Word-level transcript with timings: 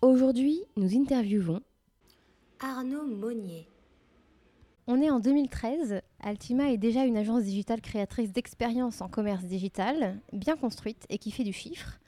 Aujourd'hui, 0.00 0.62
nous 0.76 0.96
interviewons 0.96 1.60
Arnaud 2.60 3.04
Monnier. 3.04 3.66
On 4.86 5.02
est 5.02 5.10
en 5.10 5.18
2013. 5.18 6.02
Altima 6.20 6.70
est 6.70 6.76
déjà 6.76 7.04
une 7.04 7.16
agence 7.16 7.42
digitale 7.42 7.80
créatrice 7.80 8.32
d'expériences 8.32 9.00
en 9.00 9.08
commerce 9.08 9.42
digital, 9.42 10.20
bien 10.32 10.56
construite 10.56 11.04
et 11.08 11.18
qui 11.18 11.32
fait 11.32 11.42
du 11.42 11.52
chiffre. 11.52 11.98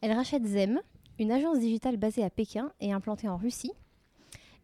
Elle 0.00 0.12
rachète 0.12 0.46
Zem, 0.46 0.80
une 1.18 1.30
agence 1.30 1.58
digitale 1.58 1.98
basée 1.98 2.24
à 2.24 2.30
Pékin 2.30 2.72
et 2.80 2.92
implantée 2.94 3.28
en 3.28 3.36
Russie. 3.36 3.72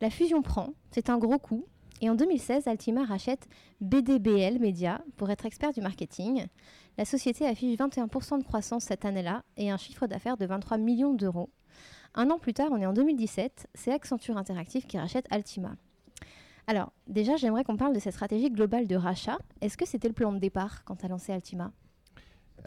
La 0.00 0.08
fusion 0.08 0.40
prend, 0.40 0.72
c'est 0.90 1.10
un 1.10 1.18
gros 1.18 1.38
coup, 1.38 1.66
et 2.00 2.08
en 2.08 2.14
2016, 2.14 2.66
Altima 2.66 3.04
rachète 3.04 3.46
BDBL 3.82 4.58
Media 4.58 5.04
pour 5.18 5.28
être 5.28 5.44
expert 5.44 5.74
du 5.74 5.82
marketing. 5.82 6.46
La 6.96 7.04
société 7.04 7.46
affiche 7.46 7.78
21% 7.78 8.38
de 8.38 8.44
croissance 8.44 8.84
cette 8.84 9.04
année-là 9.04 9.44
et 9.58 9.70
un 9.70 9.76
chiffre 9.76 10.06
d'affaires 10.06 10.38
de 10.38 10.46
23 10.46 10.78
millions 10.78 11.12
d'euros. 11.12 11.50
Un 12.14 12.30
an 12.30 12.38
plus 12.38 12.54
tard, 12.54 12.70
on 12.72 12.80
est 12.80 12.86
en 12.86 12.92
2017, 12.92 13.68
c'est 13.74 13.92
Accenture 13.92 14.36
Interactive 14.36 14.86
qui 14.86 14.98
rachète 14.98 15.26
Altima. 15.30 15.76
Alors, 16.66 16.92
déjà, 17.06 17.36
j'aimerais 17.36 17.62
qu'on 17.62 17.76
parle 17.76 17.94
de 17.94 18.00
cette 18.00 18.14
stratégie 18.14 18.50
globale 18.50 18.88
de 18.88 18.96
rachat. 18.96 19.38
Est-ce 19.60 19.76
que 19.76 19.86
c'était 19.86 20.08
le 20.08 20.14
plan 20.14 20.32
de 20.32 20.38
départ 20.38 20.84
quand 20.84 20.96
tu 20.96 21.06
as 21.06 21.08
lancé 21.08 21.32
Altima? 21.32 21.72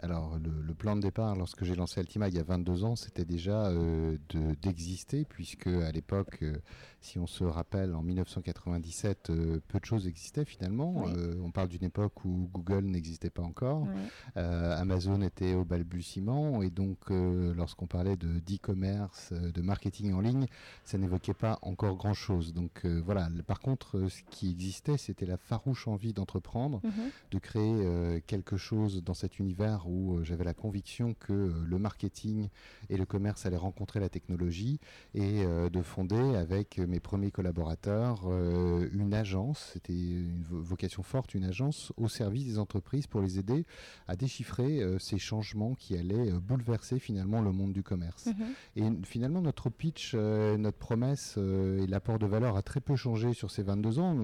Alors, 0.02 0.38
le, 0.38 0.74
plan 0.74 0.96
de 0.96 1.00
départ, 1.00 1.36
lorsque 1.36 1.64
j'ai 1.64 1.74
lancé 1.74 2.00
Altima 2.00 2.28
il 2.28 2.34
y 2.34 2.38
a 2.38 2.42
22 2.42 2.84
ans, 2.84 2.96
c'était 2.96 3.24
déjà 3.24 3.66
euh, 3.66 4.16
d'exister, 4.62 5.24
puisque 5.24 5.68
à 5.68 5.90
l'époque, 5.92 6.38
euh, 6.42 6.56
si 7.00 7.18
on 7.18 7.26
se 7.26 7.44
rappelle, 7.44 7.94
en 7.94 8.02
1997, 8.02 9.30
euh, 9.30 9.60
peu 9.68 9.78
de 9.78 9.84
choses 9.84 10.06
existaient 10.06 10.44
finalement. 10.44 11.04
On 11.42 11.50
parle 11.50 11.68
d'une 11.68 11.84
époque 11.84 12.24
où 12.24 12.50
Google 12.52 12.84
n'existait 12.84 13.30
pas 13.30 13.42
encore. 13.42 13.86
Amazon 14.34 15.20
était 15.22 15.54
au 15.54 15.64
balbutiement. 15.64 16.62
Et 16.62 16.70
donc, 16.70 17.10
lorsqu'on 17.10 17.86
parlait 17.86 18.16
de 18.16 18.40
d'e-commerce, 18.40 19.32
de 19.32 19.62
marketing 19.62 20.12
en 20.12 20.20
ligne, 20.20 20.46
ça 20.84 20.98
n'évoquait 20.98 21.34
pas 21.34 21.58
encore 21.62 21.96
grand-chose. 21.96 22.52
Donc 22.52 22.84
voilà. 22.86 23.28
Par 23.46 23.60
contre, 23.60 24.08
ce 24.08 24.22
qui 24.30 24.50
existait, 24.50 24.96
c'était 24.96 25.26
la 25.26 25.36
farouche 25.36 25.86
envie 25.88 26.12
d'entreprendre, 26.12 26.80
mhm. 26.84 26.92
de 27.30 27.38
créer 27.38 28.22
quelque 28.26 28.56
chose 28.56 29.02
dans 29.02 29.14
cet 29.14 29.38
univers 29.38 29.83
où 29.88 30.22
j'avais 30.22 30.44
la 30.44 30.54
conviction 30.54 31.14
que 31.14 31.52
le 31.66 31.78
marketing 31.78 32.48
et 32.90 32.96
le 32.96 33.04
commerce 33.04 33.46
allaient 33.46 33.56
rencontrer 33.56 34.00
la 34.00 34.08
technologie 34.08 34.80
et 35.14 35.44
de 35.44 35.82
fonder 35.82 36.36
avec 36.36 36.78
mes 36.78 37.00
premiers 37.00 37.30
collaborateurs, 37.30 38.22
euh, 38.26 38.88
une 38.92 39.14
agence, 39.14 39.70
c'était 39.72 39.92
une 39.92 40.42
vocation 40.42 41.02
forte, 41.02 41.34
une 41.34 41.44
agence 41.44 41.92
au 41.96 42.08
service 42.08 42.44
des 42.44 42.58
entreprises 42.58 43.06
pour 43.06 43.20
les 43.20 43.38
aider 43.38 43.64
à 44.08 44.16
déchiffrer 44.16 44.80
euh, 44.80 44.98
ces 44.98 45.18
changements 45.18 45.74
qui 45.74 45.96
allaient 45.96 46.32
euh, 46.32 46.40
bouleverser 46.40 46.98
finalement 46.98 47.40
le 47.40 47.52
monde 47.52 47.72
du 47.72 47.82
commerce. 47.82 48.26
Mhm. 48.26 48.54
Et 48.76 49.06
finalement, 49.06 49.40
notre 49.40 49.70
pitch, 49.70 50.14
notre 50.14 50.78
promesse 50.78 51.36
et 51.36 51.86
l'apport 51.86 52.18
de 52.18 52.26
valeur 52.26 52.56
a 52.56 52.62
très 52.62 52.80
peu 52.80 52.96
changé 52.96 53.32
sur 53.32 53.50
ces 53.50 53.62
22 53.62 53.98
ans. 53.98 54.16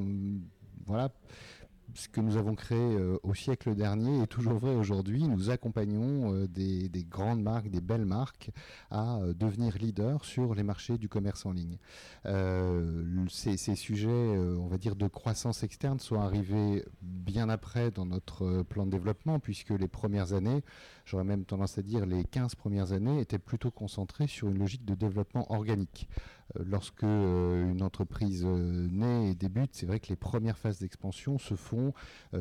Voilà 0.87 1.12
ce 1.94 2.08
que 2.08 2.20
nous 2.20 2.36
avons 2.36 2.54
créé 2.54 2.78
euh, 2.78 3.18
au 3.22 3.34
siècle 3.34 3.74
dernier 3.74 4.22
est 4.22 4.26
toujours 4.26 4.54
vrai 4.54 4.74
aujourd'hui. 4.74 5.24
Nous 5.24 5.50
accompagnons 5.50 6.34
euh, 6.34 6.46
des, 6.46 6.88
grandes 7.08 7.42
marques, 7.42 7.68
des 7.68 7.80
belles 7.80 8.04
marques 8.04 8.50
à 8.90 9.18
euh, 9.18 9.34
devenir 9.34 9.76
leaders 9.78 10.24
sur 10.24 10.54
les 10.54 10.62
marchés 10.62 10.98
du 10.98 11.08
commerce 11.08 11.46
en 11.46 11.52
ligne. 11.52 11.78
Ces, 13.28 13.56
ces, 13.56 13.74
sujets, 13.74 14.08
on 14.08 14.66
va 14.66 14.78
dire, 14.78 14.96
de 14.96 15.06
croissance 15.06 15.62
externe 15.62 15.98
sont 15.98 16.20
arrivés 16.20 16.84
bien 17.02 17.48
après 17.48 17.90
dans 17.90 18.04
notre 18.04 18.62
plan 18.62 18.86
de 18.86 18.90
développement, 18.90 19.38
puisque 19.38 19.70
les 19.70 19.88
premières 19.88 20.32
années, 20.32 20.62
j'aurais 21.10 21.25
même 21.25 21.44
tendance 21.44 21.76
à 21.76 21.82
dire 21.82 22.06
les 22.06 22.25
15 22.25 22.54
premières 22.54 22.93
années, 22.93 23.21
étaient 23.21 23.38
plutôt 23.38 23.71
concentrées 23.71 24.28
sur 24.28 24.48
une 24.48 24.59
logique 24.59 24.84
de 24.84 24.94
développement 24.94 25.50
organique. 25.53 26.09
Euh, 26.56 26.65
lorsque 26.66 27.04
euh, 27.04 27.71
une 27.71 27.82
entreprise 27.82 28.44
euh, 28.44 28.88
naît 28.91 29.31
et 29.31 29.34
débute, 29.34 29.71
c'est 29.72 29.87
vrai 29.87 30.00
que 30.00 30.09
les 30.09 30.16
premières 30.16 30.59
phases 30.59 30.78
d'expansion 30.78 31.38
se 31.38 31.54
font 31.54 31.93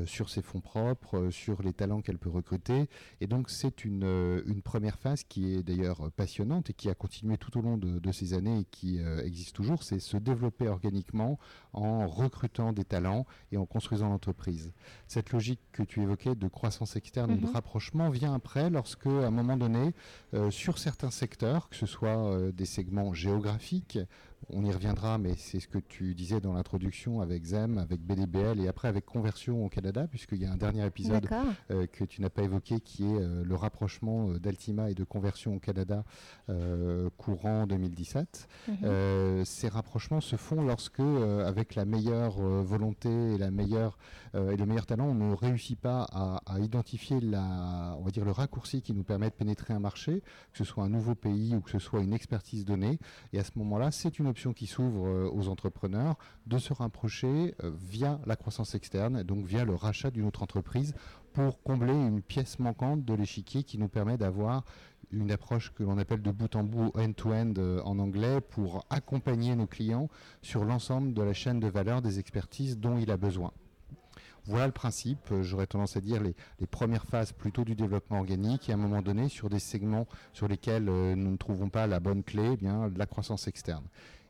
sur 0.05 0.29
ses 0.29 0.41
fonds 0.41 0.61
propres, 0.61 1.29
sur 1.31 1.61
les 1.61 1.73
talents 1.73 2.01
qu'elle 2.01 2.17
peut 2.17 2.29
recruter. 2.29 2.89
Et 3.21 3.27
donc 3.27 3.49
c'est 3.49 3.85
une, 3.85 4.03
une 4.45 4.61
première 4.61 4.99
phase 4.99 5.23
qui 5.23 5.53
est 5.53 5.63
d'ailleurs 5.63 6.11
passionnante 6.11 6.69
et 6.69 6.73
qui 6.73 6.89
a 6.89 6.95
continué 6.95 7.37
tout 7.37 7.57
au 7.57 7.61
long 7.61 7.77
de, 7.77 8.11
ces 8.11 8.33
années 8.33 8.59
et 8.59 8.65
qui 8.65 8.99
existe 9.23 9.55
toujours, 9.55 9.83
c'est 9.83 9.99
se 9.99 10.17
développer 10.17 10.67
organiquement 10.67 11.39
en 11.73 12.07
recrutant 12.07 12.73
des 12.73 12.85
talents 12.85 13.25
et 13.51 13.57
en 13.57 13.65
construisant 13.65 14.09
l'entreprise. 14.09 14.73
Cette 15.07 15.31
logique 15.31 15.61
que 15.71 15.83
tu 15.83 16.01
évoquais 16.01 16.35
de 16.35 16.47
croissance 16.47 16.95
externe 16.95 17.31
ou 17.31 17.37
de 17.37 17.47
mhm. 17.47 17.53
rapprochement 17.53 18.09
vient 18.09 18.33
après 18.33 18.58
lorsque, 18.69 19.05
à 19.05 19.27
un 19.27 19.31
moment 19.31 19.57
donné, 19.57 19.93
sur 20.49 20.77
certains 20.77 21.11
secteurs, 21.11 21.69
que 21.69 21.75
ce 21.75 21.85
soit 21.85 22.51
des 22.51 22.65
segments 22.65 23.13
géographiques, 23.13 23.99
on 24.51 24.65
y 24.65 24.71
reviendra, 24.71 25.17
mais 25.17 25.35
c'est 25.37 25.59
ce 25.59 25.67
que 25.67 25.77
tu 25.77 26.15
disais 26.15 26.39
dans 26.39 26.53
l'introduction 26.53 27.21
avec 27.21 27.45
ZEM, 27.45 27.77
avec 27.77 28.01
BDBL 28.01 28.59
et 28.59 28.67
après 28.67 28.87
avec 28.87 29.05
Conversion 29.05 29.65
au 29.65 29.69
Canada, 29.69 30.07
puisqu'il 30.07 30.41
y 30.41 30.45
a 30.45 30.51
un 30.51 30.57
dernier 30.57 30.85
épisode 30.85 31.27
euh, 31.71 31.85
que 31.87 32.03
tu 32.03 32.21
n'as 32.21 32.29
pas 32.29 32.43
évoqué 32.43 32.79
qui 32.79 33.03
est 33.03 33.21
euh, 33.21 33.43
le 33.43 33.55
rapprochement 33.55 34.29
euh, 34.29 34.39
d'Altima 34.39 34.89
et 34.89 34.95
de 34.95 35.03
Conversion 35.03 35.55
au 35.55 35.59
Canada 35.59 36.03
courant 37.17 37.67
2017. 37.67 38.47
Mhm. 38.67 39.45
ces 39.45 39.67
rapprochements 39.67 40.21
se 40.21 40.35
font 40.35 40.61
lorsque, 40.63 40.99
avec 40.99 41.75
la 41.75 41.85
meilleure 41.85 42.39
volonté 42.63 43.09
et, 43.09 43.37
la 43.37 43.51
meilleure, 43.51 43.97
et 44.33 44.57
le 44.57 44.65
meilleur 44.65 44.85
talent, 44.85 45.05
on 45.05 45.13
ne 45.13 45.35
réussit 45.35 45.79
pas 45.79 46.07
à, 46.11 46.41
à, 46.45 46.59
identifier 46.59 47.19
la, 47.21 47.95
on 47.99 48.03
va 48.03 48.11
dire 48.11 48.25
le 48.25 48.31
raccourci 48.31 48.81
qui 48.81 48.93
nous 48.93 49.03
permet 49.03 49.29
de 49.29 49.35
pénétrer 49.35 49.73
un 49.73 49.79
marché, 49.79 50.21
que 50.51 50.57
ce 50.57 50.63
soit 50.63 50.83
un 50.83 50.89
nouveau 50.89 51.13
pays 51.13 51.55
ou 51.55 51.61
que 51.61 51.69
ce 51.69 51.79
soit 51.79 52.01
une 52.01 52.13
expertise 52.13 52.65
donnée. 52.65 52.99
Et 53.33 53.39
à 53.39 53.43
ce 53.43 53.51
moment-là, 53.57 53.91
c'est 53.91 54.17
une 54.17 54.27
option 54.27 54.38
qui 54.53 54.67
s'ouvre 54.67 55.07
euh, 55.07 55.29
aux 55.31 55.49
entrepreneurs 55.49 56.15
de 56.47 56.57
se 56.57 56.73
rapprocher 56.73 57.55
euh, 57.63 57.71
via 57.89 58.19
la 58.25 58.35
croissance 58.35 58.73
externe, 58.73 59.23
donc 59.23 59.45
via 59.45 59.65
le 59.65 59.75
rachat 59.75 60.11
d'une 60.11 60.25
autre 60.25 60.43
entreprise 60.43 60.93
pour 61.33 61.61
combler 61.61 61.93
une 61.93 62.21
pièce 62.21 62.57
manquante 62.59 63.03
de 63.05 63.13
l'échiquier 63.13 63.63
qui 63.63 63.77
nous 63.77 63.89
permet 63.89 64.17
d'avoir 64.17 64.63
une 65.11 65.31
approche 65.31 65.73
que 65.73 65.83
l'on 65.83 65.97
appelle 65.97 66.21
de 66.21 66.31
bout 66.31 66.55
en 66.55 66.63
bout 66.63 66.91
end-to-end 66.95 67.53
euh, 67.57 67.81
en 67.83 67.99
anglais 67.99 68.39
pour 68.41 68.85
accompagner 68.89 69.55
nos 69.55 69.67
clients 69.67 70.07
sur 70.41 70.63
l'ensemble 70.63 71.13
de 71.13 71.21
la 71.21 71.33
chaîne 71.33 71.59
de 71.59 71.67
valeur 71.67 72.01
des 72.01 72.19
expertises 72.19 72.77
dont 72.77 72.97
il 72.97 73.11
a 73.11 73.17
besoin. 73.17 73.51
Voilà 74.45 74.65
le 74.65 74.71
principe, 74.71 75.31
j'aurais 75.41 75.67
tendance 75.67 75.95
à 75.95 76.01
dire 76.01 76.23
les, 76.23 76.33
premières 76.67 77.05
phases 77.05 77.33
plutôt 77.33 77.63
du 77.63 77.75
développement 77.75 78.19
organique 78.19 78.69
et 78.69 78.71
à 78.71 78.75
un 78.75 78.79
moment 78.79 79.01
donné 79.01 79.29
sur 79.29 79.49
des 79.49 79.59
segments 79.59 80.07
sur 80.33 80.47
lesquels 80.47 80.85
nous 80.85 81.31
ne 81.31 81.37
trouvons 81.37 81.69
pas 81.69 81.85
la 81.85 81.99
bonne 81.99 82.23
clé, 82.23 82.51
eh 82.53 82.57
bien 82.57 82.89
la 82.95 83.05
croissance 83.05 83.47
externe. 83.47 83.83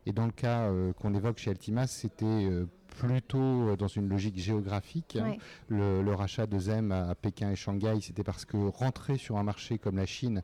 Et 0.05 0.11
dans 0.11 0.25
le 0.25 0.31
cas 0.31 0.69
euh, 0.69 0.93
qu'on 0.93 1.13
évoque 1.13 1.37
chez 1.37 1.51
Altima, 1.51 1.87
c'était 1.87 2.25
euh, 2.25 2.65
plutôt 2.97 3.69
euh, 3.69 3.75
dans 3.75 3.87
une 3.87 4.07
logique 4.07 4.37
géographique. 4.37 5.17
Hein. 5.17 5.35
Le, 5.67 6.13
rachat 6.13 6.47
de 6.47 6.57
ZEM 6.57 6.91
à, 6.91 7.15
Pékin 7.15 7.51
et 7.51 7.55
Shanghai, 7.55 7.99
c'était 8.01 8.23
parce 8.23 8.45
que 8.45 8.57
rentrer 8.57 9.17
sur 9.17 9.37
un 9.37 9.43
marché 9.43 9.77
comme 9.77 9.97
la 9.97 10.05
Chine 10.05 10.41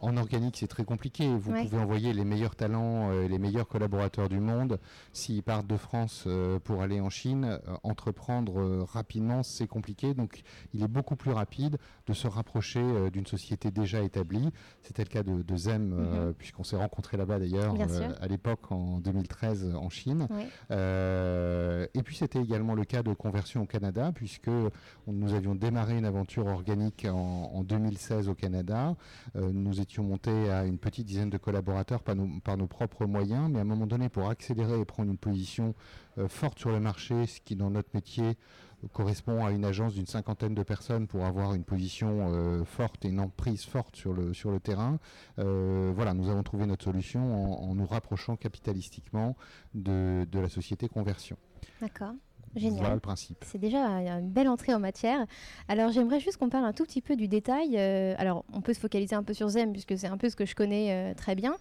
En 0.00 0.16
organique, 0.16 0.56
c'est 0.56 0.66
très 0.66 0.84
compliqué. 0.84 1.28
Vous 1.28 1.52
pouvez 1.52 1.78
envoyer 1.78 2.12
les 2.12 2.24
meilleurs 2.24 2.56
talents, 2.56 3.10
les 3.10 3.38
meilleurs 3.38 3.68
collaborateurs 3.68 4.28
du 4.28 4.40
monde. 4.40 4.78
S'ils 5.12 5.42
partent 5.42 5.66
de 5.66 5.76
France 5.76 6.26
pour 6.64 6.82
aller 6.82 7.00
en 7.00 7.10
Chine, 7.10 7.58
entreprendre 7.82 8.84
rapidement, 8.84 9.42
c'est 9.42 9.66
compliqué. 9.66 10.14
Donc, 10.14 10.42
il 10.74 10.82
est 10.82 10.88
beaucoup 10.88 11.16
plus 11.16 11.32
rapide 11.32 11.78
de 12.06 12.12
se 12.12 12.26
rapprocher 12.26 12.82
d'une 13.12 13.26
société 13.26 13.70
déjà 13.70 14.02
établie. 14.02 14.50
C'était 14.82 15.04
le 15.04 15.08
cas 15.08 15.22
de, 15.22 15.56
Zem, 15.56 15.88
mhm. 15.88 16.34
puisqu'on 16.34 16.64
s'est 16.64 16.76
rencontrés 16.76 17.16
là-bas 17.16 17.38
d'ailleurs 17.38 17.74
à 18.20 18.26
l'époque 18.26 18.72
en 18.72 18.98
2013 19.00 19.74
en 19.74 19.90
Chine. 19.90 20.28
et 20.70 22.02
puis, 22.02 22.16
c'était 22.16 22.40
également 22.40 22.74
le 22.74 22.84
cas 22.84 23.02
de 23.02 23.12
conversion 23.14 23.62
au 23.62 23.66
Canada, 23.66 24.12
puisque 24.14 24.50
nous 25.06 25.34
avions 25.34 25.54
démarré 25.54 25.96
une 25.96 26.04
aventure 26.04 26.46
organique 26.46 27.06
en, 27.10 27.62
2016 27.62 28.28
au 28.28 28.34
Canada. 28.34 28.96
Euh, 29.36 29.50
nous 29.52 29.80
étions 29.80 29.89
montés 29.98 30.50
à 30.50 30.64
une 30.64 30.78
petite 30.78 31.06
dizaine 31.06 31.30
de 31.30 31.38
collaborateurs 31.38 32.02
par 32.02 32.16
nos, 32.16 32.66
propres 32.66 33.06
moyens, 33.06 33.50
mais 33.50 33.58
à 33.58 33.62
un 33.62 33.64
moment 33.64 33.86
donné, 33.86 34.08
pour 34.08 34.28
accélérer 34.28 34.80
et 34.80 34.84
prendre 34.84 35.10
une 35.10 35.18
position 35.18 35.74
euh, 36.18 36.28
forte 36.28 36.58
sur 36.58 36.70
le 36.70 36.80
marché, 36.80 37.26
ce 37.26 37.40
qui 37.40 37.56
dans 37.56 37.70
notre 37.70 37.90
métier 37.94 38.36
correspond 38.92 39.44
à 39.44 39.50
une 39.50 39.64
agence 39.64 39.92
d'une 39.94 40.06
cinquantaine 40.06 40.54
de 40.54 40.62
personnes 40.62 41.06
pour 41.06 41.26
avoir 41.26 41.54
une 41.54 41.64
position 41.64 42.32
euh, 42.32 42.64
forte 42.64 43.04
et 43.04 43.08
une 43.08 43.20
emprise 43.20 43.64
forte 43.64 43.94
sur 43.96 44.14
le, 44.14 44.32
sur 44.32 44.50
le 44.50 44.60
terrain. 44.60 44.98
voilà, 45.36 46.14
nous 46.14 46.28
avons 46.28 46.42
trouvé 46.42 46.66
notre 46.66 46.84
solution 46.84 47.62
en, 47.62 47.74
nous 47.74 47.86
rapprochant 47.86 48.36
capitalistiquement 48.36 49.36
de, 49.74 50.26
de 50.30 50.38
la 50.38 50.48
société 50.48 50.88
Conversion. 50.88 51.36
D'accord. 51.80 52.14
Génial. 52.56 52.94
le 52.94 53.00
principe. 53.00 53.44
C'est 53.46 53.58
déjà 53.58 53.84
une 53.86 54.28
belle 54.28 54.48
entrée 54.48 54.74
en 54.74 54.80
matière. 54.80 55.24
Alors 55.68 55.92
j'aimerais 55.92 56.18
juste 56.18 56.38
qu'on 56.38 56.48
parle 56.48 56.64
un 56.64 56.72
tout 56.72 56.84
petit 56.84 57.00
peu 57.00 57.14
du 57.14 57.28
détail. 57.28 57.76
Euh, 57.76 58.14
alors 58.18 58.44
on 58.52 58.60
peut 58.60 58.74
se 58.74 58.80
focaliser 58.80 59.14
un 59.14 59.22
peu 59.22 59.34
sur 59.34 59.48
Zem 59.48 59.72
puisque 59.72 59.96
c'est 59.96 60.08
un 60.08 60.16
peu 60.16 60.28
ce 60.28 60.36
que 60.36 60.46
je 60.46 60.54
connais 60.54 60.92
euh, 60.92 61.14
très 61.14 61.34
bien. 61.34 61.54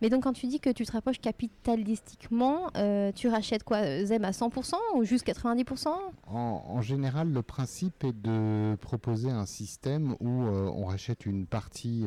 Mais 0.00 0.08
donc 0.08 0.22
quand 0.22 0.32
tu 0.32 0.46
dis 0.46 0.60
que 0.60 0.70
tu 0.70 0.84
te 0.84 0.92
rapproches 0.92 1.20
capitalistiquement, 1.20 2.70
euh, 2.76 3.10
tu 3.12 3.28
rachètes 3.28 3.64
quoi 3.64 4.04
Zem 4.04 4.24
à 4.24 4.30
100% 4.30 4.74
ou 4.94 5.04
juste 5.04 5.26
90% 5.26 5.88
en, 6.28 6.82
général, 6.82 7.32
le 7.32 7.42
principe 7.42 8.04
est 8.04 8.12
de 8.12 8.76
proposer 8.76 9.30
un 9.30 9.46
système 9.46 10.14
où 10.20 10.28
on 10.28 10.84
rachète 10.84 11.26
une 11.26 11.46
partie 11.46 12.04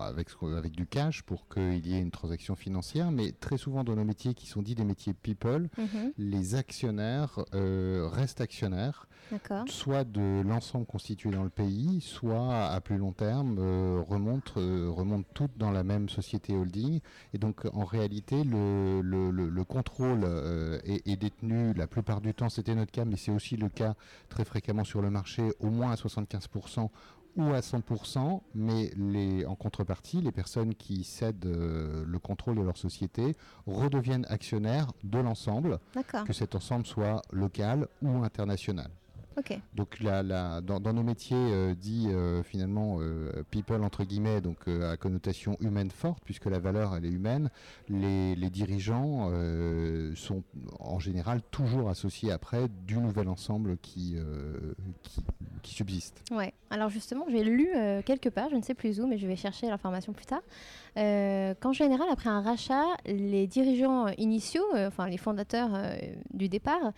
avec, 0.00 0.28
avec 0.42 0.72
du 0.72 0.86
cash 0.86 1.22
pour 1.22 1.48
qu'il 1.48 1.86
y 1.86 1.94
ait 1.94 2.00
une 2.00 2.10
transaction 2.10 2.56
financière. 2.56 3.10
Mais 3.10 3.32
très 3.32 3.56
souvent 3.56 3.84
dans 3.84 3.94
nos 3.94 4.04
métiers 4.04 4.34
qui 4.34 4.46
sont 4.46 4.62
dits 4.62 4.74
des 4.74 4.84
métiers 4.84 5.14
people, 5.14 5.68
mhm. 5.78 6.12
les 6.18 6.54
actionnaires 6.66 7.44
euh, 7.54 8.08
restent 8.12 8.40
actionnaires, 8.40 9.06
soit 9.68 10.02
de 10.02 10.42
l'ensemble 10.42 10.84
constitué 10.84 11.30
dans 11.30 11.44
le 11.44 11.48
pays, 11.48 12.00
soit 12.00 12.66
à 12.66 12.80
plus 12.80 12.98
long 12.98 13.12
terme 13.12 13.56
euh, 13.60 14.02
remontent, 14.04 14.54
euh, 14.56 14.90
remontent 14.90 15.28
toutes 15.32 15.56
dans 15.56 15.70
la 15.70 15.84
même 15.84 16.08
société 16.08 16.56
holding. 16.56 17.00
Et 17.34 17.38
donc 17.38 17.66
en 17.72 17.84
réalité, 17.84 18.42
le, 18.42 19.00
le, 19.00 19.64
contrôle 19.64 20.24
est, 20.84 21.06
est, 21.06 21.16
détenu 21.16 21.72
la 21.74 21.86
plupart 21.86 22.20
du 22.20 22.34
temps, 22.34 22.48
c'était 22.48 22.74
notre 22.74 22.92
cas, 22.92 23.04
mais 23.04 23.16
c'est 23.16 23.30
aussi 23.30 23.56
le 23.56 23.68
cas 23.68 23.94
très 24.28 24.44
fréquemment 24.44 24.84
sur 24.84 25.02
le 25.02 25.10
marché, 25.10 25.52
au 25.60 25.70
moins 25.70 25.92
à 25.92 25.94
75% 25.94 26.88
ou 27.36 27.52
à 27.52 27.60
100%, 27.60 28.40
mais 28.54 28.90
les, 28.96 29.44
en 29.46 29.54
contrepartie, 29.54 30.20
les 30.20 30.32
personnes 30.32 30.74
qui 30.74 31.04
cèdent 31.04 31.46
euh, 31.46 32.04
le 32.06 32.18
contrôle 32.18 32.56
de 32.56 32.62
leur 32.62 32.76
société 32.76 33.36
redeviennent 33.66 34.26
actionnaires 34.28 34.92
de 35.04 35.18
l'ensemble, 35.18 35.78
que 36.26 36.32
cet 36.32 36.54
ensemble 36.54 36.86
soit 36.86 37.22
local 37.30 37.88
ou 38.02 38.22
international. 38.24 38.90
Donc 39.74 40.00
la, 40.00 40.60
dans, 40.62 40.92
nos 40.92 41.02
métiers 41.02 41.36
euh, 41.36 41.74
dits 41.74 42.08
euh, 42.08 42.42
finalement 42.42 42.98
euh, 43.00 43.42
people 43.50 43.82
entre 43.82 44.04
guillemets, 44.04 44.40
donc 44.40 44.68
à 44.68 44.96
connotation 44.96 45.56
humaine 45.60 45.90
forte, 45.90 46.22
puisque 46.24 46.46
la 46.46 46.58
valeur 46.58 46.96
elle 46.96 47.04
est 47.04 47.10
humaine, 47.10 47.50
les, 47.88 48.34
dirigeants 48.50 49.30
sont 50.14 50.42
en 50.78 50.98
général 50.98 51.42
toujours 51.50 51.90
associés 51.90 52.30
après 52.30 52.68
du 52.86 52.96
nouvel 52.96 53.28
ensemble 53.28 53.76
qui, 53.78 54.16
qui, 55.62 55.74
subsiste. 55.74 56.22
Ouais. 56.30 56.54
Alors 56.70 56.88
justement, 56.88 57.26
j'ai 57.28 57.44
lu 57.44 57.68
quelque 58.04 58.28
part, 58.28 58.48
je 58.50 58.56
ne 58.56 58.62
sais 58.62 58.74
plus 58.74 59.00
où, 59.00 59.06
mais 59.06 59.18
je 59.18 59.26
vais 59.26 59.36
chercher 59.36 59.68
l'information 59.68 60.12
plus 60.12 60.26
tard, 60.26 60.42
qu'en 60.96 61.72
général, 61.72 62.08
après 62.10 62.30
un 62.30 62.40
rachat, 62.40 62.84
les 63.06 63.46
dirigeants 63.46 64.08
initiaux, 64.18 64.64
enfin 64.74 65.08
les 65.08 65.18
fondateurs 65.18 65.70
du 66.32 66.48
départ, 66.48 66.92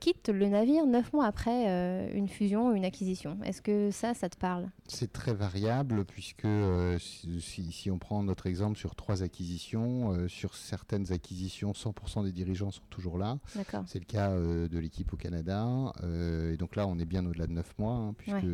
quittent 0.00 0.28
le 0.28 0.48
navire 0.48 0.86
neuf 0.86 1.12
mois 1.12 1.26
après 1.26 1.68
euh, 1.68 2.08
une 2.14 2.28
fusion 2.28 2.68
ou 2.68 2.74
une 2.74 2.84
acquisition. 2.84 3.38
Est-ce 3.44 3.62
que 3.62 3.90
ça, 3.90 4.14
ça 4.14 4.28
te 4.28 4.36
parle? 4.36 4.70
C'est 4.86 5.12
très 5.12 5.34
variable 5.34 6.04
puisque 6.04 6.44
euh, 6.44 6.98
si, 6.98 7.90
on 7.90 7.98
prend 7.98 8.22
notre 8.22 8.46
exemple 8.46 8.78
sur 8.78 8.94
trois 8.94 9.22
acquisitions, 9.22 10.12
euh, 10.12 10.28
sur 10.28 10.54
certaines 10.54 11.12
acquisitions, 11.12 11.72
100% 11.72 12.24
des 12.24 12.32
dirigeants 12.32 12.70
sont 12.70 12.82
toujours 12.90 13.18
là. 13.18 13.38
C'est 13.86 13.98
le 13.98 14.04
cas 14.04 14.30
de 14.32 14.78
l'équipe 14.78 15.12
au 15.12 15.16
Canada. 15.16 15.92
et 16.02 16.56
donc 16.56 16.76
là, 16.76 16.86
on 16.86 16.98
est 16.98 17.04
bien 17.04 17.24
au-delà 17.26 17.46
de 17.46 17.52
9 17.52 17.78
mois 17.78 17.94
hein, 17.94 18.14
puisque 18.16 18.46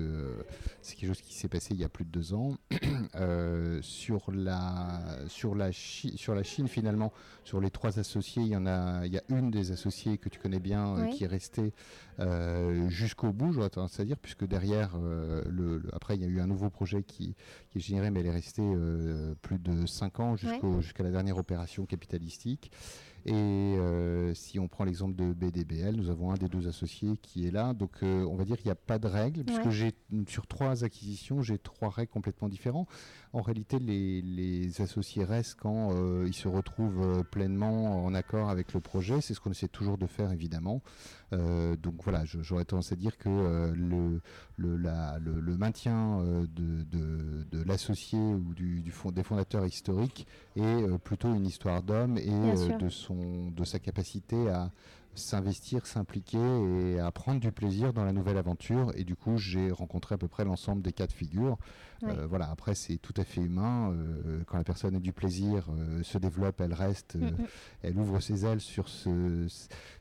c'est 0.82 0.96
quelque 0.96 1.08
chose 1.08 1.22
qui 1.22 1.34
s'est 1.34 1.48
passé 1.48 1.74
il 1.74 1.80
y 1.80 1.84
a 1.84 1.88
plus 1.88 2.04
de 2.04 2.10
deux 2.10 2.34
ans. 2.34 2.56
sur, 3.82 4.30
la, 4.38 5.00
sur, 5.28 5.54
la 5.54 5.70
sur 5.72 6.34
la 6.34 6.42
Chine, 6.42 6.68
finalement, 6.68 7.12
sur 7.44 7.60
les 7.60 7.70
trois 7.70 7.98
associés, 7.98 8.42
il 8.42 8.48
y 8.48 8.56
en 8.56 8.66
a, 8.66 9.06
il 9.06 9.12
y 9.12 9.18
a 9.18 9.22
une 9.28 9.50
des 9.50 9.72
associés 9.72 10.18
que 10.18 10.28
tu 10.28 10.38
connais 10.38 10.60
bien 10.60 11.08
qui 11.10 11.24
est 11.24 11.28
restée 11.28 11.72
euh, 12.20 12.88
jusqu'au 12.88 13.32
bout, 13.32 13.52
j'aurais 13.52 13.70
tendance 13.70 14.00
à 14.00 14.04
dire, 14.04 14.16
puisque 14.18 14.44
derrière, 14.46 14.96
euh, 15.00 15.42
le, 15.48 15.82
après, 15.92 16.16
il 16.16 16.22
y 16.22 16.24
a 16.24 16.28
eu 16.28 16.40
un 16.40 16.46
nouveau 16.46 16.68
projet 16.68 17.02
qui, 17.02 17.36
qui 17.70 17.78
est 17.78 17.80
généré, 17.80 18.10
mais 18.10 18.20
elle 18.20 18.26
est 18.26 18.30
restée 18.30 18.62
euh, 18.62 19.34
plus 19.40 19.58
de 19.58 19.86
5 19.86 20.20
ans 20.20 20.36
jusqu'à 20.36 21.02
la 21.02 21.10
dernière 21.10 21.38
opération 21.38 21.86
capitalistique. 21.86 22.72
Et 23.28 23.34
euh, 23.34 24.32
si 24.32 24.58
on 24.58 24.68
prend 24.68 24.84
l'exemple 24.84 25.14
de 25.14 25.34
BDBL, 25.34 25.94
nous 25.94 26.08
avons 26.08 26.30
un 26.30 26.36
des 26.36 26.48
deux 26.48 26.66
associés 26.66 27.18
qui 27.20 27.46
est 27.46 27.50
là. 27.50 27.74
Donc 27.74 27.90
euh, 28.02 28.24
on 28.24 28.36
va 28.36 28.44
dire 28.44 28.56
qu'il 28.56 28.66
n'y 28.66 28.72
a 28.72 28.74
pas 28.74 28.98
de 28.98 29.06
règles, 29.06 29.44
puisque 29.44 29.68
j'ai 29.68 29.92
sur 30.26 30.46
trois 30.46 30.82
acquisitions, 30.82 31.42
j'ai 31.42 31.58
trois 31.58 31.90
règles 31.90 32.10
complètement 32.10 32.48
différentes. 32.48 32.88
En 33.34 33.42
réalité, 33.42 33.78
les, 33.78 34.80
associés 34.80 35.24
restent 35.24 35.56
quand 35.60 35.90
euh, 35.92 36.24
ils 36.26 36.34
se 36.34 36.48
retrouvent 36.48 37.22
pleinement 37.24 38.04
en 38.04 38.14
accord 38.14 38.48
avec 38.48 38.72
le 38.72 38.80
projet. 38.80 39.20
C'est 39.20 39.34
ce 39.34 39.40
qu'on 39.40 39.50
essaie 39.50 39.68
toujours 39.68 39.98
de 39.98 40.06
faire, 40.06 40.32
évidemment. 40.32 40.80
donc 41.32 42.02
voilà, 42.02 42.24
j'aurais 42.24 42.64
tendance 42.64 42.92
à 42.92 42.96
dire 42.96 43.18
que 43.18 43.28
le, 43.74 44.20
le, 44.56 44.76
le, 44.76 45.56
maintien 45.56 46.22
de, 46.22 46.84
de, 46.84 47.62
l'associé 47.64 48.18
ou 48.18 48.54
du, 48.54 48.80
du 48.80 48.90
fond, 48.90 49.10
des 49.10 49.22
fondateurs 49.22 49.66
historiques 49.66 50.26
est 50.56 50.98
plutôt 51.04 51.34
une 51.34 51.44
histoire 51.44 51.82
d'homme 51.82 52.16
et 52.16 52.30
de 52.78 52.88
son 52.88 53.17
de 53.54 53.64
sa 53.64 53.78
capacité 53.78 54.48
à 54.48 54.70
s'investir, 55.14 55.86
s'impliquer 55.86 56.38
et 56.38 57.00
à 57.00 57.10
prendre 57.10 57.40
du 57.40 57.52
plaisir 57.52 57.92
dans 57.92 58.04
la 58.04 58.12
nouvelle 58.12 58.38
aventure. 58.38 58.92
Et 58.96 59.04
du 59.04 59.16
coup, 59.16 59.36
j'ai 59.36 59.70
rencontré 59.70 60.14
à 60.14 60.18
peu 60.18 60.28
près 60.28 60.44
l'ensemble 60.44 60.82
des 60.82 60.92
cas 60.92 61.06
de 61.06 61.12
figure. 61.12 61.58
Euh, 62.04 62.26
voilà, 62.28 62.48
après, 62.50 62.74
c'est 62.74 62.98
tout 62.98 63.14
à 63.16 63.24
fait 63.24 63.40
humain. 63.40 63.92
Euh, 63.92 64.42
quand 64.46 64.56
la 64.56 64.64
personne 64.64 64.94
a 64.94 65.00
du 65.00 65.12
plaisir, 65.12 65.66
euh, 65.70 66.02
se 66.02 66.18
développe, 66.18 66.60
elle 66.60 66.72
reste, 66.72 67.16
mm, 67.16 67.24
mm. 67.24 67.46
elle 67.82 67.98
ouvre 67.98 68.20
ses 68.20 68.44
ailes 68.44 68.60
sur 68.60 68.88
ce. 68.88 69.46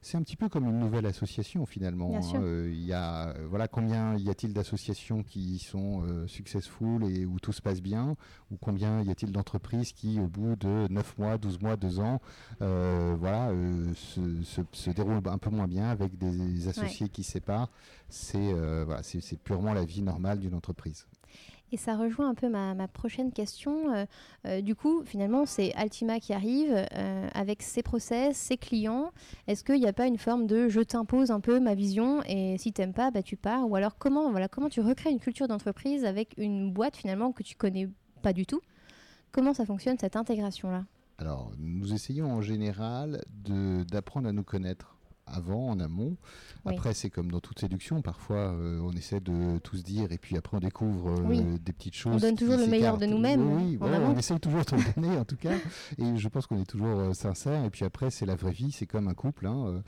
C'est 0.01 0.18
un 0.18 0.22
petit 0.22 0.36
peu 0.36 0.50
comme 0.50 0.66
une 0.66 0.80
nouvelle 0.80 1.06
association 1.06 1.66
finalement. 1.66 2.16
Hein. 2.16 2.42
Il 2.68 2.84
y 2.84 2.94
a, 2.94 3.34
voilà, 3.50 3.68
combien 3.68 4.16
y 4.16 4.30
a-t-il 4.30 4.54
d'associations 4.54 5.24
qui 5.24 5.60
sont 5.60 6.04
successful 6.27 7.04
et 7.04 7.25
où 7.25 7.39
tout 7.39 7.54
se 7.54 7.62
passe 7.62 7.82
bien, 7.82 8.16
ou 8.51 8.58
combien 8.58 9.01
y 9.01 9.10
a-t-il 9.10 9.32
d'entreprises 9.32 9.92
qui, 9.92 10.20
au 10.20 10.27
bout 10.27 10.56
de 10.56 10.88
9 10.89 11.18
mois, 11.18 11.38
12 11.38 11.60
mois, 11.62 11.75
2 11.77 12.00
ans, 12.00 12.22
voilà, 12.60 13.51
se, 13.96 14.44
se, 14.44 14.62
se, 14.72 14.92
déroulent 14.92 15.22
un 15.25 15.38
peu 15.38 15.50
moins 15.50 15.68
bien 15.68 15.89
avec 15.89 16.18
des 16.18 16.68
associés 16.68 17.10
qui 17.10 17.24
se 17.24 17.32
séparent? 17.32 17.70
C'est 18.10 18.54
voilà, 18.84 19.01
c'est 19.04 19.39
purement 19.39 19.74
la 19.74 19.86
vie 19.86 20.01
normale 20.01 20.39
d'une 20.39 20.54
entreprise. 20.54 21.08
Et 21.71 21.77
ça 21.77 21.97
rejoint 21.97 22.29
un 22.29 22.33
peu 22.33 22.47
ma, 22.47 22.88
prochaine 22.88 23.31
question. 23.31 23.93
Euh, 23.93 24.05
euh, 24.45 24.62
du 24.62 24.74
coup, 24.74 25.03
finalement, 25.03 25.45
c'est 25.45 25.74
Altima 25.75 26.19
qui 26.19 26.33
arrive 26.33 26.74
euh, 26.74 27.27
avec 27.33 27.62
ses 27.62 27.83
process, 27.83 28.38
ses 28.38 28.57
clients. 28.57 29.12
Est-ce 29.47 29.63
qu'il 29.63 29.79
n'y 29.79 29.88
a 29.88 29.93
pas 29.93 30.07
une 30.07 30.17
forme 30.17 30.47
de 30.47 30.69
je 30.69 30.79
t'impose 30.79 31.29
un 31.29 31.41
peu 31.41 31.59
ma 31.59 31.75
vision 31.75 32.21
et 32.25 32.57
si 32.57 32.71
tu 32.71 32.81
n'aimes 32.81 32.93
pas, 32.93 33.12
bah, 33.12 33.21
tu 33.21 33.36
pars 33.36 33.69
Ou 33.69 33.75
alors 33.75 33.97
comment, 33.97 34.33
comment 34.50 34.69
tu 34.69 34.79
recrées 34.79 35.12
une 35.12 35.19
culture 35.19 35.47
d'entreprise 35.47 36.05
avec 36.05 36.33
une 36.38 36.71
boîte 36.71 36.95
finalement 36.95 37.33
que 37.33 37.43
tu 37.43 37.55
connais 37.55 37.89
pas 38.21 38.31
du 38.31 38.45
tout? 38.45 38.62
Comment 39.33 39.53
ça 39.53 39.65
fonctionne 39.65 39.97
cette 40.00 40.15
intégration-là? 40.15 40.86
Alors, 41.17 41.51
nous 41.57 41.93
essayons 41.93 42.31
en 42.31 42.41
général 42.41 43.24
d'apprendre 43.36 44.29
à 44.29 44.31
nous 44.31 44.43
connaître 44.43 44.97
avant, 45.27 45.69
en 45.69 45.79
amont. 45.79 46.17
Après, 46.65 46.93
c'est 46.93 47.10
comme 47.10 47.31
dans 47.31 47.39
toute 47.39 47.60
séduction. 47.60 48.01
Parfois, 48.01 48.53
on 48.53 48.91
essaie 48.91 49.19
de 49.19 49.57
tout 49.60 49.77
se 49.77 49.84
dire 49.84 50.12
et 50.12 50.17
puis 50.17 50.38
après, 50.38 50.57
on 50.57 50.60
découvre 50.60 51.15
des 51.57 51.74
petites 51.74 51.96
choses. 51.96 52.15
On 52.15 52.19
donne 52.19 52.36
toujours 52.36 52.57
le 52.57 52.67
meilleur 52.67 52.98
de 52.98 53.05
nous-mêmes. 53.05 53.50
Oui, 53.50 53.77
on 53.81 54.17
essaye 54.17 54.39
toujours 54.39 54.63
de 54.65 54.75
le 54.75 55.01
donner, 55.01 55.17
en 55.17 55.25
tout 55.25 55.38
cas. 55.38 55.55
Et 55.98 56.17
je 56.17 56.27
pense 56.27 56.48
qu'on 56.48 56.62
est 56.62 56.65
toujours 56.65 57.15
sincère. 57.15 57.63
Et 57.63 57.69
puis 57.69 57.86
après, 57.86 58.10
c'est 58.10 58.25
la 58.25 58.36
vraie 58.36 58.51
vie. 58.51 58.72
C'est 58.72 58.86
comme 58.86 59.07
un 59.07 59.13
couple. 59.13 59.48
Hein, 59.48 59.81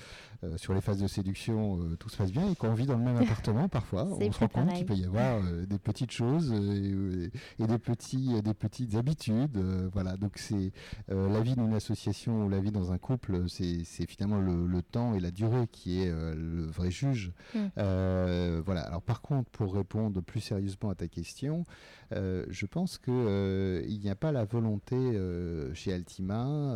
sur 0.56 0.74
les 0.74 0.82
phases 0.82 1.00
de 1.00 1.08
séduction, 1.08 1.80
tout 2.00 2.10
se 2.10 2.18
passe 2.18 2.32
bien. 2.32 2.50
Et 2.50 2.56
quand 2.56 2.70
on 2.70 2.74
vit 2.74 2.86
dans 2.86 2.98
le 2.98 3.04
même 3.04 3.18
appartement, 3.18 3.68
parfois, 3.68 4.06
on 4.20 4.32
se 4.32 4.40
rend 4.40 4.48
compte 4.48 4.74
qu'il 4.74 4.86
peut 4.86 4.96
y 4.96 5.06
avoir 5.06 5.42
des 5.68 5.80
petites 5.80 6.12
choses 6.12 6.54
et, 6.54 7.32
et, 7.60 7.68
des, 7.68 7.78
petits, 7.78 8.42
des 8.42 8.54
petites 8.54 8.96
habitudes. 8.96 9.58
voilà. 9.94 10.16
Donc, 10.16 10.34
c'est 10.38 10.72
la 11.10 11.42
vie 11.42 11.56
d'une 11.56 11.74
association 11.74 12.46
ou 12.46 12.50
la 12.50 12.60
vie 12.60 12.72
dans 12.72 12.92
un 12.92 12.98
couple, 12.98 13.44
c'est 13.48 14.06
finalement 14.08 14.40
le, 14.40 14.82
temps 14.82 15.14
et 15.14 15.20
la 15.20 15.29
durée 15.32 15.68
qui 15.72 16.04
est 16.04 16.10
euh, 16.10 16.34
le 16.36 16.66
vrai 16.66 16.92
juge. 16.92 17.32
Mm. 17.54 17.60
Euh, 17.78 18.62
voilà. 18.66 18.82
Alors 18.82 19.02
par 19.02 19.22
contre, 19.22 19.50
pour 19.52 19.74
répondre 19.74 20.22
plus 20.22 20.42
sérieusement 20.42 20.90
à 20.90 20.96
ta 20.96 21.08
question, 21.08 21.64
euh, 22.14 22.46
je 22.50 22.66
pense 22.66 22.98
que 22.98 23.84
il 23.88 24.00
n'y 24.00 24.10
a 24.10 24.16
pas 24.16 24.32
la 24.32 24.46
volonté 24.46 24.96
chez 25.74 25.94
Altima 25.94 26.76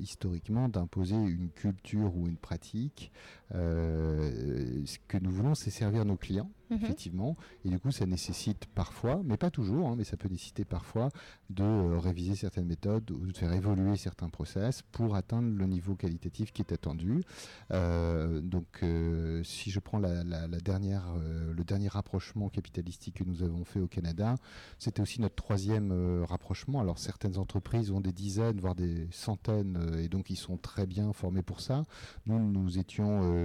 historiquement 0.00 0.68
d'imposer 0.68 1.16
une 1.16 1.50
culture 1.50 2.16
ou 2.16 2.26
une 2.28 2.36
pratique. 2.36 3.12
Ce 3.52 4.98
que 5.08 5.18
nous 5.18 5.30
voulons, 5.30 5.54
c'est 5.54 5.70
servir 5.70 6.04
nos 6.04 6.16
clients. 6.16 6.50
Mhm. 6.70 6.78
effectivement. 6.82 7.36
Et 7.64 7.68
du 7.68 7.78
coup, 7.78 7.92
ça 7.92 8.06
nécessite 8.06 8.66
parfois, 8.66 9.20
mais 9.24 9.36
pas 9.36 9.50
toujours, 9.50 9.88
hein, 9.88 9.94
mais 9.96 10.04
ça 10.04 10.16
peut 10.16 10.28
nécessiter 10.28 10.64
parfois 10.64 11.10
de 11.50 11.62
euh, 11.62 11.98
réviser 11.98 12.34
certaines 12.34 12.66
méthodes 12.66 13.10
ou 13.10 13.26
de 13.26 13.36
faire 13.36 13.52
évoluer 13.52 13.96
certains 13.96 14.28
process 14.28 14.82
pour 14.82 15.14
atteindre 15.14 15.56
le 15.56 15.66
niveau 15.66 15.94
qualitatif 15.94 16.52
qui 16.52 16.62
est 16.62 16.72
attendu. 16.72 17.22
Euh, 17.70 18.40
donc, 18.40 18.66
euh, 18.82 19.42
si 19.44 19.70
je 19.70 19.78
prends 19.78 19.98
la, 19.98 20.24
dernière, 20.60 21.04
le 21.16 21.64
dernier 21.64 21.88
rapprochement 21.88 22.48
capitalistique 22.48 23.16
que 23.16 23.24
nous 23.24 23.42
avons 23.42 23.64
fait 23.64 23.80
au 23.80 23.86
Canada, 23.86 24.34
c'était 24.78 25.00
aussi 25.00 25.20
notre 25.20 25.36
troisième 25.36 26.24
rapprochement. 26.24 26.80
Alors, 26.80 26.98
certaines 26.98 27.38
entreprises 27.38 27.90
ont 27.90 28.00
des 28.00 28.12
dizaines, 28.12 28.58
voire 28.60 28.74
des 28.74 29.06
centaines, 29.10 29.96
et 29.98 30.08
donc 30.08 30.30
ils 30.30 30.36
sont 30.36 30.56
très 30.56 30.86
bien 30.86 31.12
formés 31.12 31.42
pour 31.42 31.60
ça. 31.60 31.84
Nous, 32.26 32.38
nous 32.38 32.78
étions 32.78 33.35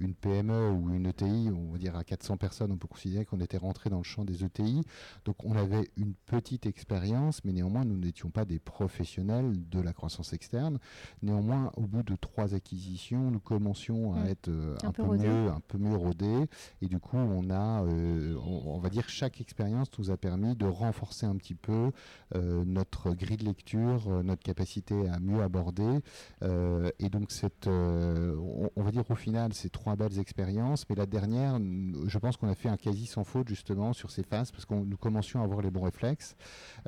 une 0.00 0.14
PME 0.14 0.70
ou 0.70 0.94
une 0.94 1.06
ETI, 1.06 1.50
on 1.50 1.72
va 1.72 1.78
dire 1.78 1.96
à 1.96 2.04
400 2.04 2.36
personnes 2.36 2.72
on 2.72 2.76
peut 2.76 2.88
considérer 2.88 3.24
qu'on 3.24 3.40
était 3.40 3.58
rentré 3.58 3.90
dans 3.90 3.98
le 3.98 4.04
champ 4.04 4.24
des 4.24 4.44
ETI. 4.44 4.82
Donc 5.24 5.44
on 5.44 5.56
avait 5.56 5.90
une 5.96 6.14
petite 6.26 6.66
expérience, 6.66 7.44
mais 7.44 7.52
néanmoins 7.52 7.84
nous 7.84 7.98
n'étions 7.98 8.30
pas 8.30 8.44
des 8.44 8.58
professionnels 8.58 9.52
de 9.68 9.80
la 9.80 9.92
croissance 9.92 10.32
externe. 10.32 10.78
Néanmoins, 11.22 11.72
au 11.76 11.82
bout 11.82 12.02
de 12.02 12.16
trois 12.16 12.54
acquisitions, 12.54 13.30
nous 13.30 13.40
commencions 13.40 14.14
à 14.14 14.20
mmh. 14.20 14.28
être 14.28 14.48
euh, 14.48 14.76
un, 14.82 14.92
peu, 14.92 15.02
mieux, 15.04 15.48
un 15.48 15.60
peu 15.66 15.78
mieux 15.78 15.96
rodés. 15.96 16.46
Et 16.82 16.86
du 16.86 16.98
coup, 16.98 17.16
on 17.16 17.50
a, 17.50 17.84
euh, 17.84 18.36
on, 18.44 18.78
va 18.78 18.88
dire, 18.88 19.08
chaque 19.08 19.40
expérience 19.40 19.88
nous 19.98 20.10
a 20.10 20.16
permis 20.16 20.54
de 20.54 20.66
renforcer 20.66 21.26
un 21.26 21.36
petit 21.36 21.54
peu 21.54 21.90
euh, 22.34 22.64
notre 22.64 23.12
grille 23.12 23.36
de 23.36 23.44
lecture, 23.44 24.22
notre 24.22 24.42
capacité 24.42 25.08
à 25.08 25.18
mieux 25.18 25.42
aborder. 25.42 26.00
et 26.42 27.08
donc 27.10 27.30
cette, 27.30 27.66
on, 27.66 28.70
on, 28.74 28.82
va 28.82 28.90
dire 28.90 29.04
au 29.10 29.14
final, 29.14 29.27
ces 29.52 29.70
trois 29.70 29.96
belles 29.96 30.18
expériences. 30.18 30.88
Mais 30.88 30.96
la 30.96 31.06
dernière, 31.06 31.58
je 31.58 32.18
pense 32.18 32.36
qu'on 32.36 32.48
a 32.48 32.54
fait 32.54 32.68
un 32.68 32.76
quasi 32.76 33.06
sans 33.06 33.24
faute 33.24 33.48
justement 33.48 33.92
sur 33.92 34.10
ces 34.10 34.22
phases 34.22 34.50
parce 34.50 34.64
que 34.64 34.74
nous 34.74 34.96
commencions 34.96 35.40
à 35.40 35.44
avoir 35.44 35.60
les 35.62 35.70
bons 35.70 35.82
réflexes. 35.82 36.36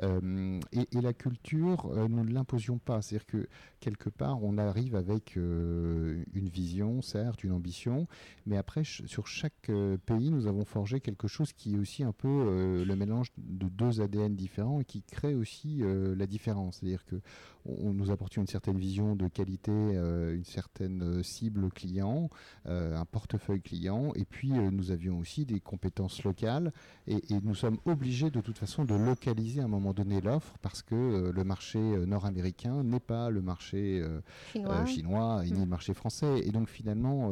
Euh, 0.03 0.59
et, 0.71 1.01
la 1.01 1.13
culture, 1.13 1.87
euh, 1.91 2.07
nous 2.07 2.23
ne 2.23 2.31
l'imposions 2.31 2.77
pas. 2.77 3.01
C'est-à-dire 3.01 3.25
que 3.25 3.47
quelque 3.79 4.09
part, 4.09 4.43
on 4.43 4.57
arrive 4.57 4.95
avec 4.95 5.37
euh, 5.37 6.23
une 6.33 6.49
vision, 6.49 7.01
certes, 7.01 7.43
une 7.43 7.51
ambition, 7.51 8.07
mais 8.45 8.57
après, 8.57 8.83
sur 8.83 9.27
chaque 9.27 9.71
pays, 10.05 10.31
nous 10.31 10.47
avons 10.47 10.65
forgé 10.65 10.99
quelque 10.99 11.27
chose 11.27 11.53
qui 11.53 11.75
est 11.75 11.77
aussi 11.77 12.03
un 12.03 12.11
peu 12.11 12.83
le 12.83 12.95
mélange 12.95 13.31
de 13.37 13.67
deux 13.67 14.01
ADN 14.01 14.35
différents 14.35 14.81
et 14.81 14.85
qui 14.85 15.01
crée 15.03 15.35
aussi 15.35 15.81
la 15.83 16.27
différence. 16.27 16.77
C'est-à-dire 16.77 17.05
que 17.05 17.21
nous 17.65 18.11
apportions 18.11 18.41
une 18.41 18.47
certaine 18.47 18.77
vision 18.77 19.15
de 19.15 19.27
qualité, 19.27 19.71
une 19.71 20.43
certaine 20.43 21.23
cible 21.23 21.69
client, 21.69 22.29
un 22.65 23.05
portefeuille 23.05 23.61
client, 23.61 24.11
et 24.15 24.25
puis 24.25 24.51
nous 24.51 24.91
avions 24.91 25.19
aussi 25.19 25.45
des 25.45 25.59
compétences 25.59 26.23
locales 26.23 26.71
et, 27.07 27.21
nous 27.43 27.55
sommes 27.55 27.77
obligés 27.85 28.29
de 28.29 28.41
toute 28.41 28.57
façon 28.57 28.85
de 28.85 28.93
localiser 28.93 29.61
à 29.61 29.65
un 29.65 29.67
moment 29.67 29.93
donné 29.93 30.21
l'offre 30.21 30.53
parce 30.61 30.81
que 30.81 30.95
euh, 30.95 31.31
le 31.33 31.43
marché 31.43 31.79
euh, 31.79 32.05
nord-américain 32.05 32.83
n'est 32.83 32.99
pas 32.99 33.29
le 33.29 33.41
marché 33.41 34.01
euh, 34.01 34.85
chinois, 34.85 35.43
ni 35.43 35.53
mm. 35.53 35.59
le 35.59 35.65
marché 35.65 35.93
français. 35.93 36.41
Et 36.43 36.51
donc 36.51 36.69
finalement, 36.69 37.31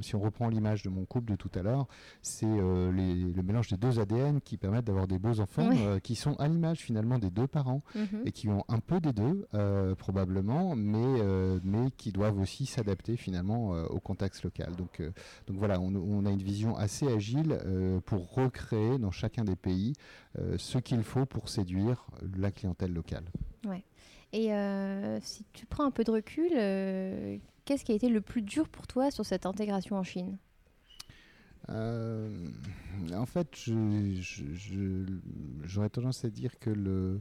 si 0.00 0.14
on 0.14 0.20
reprend 0.20 0.48
l'image 0.48 0.82
de 0.82 0.88
mon 0.88 1.04
couple 1.04 1.32
de 1.32 1.36
tout 1.36 1.50
à 1.54 1.62
l'heure, 1.62 1.86
c'est 2.22 2.46
le 2.46 3.42
mélange 3.42 3.68
des 3.68 3.76
deux 3.76 3.98
ADN 3.98 4.40
qui 4.40 4.56
permettent 4.56 4.84
d'avoir 4.84 5.06
des 5.06 5.18
beaux 5.18 5.40
enfants 5.40 5.70
qui 6.02 6.14
sont 6.14 6.34
à 6.34 6.48
l'image 6.48 6.78
finalement 6.78 7.18
des 7.18 7.30
deux 7.30 7.46
parents 7.46 7.82
mm-hmm. 7.94 8.26
et 8.26 8.32
qui 8.32 8.48
ont 8.48 8.64
un 8.68 8.78
peu 8.78 9.00
des 9.00 9.12
deux 9.12 9.46
probablement, 9.98 10.76
mais, 10.76 11.22
mais 11.62 11.90
qui 11.96 12.12
doivent 12.12 12.38
aussi 12.40 12.66
s'adapter 12.66 13.16
finalement 13.16 13.74
au 13.90 14.00
contexte 14.00 14.42
local. 14.42 14.74
Donc, 14.76 15.02
donc 15.46 15.56
voilà, 15.56 15.80
on, 15.80 15.94
on 15.94 16.26
a 16.26 16.30
une 16.30 16.42
vision 16.42 16.76
assez 16.76 17.06
agile 17.06 17.58
euh, 17.64 18.00
pour 18.00 18.32
recréer 18.32 18.98
dans 18.98 19.10
chacun 19.10 19.44
des 19.44 19.56
pays 19.56 19.94
euh, 20.38 20.56
ce 20.58 20.78
qu'il 20.78 21.02
faut 21.02 21.26
pour 21.26 21.48
séduire 21.48 22.06
la 22.36 22.50
clientèle 22.50 22.92
locale. 22.92 23.24
Ouais. 23.66 23.84
Et 24.32 24.52
euh, 24.52 25.18
si 25.22 25.44
tu 25.52 25.66
prends 25.66 25.84
un 25.84 25.90
peu 25.90 26.04
de 26.04 26.10
recul, 26.10 26.50
qu'est-ce 27.64 27.84
qui 27.84 27.92
a 27.92 27.94
été 27.94 28.08
le 28.08 28.20
plus 28.20 28.42
dur 28.42 28.68
pour 28.68 28.86
toi 28.86 29.10
sur 29.10 29.24
cette 29.24 29.46
intégration 29.46 29.96
en 29.96 30.02
Chine? 30.02 30.36
En 31.68 33.26
fait, 33.26 33.48
j'aurais 35.64 35.88
tendance 35.90 36.24
à 36.24 36.30
dire 36.30 36.58
que 36.58 36.70
le, 36.70 37.20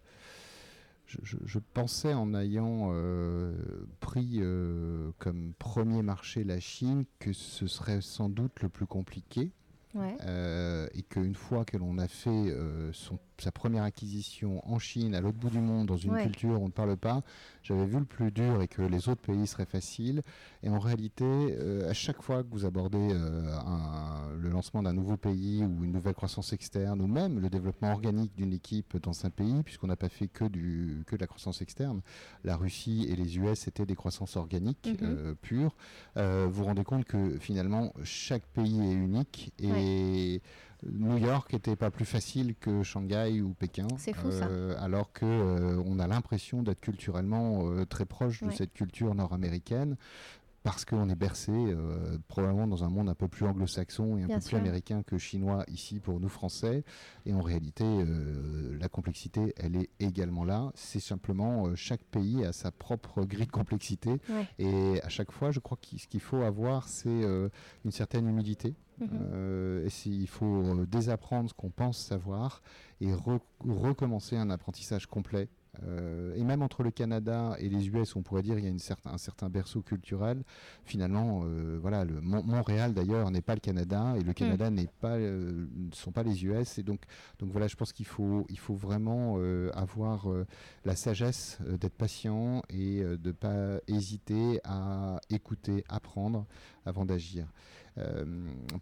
je, 1.07 1.59
pensais 1.59 2.13
en 2.13 2.33
ayant 2.33 2.91
pris 3.99 4.41
comme 5.19 5.53
premier 5.59 6.01
marché 6.01 6.43
la 6.43 6.59
Chine 6.59 7.05
que 7.19 7.33
ce 7.33 7.67
serait 7.67 8.01
sans 8.01 8.29
doute 8.29 8.61
le 8.61 8.69
plus 8.69 8.87
compliqué. 8.87 9.51
Euh, 9.97 10.87
et 10.93 11.03
qu'une 11.03 11.35
fois 11.35 11.63
que 11.65 11.77
l'on 11.77 11.97
a 11.97 12.07
fait 12.07 12.29
euh, 12.29 12.91
son 12.93 13.17
sa 13.41 13.51
première 13.51 13.83
acquisition 13.83 14.61
en 14.71 14.79
Chine, 14.79 15.15
à 15.15 15.21
l'autre 15.21 15.37
bout 15.37 15.49
du 15.49 15.59
monde, 15.59 15.87
dans 15.87 15.97
une 15.97 16.15
culture 16.17 16.61
où 16.61 16.63
on 16.63 16.67
ne 16.67 16.71
parle 16.71 16.95
pas, 16.95 17.21
j'avais 17.63 17.85
vu 17.85 17.99
le 17.99 18.05
plus 18.05 18.31
dur 18.31 18.61
et 18.61 18.67
que 18.67 18.81
les 18.81 19.09
autres 19.09 19.21
pays 19.21 19.47
seraient 19.47 19.65
faciles. 19.65 20.21
Et 20.63 20.69
en 20.69 20.79
réalité, 20.79 21.25
euh, 21.25 21.89
à 21.89 21.93
chaque 21.93 22.21
fois 22.21 22.43
que 22.43 22.49
vous 22.49 22.65
abordez 22.65 23.09
euh, 23.11 24.37
le 24.39 24.49
lancement 24.49 24.83
d'un 24.83 24.93
nouveau 24.93 25.17
pays 25.17 25.63
ou 25.63 25.83
une 25.83 25.91
nouvelle 25.91 26.13
croissance 26.13 26.53
externe, 26.53 27.01
ou 27.01 27.07
même 27.07 27.39
le 27.39 27.49
développement 27.49 27.91
organique 27.91 28.33
d'une 28.35 28.53
équipe 28.53 28.97
dans 28.97 29.25
un 29.25 29.29
pays, 29.29 29.63
puisqu'on 29.63 29.87
n'a 29.87 29.95
pas 29.95 30.09
fait 30.09 30.27
que, 30.27 30.45
du, 30.45 31.03
que 31.05 31.15
de 31.15 31.21
la 31.21 31.27
croissance 31.27 31.61
externe, 31.61 32.01
la 32.43 32.55
Russie 32.55 33.05
et 33.09 33.15
les 33.15 33.37
US 33.37 33.67
étaient 33.67 33.85
des 33.85 33.95
croissances 33.95 34.37
organiques 34.37 34.97
mhm. 35.01 35.35
pures, 35.41 35.75
vous 36.15 36.51
vous 36.51 36.63
rendez 36.63 36.83
compte 36.83 37.05
que 37.05 37.37
finalement, 37.39 37.93
chaque 38.03 38.45
pays 38.47 38.79
est 38.79 38.93
unique 38.93 39.53
et... 39.59 39.67
New 40.91 41.17
York 41.17 41.53
n'était 41.53 41.75
pas 41.75 41.89
plus 41.89 42.05
facile 42.05 42.55
que 42.55 42.83
Shanghai 42.83 43.41
ou 43.41 43.53
Pékin. 43.53 43.87
Euh, 44.43 44.75
alors 44.79 45.11
que 45.13 45.25
euh, 45.25 45.81
on 45.85 45.99
a 45.99 46.07
l'impression 46.07 46.61
d'être 46.63 46.81
culturellement 46.81 47.69
euh, 47.69 47.85
très 47.85 48.05
proche 48.05 48.43
de 48.43 48.51
cette 48.51 48.73
culture 48.73 49.15
nord-américaine 49.15 49.97
parce 50.65 50.83
qu'on 50.83 51.09
est 51.09 51.15
bercé 51.15 51.51
euh, 51.51 52.17
probablement 52.27 52.65
dans 52.65 52.83
un 52.83 52.89
monde 52.89 53.07
un 53.07 53.13
peu 53.13 53.27
plus 53.27 53.45
anglo-saxon 53.45 54.17
et 54.17 54.23
un 54.23 54.27
peu 54.27 54.39
plus 54.39 54.57
américain 54.57 55.03
que 55.03 55.19
chinois 55.19 55.63
ici 55.67 55.99
pour 55.99 56.19
nous 56.19 56.27
français. 56.27 56.83
Et 57.27 57.35
en 57.35 57.41
réalité, 57.41 57.83
euh, 57.85 58.75
la 58.81 58.89
complexité, 58.89 59.53
elle 59.57 59.75
est 59.75 59.91
également 59.99 60.43
là. 60.43 60.71
C'est 60.73 60.99
simplement 60.99 61.67
euh, 61.67 61.75
chaque 61.75 62.01
pays 62.01 62.43
a 62.43 62.51
sa 62.51 62.71
propre 62.71 63.25
grille 63.25 63.45
de 63.45 63.51
complexité. 63.51 64.19
Et 64.57 64.99
à 65.03 65.09
chaque 65.09 65.31
fois, 65.31 65.51
je 65.51 65.59
crois 65.59 65.77
que 65.77 65.99
ce 65.99 66.07
qu'il 66.07 66.19
faut 66.19 66.41
avoir, 66.41 66.87
c'est 66.87 67.09
une 67.85 67.91
certaine 67.91 68.27
humilité. 68.27 68.73
Mhm. 68.99 69.85
et 69.85 70.09
il 70.09 70.27
faut 70.27 70.85
désapprendre 70.85 71.49
ce 71.49 71.53
qu'on 71.53 71.69
pense 71.69 71.97
savoir 71.97 72.61
et 73.01 73.13
recommencer 73.13 74.37
un 74.37 74.49
apprentissage 74.49 75.05
complet 75.07 75.49
euh, 75.83 76.33
et 76.35 76.43
même 76.43 76.61
entre 76.61 76.83
le 76.83 76.91
Canada 76.91 77.55
et 77.59 77.69
les 77.69 77.87
US, 77.89 78.15
on 78.15 78.21
pourrait 78.21 78.41
dire 78.41 78.57
il 78.57 78.63
y 78.63 78.67
a 78.67 78.69
une 78.69 78.79
un 79.05 79.17
certain 79.17 79.49
berceau 79.49 79.81
culturel. 79.81 80.43
Finalement, 80.83 81.43
euh, 81.45 81.77
voilà, 81.81 82.05
le 82.05 82.21
Montréal 82.21 82.93
d'ailleurs 82.93 83.31
n'est 83.31 83.41
pas 83.41 83.55
le 83.55 83.59
Canada 83.59 84.15
et 84.17 84.21
le 84.21 84.31
hmm. 84.31 84.35
Canada 84.35 84.69
n'est 84.69 84.89
pas, 84.99 85.15
euh, 85.15 85.67
ne 85.75 85.93
sont 85.93 86.11
pas 86.11 86.23
les 86.23 86.45
US. 86.45 86.77
Et 86.77 86.83
donc, 86.83 87.01
donc 87.39 87.51
voilà, 87.51 87.67
je 87.67 87.75
pense 87.75 87.93
qu'il 87.93 88.05
faut, 88.05 88.45
il 88.49 88.59
faut 88.59 88.75
vraiment 88.75 89.37
avoir 89.73 90.27
la 90.85 90.95
sagesse 90.95 91.59
d'être 91.61 91.95
patient 91.95 92.61
et 92.69 93.01
de 93.01 93.19
ne 93.23 93.31
pas 93.31 93.79
hésiter 93.87 94.59
à 94.63 95.19
écouter, 95.29 95.83
apprendre 95.89 96.45
avant 96.85 97.05
d'agir. 97.05 97.47
Euh, 97.97 98.25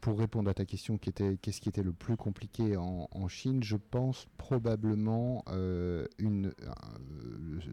pour 0.01 0.17
répondre 0.17 0.49
à 0.49 0.53
ta 0.53 0.65
question, 0.65 0.97
qui 0.97 1.09
était 1.09 1.37
qu'est-ce 1.41 1.61
qui 1.61 1.69
était 1.69 1.83
le 1.83 1.93
plus 1.93 2.17
compliqué 2.17 2.77
en, 2.77 3.07
Chine, 3.27 3.63
je 3.63 3.77
pense 3.77 4.27
probablement 4.37 5.43
euh, 5.47 6.05
une, 6.19 6.53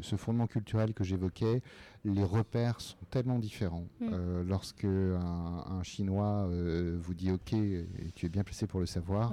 ce, 0.00 0.16
fondement 0.16 0.46
culturel 0.46 0.94
que 0.94 1.04
j'évoquais, 1.04 1.60
les 2.04 2.24
repères 2.24 2.80
sont 2.80 2.96
tellement 3.10 3.38
différents. 3.38 3.86
Mm. 4.00 4.08
Euh, 4.12 4.44
lorsque 4.44 4.84
un, 4.84 5.82
Chinois 5.82 6.48
euh, 6.50 6.98
vous 7.00 7.14
dit 7.14 7.30
OK, 7.30 7.52
et 7.52 7.86
tu 8.14 8.26
es 8.26 8.28
bien 8.28 8.44
placé 8.44 8.66
pour 8.66 8.80
le 8.80 8.86
savoir, 8.86 9.32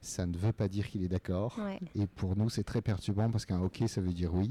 ça 0.00 0.26
ne 0.26 0.36
veut 0.36 0.52
pas 0.52 0.68
dire 0.68 0.88
qu'il 0.88 1.02
est 1.04 1.08
d'accord. 1.08 1.58
Et 1.94 2.06
pour 2.06 2.36
nous, 2.36 2.48
c'est 2.48 2.64
très 2.64 2.82
perturbant 2.82 3.30
parce 3.30 3.46
qu'un 3.46 3.60
OK, 3.60 3.82
ça 3.86 4.00
veut 4.00 4.12
dire 4.12 4.34
oui. 4.34 4.50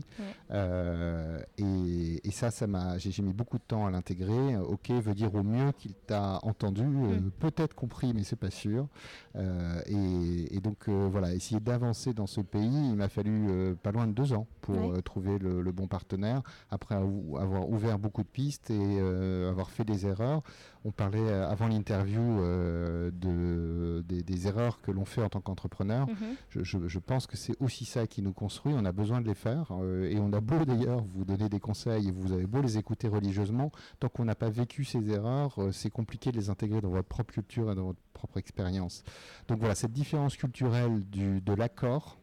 Euh, 0.52 1.42
et, 1.58 2.32
ça, 2.32 2.50
ça 2.50 2.66
m'a, 2.66 2.98
j'ai 2.98 3.22
mis 3.22 3.34
beaucoup 3.34 3.58
de 3.58 3.64
temps 3.64 3.86
à 3.86 3.92
l'intégrer. 3.92 4.58
OK 4.58 4.90
veut 4.90 5.14
dire 5.14 5.34
au 5.36 5.44
mieux 5.44 5.72
qu'il 5.74 5.94
t'a 5.94 6.40
entendu, 6.44 6.84
mm. 6.92 7.32
peut-être 7.40 7.74
compris, 7.74 8.14
mais 8.14 8.24
c'est 8.24 8.36
pas 8.36 8.52
sûr. 8.52 8.88
Et, 9.36 10.60
donc 10.62 10.90
voilà, 10.90 11.34
essayer 11.34 11.60
d'avancer 11.60 12.14
dans 12.14 12.28
ce 12.28 12.42
pays, 12.42 12.90
il 12.90 12.96
m'a 12.96 13.10
fallu 13.10 13.76
pas 13.82 13.92
loin 13.92 14.08
de 14.08 14.14
deux 14.14 14.34
ans 14.34 14.48
pour 14.62 15.02
trouver 15.04 15.40
le, 15.40 15.62
le, 15.62 15.72
bon 15.72 15.88
partenaire. 15.88 16.44
Après 16.70 16.96
avoir 16.96 17.70
ouvert 17.70 17.98
beaucoup 17.98 18.24
de 18.24 18.28
pistes 18.28 18.70
et 18.70 19.00
euh, 19.00 19.50
avoir 19.50 19.70
fait 19.70 19.84
des 19.84 20.06
erreurs. 20.06 20.42
On 20.84 20.92
parlait 20.92 21.20
euh, 21.20 21.48
avant 21.48 21.68
l'interview 21.68 22.22
euh, 22.22 23.12
de, 23.14 24.02
des, 24.02 24.48
erreurs 24.48 24.82
que 24.82 24.92
l'on 24.92 25.06
fait 25.06 25.22
en 25.22 25.30
tant 25.30 25.42
qu'entrepreneur. 25.42 26.08
Mhm. 26.08 26.64
je, 26.64 27.00
pense 27.00 27.28
que 27.28 27.38
c'est 27.38 27.56
aussi 27.60 27.86
ça 27.86 28.08
qui 28.08 28.22
nous 28.22 28.34
construit. 28.34 28.74
On 28.76 28.86
a 28.86 28.92
besoin 28.92 29.22
de 29.22 29.28
les 29.28 29.36
faire 29.36 29.72
et 30.04 30.18
on 30.20 30.34
a 30.34 30.40
beau 30.40 30.66
d'ailleurs 30.66 31.04
vous 31.04 31.26
donner 31.26 31.50
des 31.50 31.60
conseils 31.60 32.08
et 32.08 32.12
vous 32.12 32.32
avez 32.32 32.48
beau 32.48 32.62
les 32.62 32.78
écouter 32.78 33.08
religieusement. 33.08 33.72
Tant 34.00 34.10
qu'on 34.10 34.26
n'a 34.26 34.36
pas 34.36 34.50
vécu 34.50 34.84
ces 34.84 35.10
erreurs, 35.12 35.58
c'est 35.72 35.90
compliqué 35.90 36.32
de 36.32 36.38
les 36.38 36.50
intégrer 36.50 36.82
dans 36.82 36.90
votre 36.90 37.08
propre 37.08 37.34
culture 37.34 37.72
et 37.72 37.76
dans 37.76 37.86
votre 37.86 38.02
propre 38.14 38.38
expérience. 38.38 39.04
Donc 39.48 39.60
voilà, 39.60 39.76
cette 39.76 39.94
différence 39.94 40.36
culturelle 40.36 41.04
du, 41.10 41.42
de 41.42 41.54
l'accord 41.54 42.18
euh, 42.18 42.21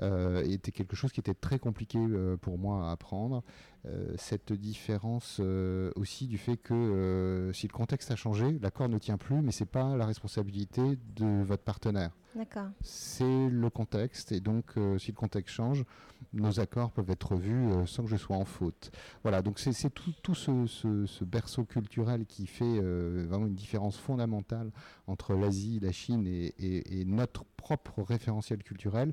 était 0.00 0.72
quelque 0.72 0.96
chose 0.96 1.12
qui 1.12 1.20
était 1.20 1.34
très 1.34 1.58
compliqué 1.58 1.98
euh, 1.98 2.36
pour 2.36 2.58
moi 2.58 2.88
à 2.88 2.92
apprendre. 2.92 3.42
Euh, 3.86 4.14
cette 4.16 4.52
différence 4.52 5.40
aussi 5.94 6.26
du 6.26 6.38
fait 6.38 6.56
que 6.56 7.50
si 7.52 7.68
le 7.68 7.72
contexte 7.72 8.10
a 8.10 8.16
changé, 8.16 8.58
l'accord 8.60 8.88
ne 8.88 8.98
tient 8.98 9.18
plus, 9.18 9.42
mais 9.42 9.52
c'est 9.52 9.66
pas 9.66 9.96
la 9.96 10.06
responsabilité 10.06 10.98
de 11.16 11.42
votre 11.42 11.62
partenaire. 11.62 12.10
D'accord. 12.34 12.68
C'est 12.80 13.48
le 13.48 13.70
contexte, 13.70 14.32
et 14.32 14.40
donc 14.40 14.74
si 14.98 15.12
le 15.12 15.16
contexte 15.16 15.54
change, 15.54 15.84
nos 16.32 16.58
accords 16.58 16.90
peuvent 16.90 17.10
être 17.10 17.36
vus 17.36 17.68
sans 17.86 18.04
que 18.04 18.08
je 18.08 18.16
sois 18.16 18.36
en 18.36 18.46
faute. 18.46 18.90
Voilà, 19.22 19.42
donc 19.42 19.58
c'est 19.58 19.90
tout, 19.90 20.14
tout 20.22 20.34
ce, 20.34 20.66
ce, 20.66 21.24
berceau 21.24 21.64
culturel 21.64 22.24
qui 22.24 22.46
fait 22.46 22.80
vraiment 22.80 23.46
une 23.46 23.54
différence 23.54 23.98
fondamentale 23.98 24.72
entre 25.06 25.34
l'Asie, 25.34 25.78
la 25.80 25.92
Chine 25.92 26.26
et, 26.26 26.54
et, 26.58 27.00
et, 27.00 27.04
notre 27.04 27.44
propre 27.56 28.02
référentiel 28.02 28.62
culturel 28.62 29.12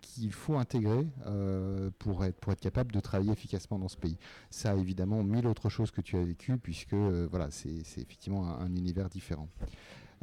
qu'il 0.00 0.32
faut 0.32 0.56
intégrer 0.56 1.06
euh, 1.26 1.90
pour, 1.98 2.24
être, 2.24 2.54
capable 2.54 2.92
de 2.92 3.00
travailler 3.00 3.32
efficacement 3.32 3.78
dans 3.78 3.88
ce 3.88 3.96
pays. 3.96 4.16
Ça 4.50 4.72
a 4.72 4.74
évidemment 4.74 5.22
mille 5.22 5.46
autres 5.46 5.68
choses 5.68 5.90
que 5.90 6.00
tu 6.00 6.16
as 6.16 6.24
vécues, 6.24 6.56
puisque 6.58 6.92
euh, 6.94 7.26
voilà, 7.30 7.50
c'est 7.50 7.68
effectivement 7.68 8.48
un, 8.48 8.74
univers 8.74 9.08
différent. 9.08 9.48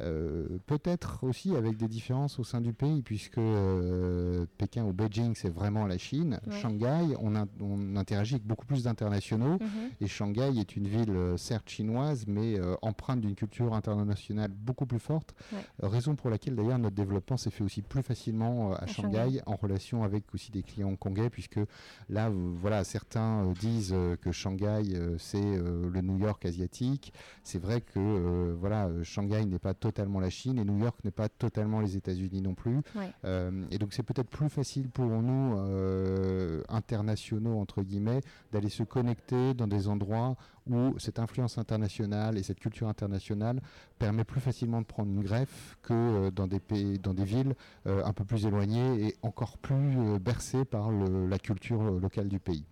Euh, 0.00 0.58
peut-être 0.66 1.24
aussi 1.24 1.56
avec 1.56 1.76
des 1.76 1.88
différences 1.88 2.38
au 2.38 2.44
sein 2.44 2.60
du 2.60 2.72
pays, 2.72 3.02
puisque 3.02 3.38
euh, 3.38 4.46
Pékin 4.58 4.84
ou 4.84 4.92
Beijing, 4.92 5.34
c'est 5.34 5.48
vraiment 5.48 5.86
la 5.86 5.98
Chine. 5.98 6.40
Shanghai, 6.50 7.16
on, 7.20 7.34
on, 7.60 7.96
interagit 7.96 8.34
avec 8.34 8.46
beaucoup 8.46 8.66
plus 8.66 8.84
d'internationaux. 8.84 9.58
Mhm. 9.58 9.90
Et 10.00 10.06
Shanghai 10.06 10.58
est 10.58 10.76
une 10.76 10.88
ville, 10.88 11.10
euh, 11.10 11.36
certes 11.36 11.68
chinoise, 11.68 12.24
mais 12.26 12.56
empreinte 12.82 13.20
d'une 13.20 13.34
culture 13.34 13.74
internationale 13.74 14.50
beaucoup 14.50 14.86
plus 14.86 14.98
forte. 14.98 15.34
raison 15.80 16.14
pour 16.14 16.30
laquelle, 16.30 16.56
d'ailleurs, 16.56 16.78
notre 16.78 16.94
développement 16.94 17.36
s'est 17.36 17.50
fait 17.50 17.64
aussi 17.64 17.82
plus 17.82 18.02
facilement 18.02 18.74
à, 18.74 18.86
Shanghai, 18.86 19.40
en 19.46 19.56
relation 19.56 20.02
avec 20.02 20.34
aussi 20.34 20.50
des 20.50 20.62
clients 20.62 20.88
hongkongais, 20.88 21.30
puisque 21.30 21.60
là, 22.08 22.30
voilà, 22.30 22.84
certains 22.84 23.52
disent 23.60 23.94
que 24.20 24.32
Shanghai, 24.32 24.82
c'est 25.18 25.56
le 25.56 26.00
New 26.00 26.18
York 26.18 26.44
asiatique. 26.44 27.12
C'est 27.42 27.58
vrai 27.58 27.80
que, 27.80 28.52
voilà, 28.58 28.90
Shanghai 29.02 29.44
n'est 29.44 29.58
pas 29.58 29.74
totalement 29.86 30.18
la 30.18 30.30
Chine 30.30 30.58
et 30.58 30.64
New 30.64 30.78
York 30.78 30.96
n'est 31.04 31.12
pas 31.12 31.28
totalement 31.28 31.80
les 31.80 31.96
États-Unis 31.96 32.42
non 32.42 32.54
plus. 32.54 32.80
Euh, 33.24 33.64
et 33.70 33.78
donc 33.78 33.92
c'est 33.92 34.02
peut-être 34.02 34.28
plus 34.28 34.48
facile 34.48 34.88
pour 34.90 35.06
nous, 35.06 35.56
euh, 35.58 36.62
internationaux 36.68 37.60
entre 37.60 37.82
guillemets, 37.82 38.20
d'aller 38.52 38.68
se 38.68 38.82
connecter 38.82 39.54
dans 39.54 39.68
des 39.68 39.86
endroits 39.86 40.36
où 40.68 40.98
cette 40.98 41.20
influence 41.20 41.56
internationale 41.58 42.36
et 42.36 42.42
cette 42.42 42.58
culture 42.58 42.88
internationale 42.88 43.60
permet 44.00 44.24
plus 44.24 44.40
facilement 44.40 44.80
de 44.80 44.86
prendre 44.86 45.12
une 45.12 45.22
greffe 45.22 45.78
que 45.82 45.94
euh, 45.94 46.30
dans 46.32 46.48
des 46.48 46.58
pays, 46.58 46.98
dans 46.98 47.14
des 47.14 47.24
villes 47.24 47.54
un 47.84 48.12
peu 48.12 48.24
plus 48.24 48.46
éloignées 48.46 49.06
et 49.06 49.16
encore 49.22 49.58
plus 49.58 50.18
bercées 50.18 50.64
par 50.64 50.90
la 50.90 51.38
culture 51.38 51.82
locale 52.00 52.28
du 52.28 52.40
pays. 52.40 52.64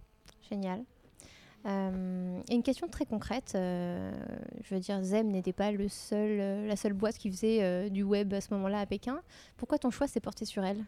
Génial. 0.50 0.84
Euh, 1.66 2.40
et 2.48 2.54
une 2.54 2.62
question 2.62 2.88
très 2.88 3.06
concrète, 3.06 3.52
euh, 3.54 4.12
je 4.62 4.74
veux 4.74 4.80
dire, 4.80 5.02
Zem 5.02 5.28
n'était 5.28 5.52
pas 5.52 5.72
le 5.72 5.88
seul, 5.88 6.38
euh, 6.40 6.66
la 6.66 6.76
seule 6.76 6.92
boîte 6.92 7.16
qui 7.16 7.30
faisait 7.30 7.90
du 7.90 8.02
web 8.02 8.32
à 8.34 8.40
ce 8.40 8.52
moment-là 8.54 8.80
à 8.80 8.86
Pékin. 8.86 9.20
Pourquoi 9.56 9.78
ton 9.78 9.90
choix 9.90 10.06
s'est 10.06 10.20
porté 10.20 10.44
sur 10.44 10.64
elle? 10.64 10.84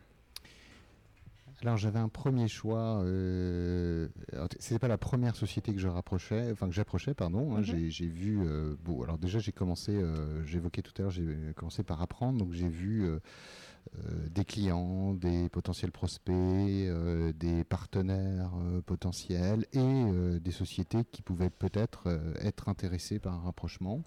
Alors 1.63 1.79
j'avais 1.79 1.99
un 1.99 2.11
premier 2.11 2.49
choix. 2.49 3.01
Euh, 3.03 4.09
c'était 4.59 4.79
pas 4.79 4.89
la 4.89 4.99
première 4.99 5.35
société 5.35 5.73
que 5.73 5.81
je 5.81 5.89
rapprochais, 5.89 6.51
enfin 6.53 6.69
que 6.69 6.75
j'approchais, 6.75 7.15
pardon. 7.15 7.57
Hein, 7.57 7.61
mhm. 7.61 7.89
j'ai 7.89 8.09
vu. 8.09 8.47
bon, 8.85 9.03
alors 9.03 9.17
déjà 9.17 9.39
j'ai 9.39 9.53
commencé. 9.53 9.99
J'évoquais 10.45 10.83
tout 10.83 10.93
à 10.99 11.03
l'heure, 11.03 11.11
j'ai 11.11 11.25
commencé 11.57 11.83
par 11.83 12.03
apprendre, 12.03 12.39
donc 12.39 12.53
j'ai 12.53 12.69
vu 12.69 13.09
des 14.31 14.45
clients, 14.45 15.15
des 15.15 15.49
potentiels 15.49 15.93
prospects, 15.93 16.35
euh, 16.35 17.33
des 17.33 17.65
partenaires 17.65 18.53
euh, 18.61 18.83
potentiels 18.83 19.67
et 19.73 20.41
des 20.41 20.51
sociétés 20.51 21.05
qui 21.11 21.23
pouvaient 21.23 21.51
peut-être 21.51 22.09
être 22.41 22.69
intéressées 22.69 23.19
par 23.19 23.35
un 23.35 23.41
rapprochement. 23.41 24.03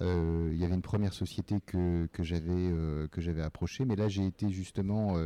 il 0.00 0.56
y 0.56 0.64
avait 0.64 0.74
une 0.74 0.82
première 0.82 1.12
société 1.12 1.60
que, 1.60 2.06
que 2.06 2.22
j'avais 2.22 2.72
que 3.10 3.20
j'avais 3.20 3.42
approchée, 3.42 3.84
mais 3.84 3.96
là 3.96 4.08
j'ai 4.08 4.26
été 4.26 4.50
justement 4.50 5.16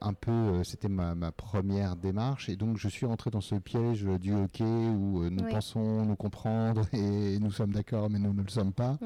un 0.00 0.14
peu, 0.14 0.62
c'était 0.64 0.88
ma, 0.88 1.14
ma, 1.14 1.32
première 1.32 1.96
démarche 1.96 2.48
et 2.48 2.56
donc 2.56 2.76
je 2.76 2.88
suis 2.88 3.06
rentré 3.06 3.30
dans 3.30 3.40
ce 3.40 3.54
piège 3.56 4.04
du 4.04 4.32
hockey 4.32 4.64
où 4.64 5.28
nous 5.28 5.48
pensons 5.48 6.04
nous 6.04 6.16
comprendre 6.16 6.82
et 6.92 7.38
nous 7.38 7.50
sommes 7.50 7.72
d'accord 7.72 8.10
mais 8.10 8.18
nous 8.18 8.32
ne 8.32 8.42
le 8.42 8.48
sommes 8.48 8.72
pas. 8.72 8.98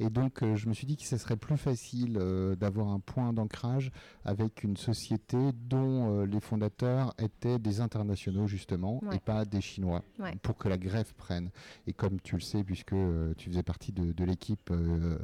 Et 0.00 0.10
donc 0.10 0.42
je 0.42 0.68
me 0.68 0.74
suis 0.74 0.86
dit 0.86 0.96
que 0.96 1.04
ce 1.04 1.16
serait 1.16 1.36
plus 1.36 1.56
facile 1.56 2.18
d'avoir 2.58 2.88
un 2.88 3.00
point 3.00 3.32
d'ancrage 3.32 3.73
avec 4.24 4.64
une 4.64 4.76
société 4.76 5.36
dont 5.52 6.22
euh, 6.22 6.26
les 6.26 6.40
fondateurs 6.40 7.14
étaient 7.18 7.58
des 7.58 7.80
internationaux 7.80 8.46
justement 8.46 9.00
et 9.12 9.18
pas 9.18 9.44
des 9.44 9.60
Chinois 9.60 10.02
pour 10.42 10.56
que 10.56 10.68
la 10.68 10.78
greffe 10.78 11.12
prenne. 11.14 11.50
Et 11.86 11.92
comme 11.92 12.20
tu 12.20 12.36
le 12.36 12.40
sais, 12.40 12.64
puisque 12.64 12.92
euh, 12.92 13.34
tu 13.36 13.50
faisais 13.50 13.62
partie 13.62 13.92
de, 13.92 14.24
l'équipe 14.24 14.70
euh, 14.70 15.18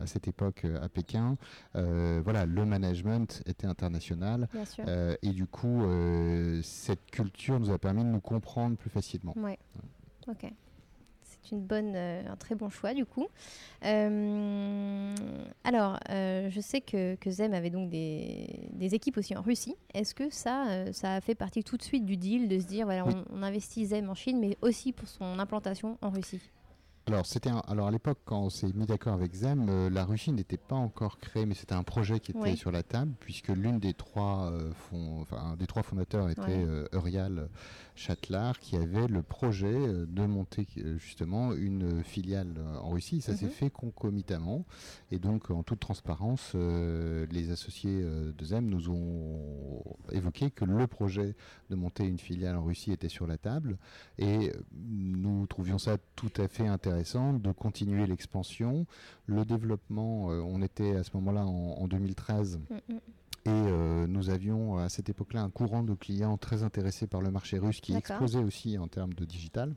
à 0.00 0.06
cette 0.06 0.28
époque 0.28 0.66
à 0.80 0.88
Pékin, 0.88 1.36
voilà, 1.74 2.46
le 2.46 2.64
management 2.64 3.42
était 3.46 3.66
international 3.66 4.48
et 5.22 5.30
du 5.30 5.46
coup, 5.46 5.82
cette 6.62 7.10
culture 7.10 7.58
nous 7.58 7.70
a 7.70 7.78
permis 7.78 8.04
de 8.04 8.08
nous 8.08 8.20
comprendre 8.20 8.76
plus 8.76 8.90
facilement. 8.90 9.34
Ouais. 9.38 9.58
Ok 10.28 10.52
une 11.52 11.60
bonne, 11.60 11.92
euh, 11.94 12.22
un 12.28 12.36
très 12.36 12.54
bon 12.54 12.68
choix 12.68 12.94
du 12.94 13.04
coup. 13.04 13.26
Euh, 13.84 15.14
alors, 15.64 15.98
euh, 16.10 16.48
je 16.50 16.60
sais 16.60 16.80
que, 16.80 17.14
que, 17.16 17.30
Zem 17.30 17.54
avait 17.54 17.70
donc 17.70 17.90
des, 17.90 18.68
des, 18.72 18.94
équipes 18.94 19.16
aussi 19.16 19.36
en 19.36 19.42
Russie. 19.42 19.74
Est-ce 19.94 20.14
que 20.14 20.30
ça, 20.30 20.92
ça 20.92 21.14
a 21.14 21.20
fait 21.20 21.34
partie 21.34 21.64
tout 21.64 21.76
de 21.76 21.82
suite 21.82 22.04
du 22.04 22.16
deal 22.16 22.48
de 22.48 22.58
se 22.58 22.66
dire, 22.66 22.84
voilà, 22.86 23.04
on, 23.06 23.42
investit 23.42 23.86
Zem 23.86 24.08
en 24.10 24.14
Chine, 24.14 24.38
mais 24.38 24.56
aussi 24.60 24.92
pour 24.92 25.08
son 25.08 25.38
implantation 25.38 25.98
en 26.02 26.10
Russie? 26.10 26.40
Alors, 27.12 27.26
c'était 27.26 27.50
alors 27.68 27.88
à 27.88 27.90
l'époque, 27.90 28.18
quand 28.24 28.40
on 28.40 28.50
s'est 28.50 28.72
mis 28.72 28.86
d'accord 28.86 29.14
avec 29.14 29.34
Zem, 29.34 29.88
la 29.88 30.04
Russie 30.04 30.32
n'était 30.32 30.56
pas 30.56 30.76
encore 30.76 31.18
créée, 31.18 31.46
mais 31.46 31.54
c'était 31.54 31.74
un 31.74 31.82
projet 31.82 32.20
qui 32.20 32.32
était 32.32 32.56
sur 32.56 32.70
la 32.70 32.82
table, 32.82 33.12
puisque 33.20 33.48
l'une 33.48 33.78
des 33.78 33.94
trois, 33.94 34.52
enfin, 35.20 35.56
des 35.58 35.66
trois 35.66 35.82
fondateurs 35.82 36.28
était 36.30 36.66
Eurial 36.92 37.48
Châtelard 38.00 38.58
qui 38.58 38.76
avait 38.76 39.06
le 39.08 39.22
projet 39.22 39.74
euh, 39.74 40.06
de 40.06 40.24
monter 40.24 40.66
euh, 40.78 40.96
justement 40.98 41.52
une 41.52 42.02
filiale 42.02 42.54
euh, 42.58 42.78
en 42.78 42.90
Russie. 42.90 43.20
Ça 43.20 43.36
s'est 43.36 43.44
mhm. 43.44 43.50
fait 43.50 43.70
concomitamment. 43.70 44.64
Et 45.10 45.18
donc, 45.18 45.50
en 45.50 45.62
toute 45.62 45.80
transparence, 45.80 46.54
les 46.54 47.50
associés 47.50 48.02
de 48.02 48.44
ZEM 48.44 48.68
nous 48.68 48.90
ont 48.90 49.82
évoqué 50.12 50.50
que 50.50 50.64
le 50.64 50.86
projet 50.86 51.34
de 51.68 51.74
monter 51.74 52.04
une 52.04 52.18
filiale 52.18 52.56
en 52.56 52.64
Russie 52.64 52.92
était 52.92 53.08
sur 53.08 53.26
la 53.26 53.36
table. 53.36 53.76
Et 54.18 54.52
nous 54.72 55.46
trouvions 55.46 55.78
ça 55.78 55.98
tout 56.16 56.32
à 56.36 56.48
fait 56.48 56.66
intéressant 56.66 56.99
de 57.02 57.52
continuer 57.52 58.06
l'expansion. 58.06 58.86
Le 59.26 59.44
développement, 59.44 60.26
on 60.26 60.62
était 60.62 60.96
à 60.96 61.04
ce 61.04 61.10
moment-là 61.14 61.44
en, 61.46 61.86
2013. 61.88 62.60
Et 63.46 63.48
euh, 63.48 64.06
nous 64.06 64.28
avions 64.28 64.76
à 64.76 64.90
cette 64.90 65.08
époque-là 65.08 65.40
un 65.40 65.50
courant 65.50 65.82
de 65.82 65.94
clients 65.94 66.36
très 66.36 66.62
intéressés 66.62 67.06
par 67.06 67.22
le 67.22 67.30
marché 67.30 67.58
russe 67.58 67.80
qui 67.80 67.94
explosait 67.94 68.44
aussi 68.44 68.76
en 68.76 68.86
termes 68.86 69.14
de 69.14 69.24
digital. 69.24 69.74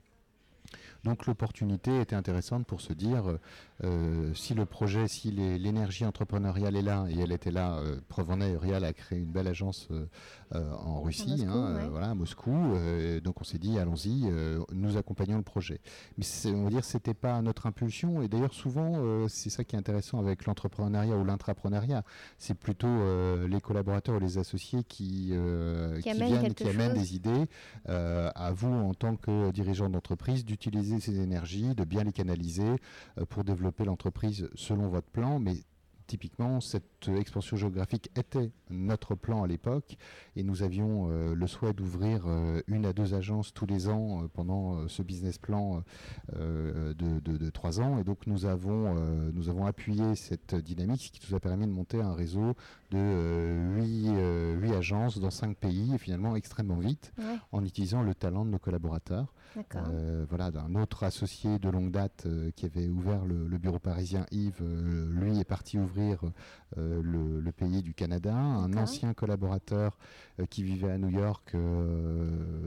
Donc 1.04 1.26
l'opportunité 1.26 2.00
était 2.00 2.16
intéressante 2.16 2.66
pour 2.66 2.80
se 2.80 2.94
dire, 2.94 3.38
euh, 3.84 4.34
si 4.34 4.54
le 4.54 4.66
projet, 4.66 5.08
si 5.10 5.32
l'énergie 5.32 6.06
entrepreneuriale 6.06 6.78
est 6.78 6.82
là, 6.82 7.06
et 7.10 7.20
elle 7.20 7.34
était 7.34 7.52
là, 7.52 7.78
euh, 7.80 8.00
preuve 8.08 8.32
en 8.32 8.39
est, 8.39 8.56
Rial 8.56 8.86
a 8.86 8.94
créé 8.94 9.20
une 9.20 9.32
belle 9.32 9.48
agence 9.48 9.89
euh, 9.92 10.06
en 10.86 11.02
Russie, 11.02 11.46
hein, 11.48 11.88
voilà, 11.92 12.12
à 12.12 12.13
Moscou, 12.13 12.54
donc 13.24 13.42
on 13.42 13.44
s'est 13.44 13.58
dit, 13.58 13.80
allons-y, 13.80 14.32
nous 14.72 14.98
accompagnons 14.98 15.38
le 15.38 15.44
projet. 15.44 15.82
Mais 16.18 16.26
on 16.52 16.63
va 16.66 16.70
dire, 16.70 16.86
c'était 16.86 17.16
pas 17.16 17.42
notre 17.42 17.66
impulsion, 17.66 18.22
et 18.22 18.28
d'ailleurs 18.28 18.54
souvent, 18.54 19.28
c'est 19.28 19.50
ça 19.50 19.63
qui 19.63 19.76
est 19.76 19.80
intéressant 19.80 20.20
avec 20.20 20.46
l'entrepreneuriat 20.46 21.18
ou 21.18 21.26
l'intrapreneuriat, 21.26 22.04
c'est 22.38 22.54
plutôt 22.54 23.48
les 23.48 23.62
collaborateurs 23.62 24.16
ou 24.16 24.20
les 24.20 24.38
associés 24.38 24.84
qui, 24.84 25.34
qui, 26.04 26.13
viennent, 26.13 26.54
qui 26.54 26.70
amènent 26.70 26.94
des 26.94 27.16
idées 27.16 27.48
à 27.86 28.52
vous 28.56 28.72
en 28.72 28.94
tant 28.94 29.16
que 29.16 29.50
dirigeant 29.52 29.89
d'entreprise 29.89 30.46
d'utiliser 30.46 30.93
ces 31.00 31.20
énergies, 31.20 31.76
de 31.76 31.84
bien 31.84 32.04
les 32.04 32.12
canaliser 32.12 32.76
euh, 33.18 33.26
pour 33.26 33.44
développer 33.44 33.86
l'entreprise 33.86 34.50
selon 34.56 34.88
votre 34.88 35.08
plan, 35.08 35.40
mais 35.40 35.56
typiquement, 36.06 36.60
cette 36.60 37.08
expansion 37.08 37.56
géographique 37.56 38.12
était 38.18 38.52
notre 38.70 39.16
plan 39.16 39.44
à 39.44 39.48
l'époque 39.48 39.98
et 40.36 40.44
nous 40.44 40.62
avions 40.62 41.08
euh, 41.10 41.34
le 41.34 41.48
souhait 41.48 41.74
d'ouvrir 41.74 42.24
euh, 42.28 42.62
une 42.68 42.86
à 42.86 42.94
deux 42.94 43.14
agences 43.14 43.54
tous 43.54 43.66
les 43.66 43.88
ans 43.88 44.28
pendant 44.34 44.88
ce 44.90 45.02
business 45.02 45.38
plan 45.38 45.82
de, 46.34 47.50
trois 47.50 47.80
ans. 47.80 47.98
Et 48.00 48.04
donc 48.04 48.28
nous 48.28 48.46
avons, 48.46 48.94
nous 49.32 49.50
avons 49.50 49.66
appuyé 49.66 50.16
cette 50.16 50.56
dynamique, 50.56 51.04
ce 51.04 51.12
qui 51.12 51.32
nous 51.32 51.36
a 51.36 51.40
permis 51.40 51.66
de 51.66 51.72
monter 51.72 52.02
un 52.02 52.14
réseau 52.14 52.54
de 52.92 53.76
huit, 53.76 54.74
agences 54.74 55.20
dans 55.20 55.32
cinq 55.32 55.58
pays 55.58 55.94
et 55.96 55.98
finalement 55.98 56.36
extrêmement 56.36 56.80
vite 56.80 57.14
en 57.52 57.64
utilisant 57.64 58.02
le 58.02 58.14
talent 58.14 58.46
de 58.46 58.50
nos 58.52 58.60
collaborateurs. 58.60 59.34
Euh, 59.76 60.26
voilà, 60.30 60.52
d'un 60.52 60.76
autre 60.76 61.04
associé 61.04 61.60
de 61.60 61.70
longue 61.70 61.92
date 61.92 62.26
euh, 62.26 62.52
qui 62.56 62.66
avait 62.66 62.88
ouvert 62.88 63.26
le, 63.26 63.58
bureau 63.58 63.80
parisien, 63.80 64.26
Yves, 64.32 64.62
euh, 64.62 65.12
lui 65.13 65.39
est 65.39 65.44
parti 65.44 65.78
ouvrir 65.78 66.20
le, 66.76 67.52
pays 67.52 67.84
du 67.84 67.94
Canada. 67.94 68.34
Un 68.34 68.74
ancien 68.74 69.14
collaborateur 69.14 69.98
qui 70.50 70.64
vivait 70.64 70.90
à 70.90 70.98
New 70.98 71.10
York 71.10 71.56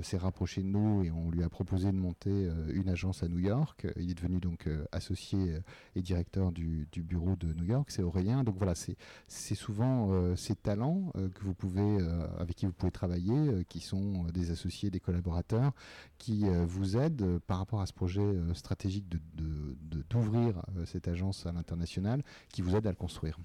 s'est 0.03 0.17
rapproché 0.17 0.63
de 0.63 0.69
nous 0.69 1.03
et 1.03 1.11
on 1.11 1.31
lui 1.31 1.43
a 1.43 1.49
proposé 1.49 1.91
de 1.91 1.97
monter 1.97 2.49
une 2.73 2.89
agence 2.89 3.25
à 3.25 3.29
New 3.29 3.41
York. 3.41 3.89
Il 3.97 4.11
est 4.13 4.15
devenu 4.15 4.39
donc 4.39 4.69
associé 4.93 5.59
et 5.97 6.03
directeur 6.03 6.53
du, 6.53 6.87
bureau 6.97 7.35
de 7.35 7.53
New 7.55 7.65
York. 7.65 7.91
C'est 7.91 8.03
Aurélien. 8.03 8.45
Donc 8.45 8.57
voilà, 8.59 8.75
c'est 8.77 9.55
souvent 9.57 10.37
ces 10.37 10.55
talents 10.55 11.13
que 11.35 11.43
vous 11.43 11.55
pouvez, 11.55 11.99
avec 12.39 12.55
qui 12.55 12.67
vous 12.67 12.73
pouvez 12.73 12.93
travailler, 12.93 13.65
qui 13.69 13.81
sont 13.81 14.25
des 14.33 14.53
associés, 14.53 14.91
des 14.91 15.01
collaborateurs, 15.01 15.73
qui 16.19 16.45
vous 16.45 16.77
vous 16.77 16.97
aide 16.97 17.23
euh, 17.23 17.39
par 17.47 17.59
rapport 17.59 17.81
à 17.81 17.87
ce 17.87 17.93
projet 17.93 18.21
euh, 18.21 18.55
stratégique 18.55 19.07
d'ouvrir 19.09 20.63
de, 20.75 20.81
euh, 20.81 20.87
cette 20.87 21.09
agence 21.09 21.47
à 21.47 21.53
l'international, 21.53 22.23
qui 22.53 22.63
vous 22.63 22.77
aide 22.77 22.87
à 22.87 22.91
le 22.91 22.97
construire. 22.97 23.39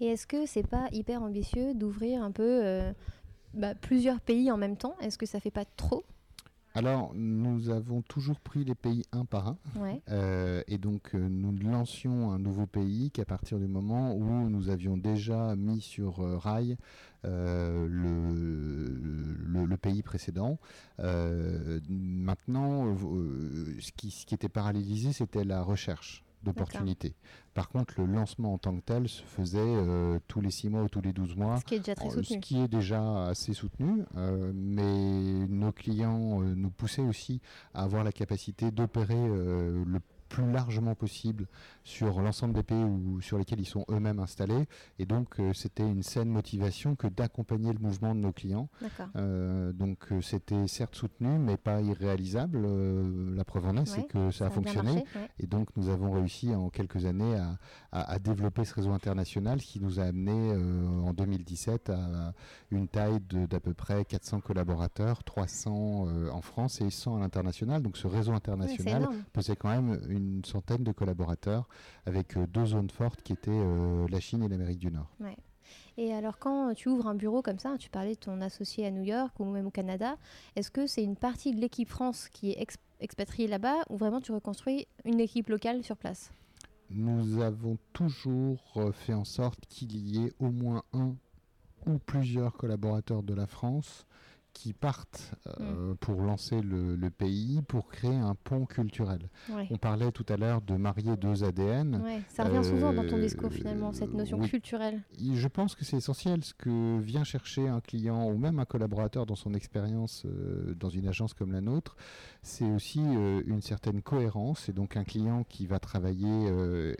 Et 0.00 0.06
est-ce 0.06 0.26
que 0.26 0.46
c'est 0.46 0.66
pas 0.66 0.88
hyper 0.92 1.22
ambitieux 1.22 1.74
d'ouvrir 1.74 2.22
un 2.22 2.30
peu 2.30 2.92
bah, 3.54 3.74
plusieurs 3.74 4.20
pays 4.20 4.50
en 4.50 4.56
même 4.56 4.76
temps? 4.76 4.94
Est-ce 5.00 5.16
que 5.18 5.26
ça 5.26 5.40
fait 5.40 5.50
pas 5.50 5.64
trop? 5.64 6.04
Alors, 6.74 7.12
nous 7.14 7.70
avons 7.70 8.02
toujours 8.02 8.38
pris 8.38 8.62
les 8.62 8.74
pays 8.74 9.04
un 9.10 9.24
par 9.24 9.48
un. 9.48 10.62
et 10.68 10.76
donc, 10.76 11.14
nous 11.14 11.56
lancions 11.70 12.30
un 12.30 12.38
nouveau 12.38 12.66
pays 12.66 13.10
qu'à 13.10 13.24
partir 13.24 13.58
du 13.58 13.66
moment 13.66 14.14
où 14.14 14.50
nous 14.50 14.68
avions 14.68 14.98
déjà 14.98 15.56
mis 15.56 15.80
sur 15.80 16.18
rail 16.42 16.76
euh, 17.26 17.88
le, 17.88 19.64
le, 19.64 19.76
pays 19.76 20.02
précédent. 20.02 20.58
Euh, 21.00 21.80
maintenant, 21.88 22.86
euh, 22.86 23.76
ce 23.80 23.90
qui, 23.92 24.10
ce 24.10 24.24
qui 24.26 24.34
était 24.34 24.48
parallélisé, 24.48 25.12
c'était 25.12 25.44
la 25.44 25.62
recherche 25.62 26.24
d'opportunités. 26.46 27.14
Par 27.52 27.68
contre, 27.68 28.00
le 28.00 28.06
lancement 28.06 28.54
en 28.54 28.58
tant 28.58 28.74
que 28.76 28.80
tel 28.80 29.08
se 29.08 29.22
faisait 29.22 29.74
tous 30.28 30.40
les 30.40 30.50
6 30.50 30.70
mois 30.70 30.82
ou 30.82 30.88
tous 30.88 31.02
les 31.02 31.12
12 31.12 31.36
mois. 31.36 31.58
Ce 31.58 31.64
qui 31.64 31.74
est 31.74 31.80
déjà 31.80 31.94
très 31.94 32.08
soutenu. 32.08 32.24
Ce 32.24 32.38
qui 32.38 32.60
est 32.60 32.68
déjà 32.68 33.26
assez 33.26 33.52
soutenu, 33.52 34.04
mais 34.54 35.46
nos 35.48 35.72
clients 35.72 36.40
nous 36.40 36.70
poussaient 36.70 37.02
aussi 37.02 37.40
à 37.74 37.82
avoir 37.82 38.04
la 38.04 38.12
capacité 38.12 38.70
d'opérer 38.70 39.28
le 39.28 40.00
plus 40.28 40.50
largement 40.50 40.94
possible 40.94 41.46
sur 41.84 42.20
l'ensemble 42.20 42.54
des 42.54 42.62
pays 42.62 42.82
où, 42.82 43.20
sur 43.20 43.38
lesquels 43.38 43.60
ils 43.60 43.66
sont 43.66 43.84
eux-mêmes 43.90 44.18
installés. 44.18 44.66
Et 44.98 45.06
donc, 45.06 45.38
euh, 45.38 45.52
c'était 45.52 45.86
une 45.86 46.02
saine 46.02 46.28
motivation 46.28 46.96
que 46.96 47.06
d'accompagner 47.06 47.72
le 47.72 47.78
mouvement 47.78 48.14
de 48.14 48.20
nos 48.20 48.32
clients. 48.32 48.68
Euh, 49.14 49.72
donc, 49.72 49.98
euh, 50.10 50.20
c'était 50.20 50.66
certes 50.66 50.96
soutenu, 50.96 51.38
mais 51.38 51.56
pas 51.56 51.80
irréalisable. 51.80 52.66
la 53.34 53.44
preuve 53.44 53.66
en 53.66 53.76
est, 53.76 53.86
c'est 53.86 54.06
que 54.06 54.30
ça, 54.30 54.46
a, 54.46 54.50
fonctionné. 54.50 55.04
Et 55.38 55.46
donc, 55.46 55.68
nous 55.76 55.88
avons 55.88 56.12
réussi 56.12 56.54
en 56.54 56.70
quelques 56.70 57.06
années 57.06 57.36
à, 57.36 57.58
à, 57.92 58.18
développer 58.18 58.64
ce 58.64 58.74
réseau 58.74 58.92
international 58.92 59.60
qui 59.60 59.80
nous 59.80 60.00
a 60.00 60.04
amené 60.04 60.52
en 61.04 61.12
2017 61.12 61.90
à 61.90 62.32
une 62.70 62.88
taille 62.88 63.20
d'à 63.30 63.60
peu 63.60 63.74
près 63.74 64.04
400 64.04 64.40
collaborateurs, 64.40 65.22
300 65.24 66.08
en 66.32 66.40
France 66.42 66.80
et 66.80 66.90
100 66.90 67.16
à 67.16 67.20
l'international. 67.20 67.82
Donc, 67.82 67.96
ce 67.96 68.06
réseau 68.06 68.32
international 68.32 69.08
posait 69.32 69.56
quand 69.56 69.68
même 69.70 70.00
une 70.08 70.15
centaine 70.44 70.84
de 70.84 70.92
collaborateurs 70.92 71.68
avec 72.04 72.36
euh, 72.36 72.46
deux 72.46 72.66
zones 72.66 72.90
fortes 72.90 73.22
qui 73.22 73.32
étaient 73.32 73.50
euh, 73.50 74.06
la 74.08 74.20
Chine 74.20 74.42
et 74.42 74.48
l'Amérique 74.48 74.78
du 74.78 74.90
Nord. 74.90 75.10
Et 75.96 76.12
alors 76.12 76.38
quand 76.38 76.74
tu 76.74 76.88
ouvres 76.88 77.08
un 77.08 77.14
bureau 77.14 77.42
comme 77.42 77.58
ça, 77.58 77.76
tu 77.78 77.90
parlais 77.90 78.14
de 78.14 78.20
ton 78.20 78.40
associé 78.40 78.86
à 78.86 78.90
New 78.90 79.02
York 79.02 79.38
ou 79.40 79.44
même 79.46 79.66
au 79.66 79.70
Canada, 79.70 80.16
est-ce 80.54 80.70
que 80.70 80.86
c'est 80.86 81.02
une 81.02 81.16
partie 81.16 81.52
de 81.52 81.60
l'équipe 81.60 81.88
France 81.88 82.28
qui 82.28 82.50
est 82.50 82.66
expatriée 83.00 83.48
là-bas 83.48 83.82
ou 83.90 83.96
vraiment 83.96 84.20
tu 84.20 84.32
reconstruis 84.32 84.86
une 85.04 85.20
équipe 85.20 85.48
locale 85.48 85.82
sur 85.82 85.96
place? 85.96 86.30
Nous 86.90 87.42
avons 87.42 87.78
toujours 87.92 88.62
euh, 88.76 88.92
fait 88.92 89.14
en 89.14 89.24
sorte 89.24 89.66
qu'il 89.66 89.96
y 89.96 90.24
ait 90.24 90.32
au 90.38 90.50
moins 90.50 90.82
un 90.92 91.16
ou 91.86 91.98
plusieurs 91.98 92.52
collaborateurs 92.52 93.22
de 93.22 93.34
la 93.34 93.46
France 93.46 94.06
qui 94.56 94.72
partent 94.72 95.34
euh, 95.60 95.92
mm. 95.92 95.96
pour 95.98 96.22
lancer 96.22 96.62
le, 96.62 97.10
pays, 97.10 97.60
pour 97.68 97.88
créer 97.88 98.14
un 98.14 98.34
pont 98.34 98.64
culturel. 98.64 99.28
On 99.70 99.76
parlait 99.76 100.10
tout 100.12 100.24
à 100.30 100.38
l'heure 100.38 100.62
de 100.62 100.76
marier 100.76 101.14
deux 101.16 101.44
ADN. 101.44 102.02
ça 102.28 102.44
revient 102.44 102.64
souvent 102.64 102.92
dans 102.92 103.06
ton 103.06 103.18
discours 103.18 103.52
finalement, 103.52 103.92
cette 103.92 104.14
notion 104.14 104.38
culturelle. 104.40 105.02
Je 105.18 105.48
pense 105.48 105.74
que 105.74 105.84
c'est 105.84 105.98
essentiel 105.98 106.42
ce 106.42 106.54
que 106.54 106.98
vient 106.98 107.22
chercher 107.22 107.68
un 107.68 107.80
client 107.80 108.30
ou 108.30 108.38
même 108.38 108.58
un 108.58 108.64
collaborateur 108.64 109.26
dans 109.26 109.34
son 109.36 109.52
expérience 109.52 110.24
euh, 110.24 110.74
dans 110.74 110.88
une 110.88 111.06
agence 111.06 111.34
comme 111.34 111.52
la 111.52 111.60
nôtre, 111.60 111.96
c'est 112.46 112.70
aussi 112.70 113.00
euh, 113.00 113.42
une 113.46 113.60
certaine 113.60 114.02
cohérence. 114.02 114.68
Et 114.68 114.72
donc 114.72 114.96
un 114.96 115.04
client 115.04 115.44
qui 115.48 115.66
va 115.66 115.78
travailler 115.78 116.26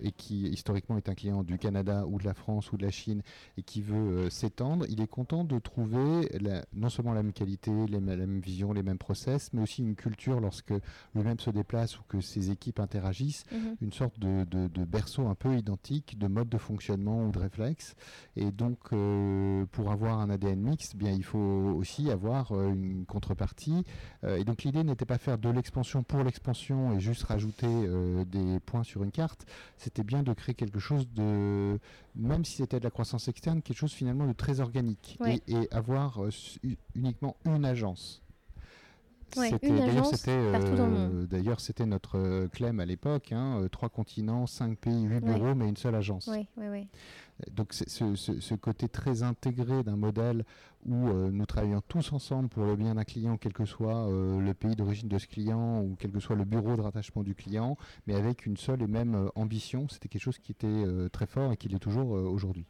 et 0.03 0.13
qui 0.13 0.49
historiquement 0.49 0.97
est 0.97 1.09
un 1.09 1.15
client 1.15 1.43
du 1.43 1.59
Canada 1.59 2.05
ou 2.07 2.19
de 2.19 2.25
la 2.25 2.35
France 2.35 2.73
ou 2.73 2.77
de 2.77 2.83
la 2.83 2.91
Chine 2.91 3.23
et 3.57 3.63
qui 3.63 3.83
veut 3.83 4.29
s'étendre, 4.31 4.85
il 4.89 5.01
est 5.01 5.07
content 5.07 5.45
de 5.45 5.59
trouver 5.59 6.29
non 6.73 6.89
seulement 6.89 7.13
la 7.13 7.23
mutualité, 7.23 7.71
les 7.89 8.01
mêmes 8.01 8.41
visions, 8.41 8.73
les 8.73 8.83
mêmes 8.83 8.99
process, 8.99 9.53
mais 9.53 9.63
aussi 9.63 9.83
une 9.83 9.95
culture 9.95 10.41
lorsque 10.41 10.75
lui-même 11.15 11.39
se 11.39 11.51
déplace 11.51 11.99
ou 11.99 12.03
que 12.09 12.21
ses 12.21 12.51
équipes 12.51 12.81
interagissent, 12.81 13.45
mhm. 13.53 13.77
une 13.81 13.93
sorte 13.93 14.19
de, 14.19 14.85
berceau 14.85 15.27
un 15.27 15.35
peu 15.35 15.57
identique 15.57 16.19
de 16.19 16.27
mode 16.29 16.49
de 16.49 16.59
fonctionnement 16.59 17.27
ou 17.27 17.31
de 17.31 17.39
réflexe. 17.39 17.95
Et 18.37 18.51
donc, 18.51 18.79
euh, 18.93 19.65
pour 19.73 19.91
avoir 19.91 20.21
un 20.21 20.31
ADN 20.31 20.61
mixte, 20.61 20.93
eh 20.95 20.99
bien, 20.99 21.13
il 21.13 21.25
faut 21.25 21.39
aussi 21.39 22.11
avoir 22.11 22.53
euh, 22.53 22.69
une 22.69 23.05
contrepartie. 23.05 23.85
Euh, 24.25 24.37
et 24.37 24.45
donc, 24.45 24.63
l'idée 24.63 24.85
n'était 24.85 25.05
pas 25.05 25.19
faire 25.19 25.36
de 25.38 25.49
l'expansion 25.51 26.03
pour 26.03 26.22
l'expansion 26.22 26.92
et 26.94 27.01
juste 27.01 27.25
rajouter 27.25 27.66
des 28.27 28.61
points 28.61 28.83
sur 28.83 29.03
une 29.03 29.11
carte. 29.11 29.46
C'était 29.77 30.05
bien 30.05 30.22
de 30.22 30.33
créer 30.33 30.55
quelque 30.55 30.79
chose 30.79 31.09
de, 31.14 31.79
même 32.14 32.44
si 32.44 32.57
c'était 32.57 32.79
de 32.79 32.85
la 32.85 32.90
croissance 32.90 33.29
externe, 33.29 33.62
quelque 33.62 33.79
chose 33.79 33.92
finalement 33.92 34.27
de 34.27 34.33
très 34.33 34.61
organique 34.61 35.18
et, 35.27 35.42
et, 35.49 35.72
avoir 35.72 36.20
uniquement 36.94 37.37
une 37.44 37.64
agence. 37.64 38.22
Euh, 39.37 41.27
d'ailleurs, 41.27 41.61
c'était 41.61 41.87
notre 41.87 42.18
euh, 42.18 42.49
clem 42.49 42.81
à 42.81 42.85
l'époque, 42.85 43.33
hein, 43.33 43.61
euh, 43.61 43.68
trois 43.68 43.88
continents, 43.88 44.46
cinq 44.46 44.79
pays, 44.79 45.03
huit 45.03 45.20
bureaux, 45.20 45.55
mais 45.55 45.68
une 45.68 45.77
seule 45.77 45.94
agence. 45.94 46.31
Donc 47.53 47.72
ce, 47.72 48.14
ce, 48.14 48.55
côté 48.55 48.88
très 48.88 49.22
intégré 49.22 49.83
d'un 49.83 49.96
modèle 49.96 50.44
où 50.87 51.09
nous 51.11 51.46
travaillons 51.46 51.83
tous 51.87 52.12
ensemble 52.12 52.49
pour 52.49 52.64
le 52.64 52.77
bien 52.77 52.94
d'un 52.94 53.05
client, 53.05 53.37
quel 53.37 53.53
que 53.53 53.64
soit 53.64 54.09
le 54.09 54.53
pays 54.55 54.75
d'origine 54.75 55.09
de 55.09 55.18
ce 55.18 55.27
client 55.27 55.83
ou 55.83 55.96
quel 55.99 56.12
que 56.12 56.20
soit 56.20 56.37
le 56.37 56.44
bureau 56.44 56.77
de 56.77 56.81
rattachement 56.81 57.22
du 57.22 57.35
client, 57.35 57.77
mais 58.07 58.14
avec 58.14 58.46
une 58.46 58.57
seule 58.57 58.83
et 58.83 58.87
même 58.87 59.31
ambition, 59.35 59.87
c'était 59.88 60.09
quelque 60.09 60.22
chose 60.22 60.38
qui 60.38 60.53
était 60.53 60.85
très 61.12 61.27
fort 61.27 61.53
et 61.53 61.57
qui 61.57 61.68
l'est 61.68 61.79
toujours 61.79 62.11
aujourd'hui. 62.11 62.66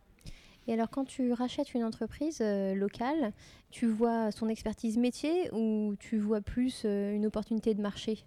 Et 0.68 0.72
alors, 0.72 0.90
quand 0.90 1.05
tu 1.05 1.33
rachètes 1.33 1.74
une 1.74 1.85
entreprise 1.85 2.38
euh, 2.40 2.74
locale, 2.74 3.33
tu 3.70 3.87
vois 3.87 4.33
son 4.33 4.48
expertise 4.48 4.98
métier 4.98 5.50
ou 5.52 5.94
tu 5.98 6.18
vois 6.18 6.40
plus 6.40 6.83
euh, 6.85 7.14
une 7.14 7.26
opportunité 7.26 7.74
de 7.74 7.81
marché? 7.81 8.24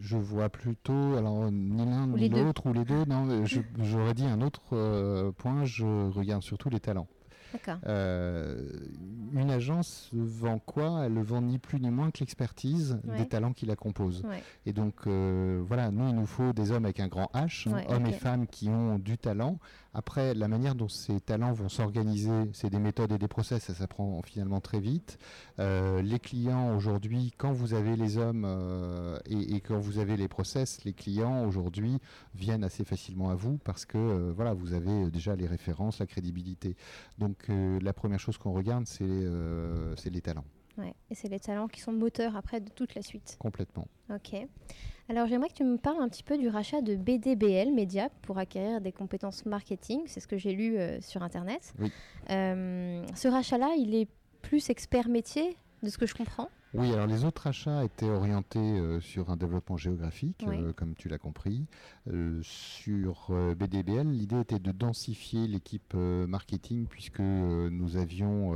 Je 0.00 0.16
vois 0.16 0.48
plutôt, 0.48 1.16
alors 1.16 1.50
ni 1.50 1.84
l'un 1.84 2.06
ni 2.06 2.28
l'autre, 2.28 2.66
ou 2.66 2.72
les 2.72 2.84
deux. 2.84 3.04
Non, 3.04 3.44
j'aurais 3.82 4.14
dit 4.14 4.26
un 4.26 4.40
autre 4.40 4.62
euh, 4.72 5.32
point, 5.32 5.64
je 5.64 6.10
regarde 6.10 6.42
surtout 6.42 6.70
les 6.70 6.80
talents. 6.80 7.08
une 9.32 9.50
agence 9.50 10.10
vend 10.12 10.58
quoi? 10.58 11.04
Elle 11.04 11.18
vend 11.22 11.42
ni 11.42 11.58
plus 11.58 11.80
ni 11.80 11.90
moins 11.90 12.10
que 12.10 12.20
l'expertise 12.20 13.00
des 13.16 13.26
talents 13.26 13.52
qui 13.52 13.66
la 13.66 13.76
composent. 13.76 14.24
Et 14.66 14.72
donc 14.72 15.06
voilà, 15.06 15.90
nous 15.90 16.08
il 16.08 16.14
nous 16.14 16.26
faut 16.26 16.52
des 16.52 16.72
hommes 16.72 16.84
avec 16.84 17.00
un 17.00 17.08
grand 17.08 17.30
H, 17.34 17.68
hein, 17.68 17.82
hommes 17.88 18.06
et 18.06 18.12
femmes 18.12 18.46
qui 18.46 18.68
ont 18.68 18.98
du 18.98 19.18
talent. 19.18 19.58
Après, 19.94 20.34
la 20.34 20.48
manière 20.48 20.74
dont 20.74 20.88
ces 20.88 21.20
talents 21.20 21.52
vont 21.52 21.68
s'organiser, 21.68 22.50
c'est 22.52 22.70
des 22.70 22.78
méthodes 22.78 23.12
et 23.12 23.18
des 23.18 23.28
process, 23.28 23.62
ça 23.64 23.74
s'apprend 23.74 24.20
finalement 24.22 24.60
très 24.60 24.80
vite. 24.80 25.18
les 25.58 26.18
clients 26.18 26.76
aujourd'hui, 26.76 27.32
quand 27.36 27.52
vous 27.52 27.74
avez 27.74 27.96
les 27.96 28.18
hommes 28.18 28.44
et, 29.26 29.56
et, 29.56 29.60
quand 29.60 29.78
vous 29.78 29.98
avez 29.98 30.16
les 30.16 30.28
process, 30.28 30.84
les 30.84 30.92
clients 30.92 31.46
aujourd'hui 31.46 31.98
viennent 32.34 32.64
assez 32.64 32.84
facilement 32.84 33.30
à 33.30 33.34
vous 33.34 33.58
parce 33.58 33.84
que 33.84 33.98
euh, 33.98 34.32
voilà, 34.34 34.54
vous 34.54 34.72
avez 34.72 35.04
euh, 35.04 35.10
déjà 35.10 35.36
les 35.36 35.46
références, 35.46 35.98
la 35.98 36.06
crédibilité. 36.06 36.76
Donc 37.18 37.48
euh, 37.48 37.78
la 37.80 37.92
première 37.92 38.20
chose 38.20 38.38
qu'on 38.38 38.52
regarde, 38.52 38.86
c'est 38.86 40.10
les 40.10 40.20
talents. 40.20 40.44
Ouais, 40.76 40.94
et 41.10 41.14
c'est 41.14 41.28
les 41.28 41.38
talents 41.38 41.68
qui 41.68 41.80
sont 41.80 41.92
moteurs 41.92 42.36
après 42.36 42.60
de 42.60 42.70
toute 42.70 42.94
la 42.94 43.02
suite. 43.02 43.36
Complètement. 43.38 43.86
Ok. 44.10 44.34
Alors 45.08 45.26
j'aimerais 45.26 45.48
que 45.48 45.54
tu 45.54 45.64
me 45.64 45.76
parles 45.76 46.02
un 46.02 46.08
petit 46.08 46.22
peu 46.22 46.38
du 46.38 46.48
rachat 46.48 46.80
de 46.80 46.96
BDBL 46.96 47.72
Media 47.72 48.08
pour 48.22 48.38
acquérir 48.38 48.80
des 48.80 48.92
compétences 48.92 49.44
marketing. 49.44 50.00
C'est 50.06 50.20
ce 50.20 50.26
que 50.26 50.38
j'ai 50.38 50.52
lu 50.52 50.78
sur 51.00 51.22
Internet. 51.22 51.74
Oui. 51.78 51.92
ce 52.28 53.28
rachat-là, 53.28 53.74
il 53.76 53.94
est 53.94 54.08
plus 54.42 54.70
expert 54.70 55.08
métier, 55.08 55.56
de 55.82 55.88
ce 55.88 55.98
que 55.98 56.06
je 56.06 56.14
comprends? 56.14 56.48
Oui, 56.76 56.92
alors 56.92 57.06
les 57.06 57.24
autres 57.24 57.46
achats 57.46 57.84
étaient 57.84 58.10
orientés 58.10 58.58
euh, 58.58 59.00
sur 59.00 59.30
un 59.30 59.36
développement 59.36 59.76
géographique, 59.76 60.44
euh, 60.48 60.72
comme 60.72 60.96
tu 60.96 61.08
l'as 61.08 61.18
compris. 61.18 61.66
Euh, 62.12 62.40
sur 62.42 63.30
BDBL, 63.56 64.08
l'idée 64.08 64.40
était 64.40 64.58
de 64.58 64.72
densifier 64.72 65.46
l'équipe 65.46 65.94
marketing 65.94 66.86
puisque 66.86 67.20
nous 67.20 67.96
avions... 67.96 68.54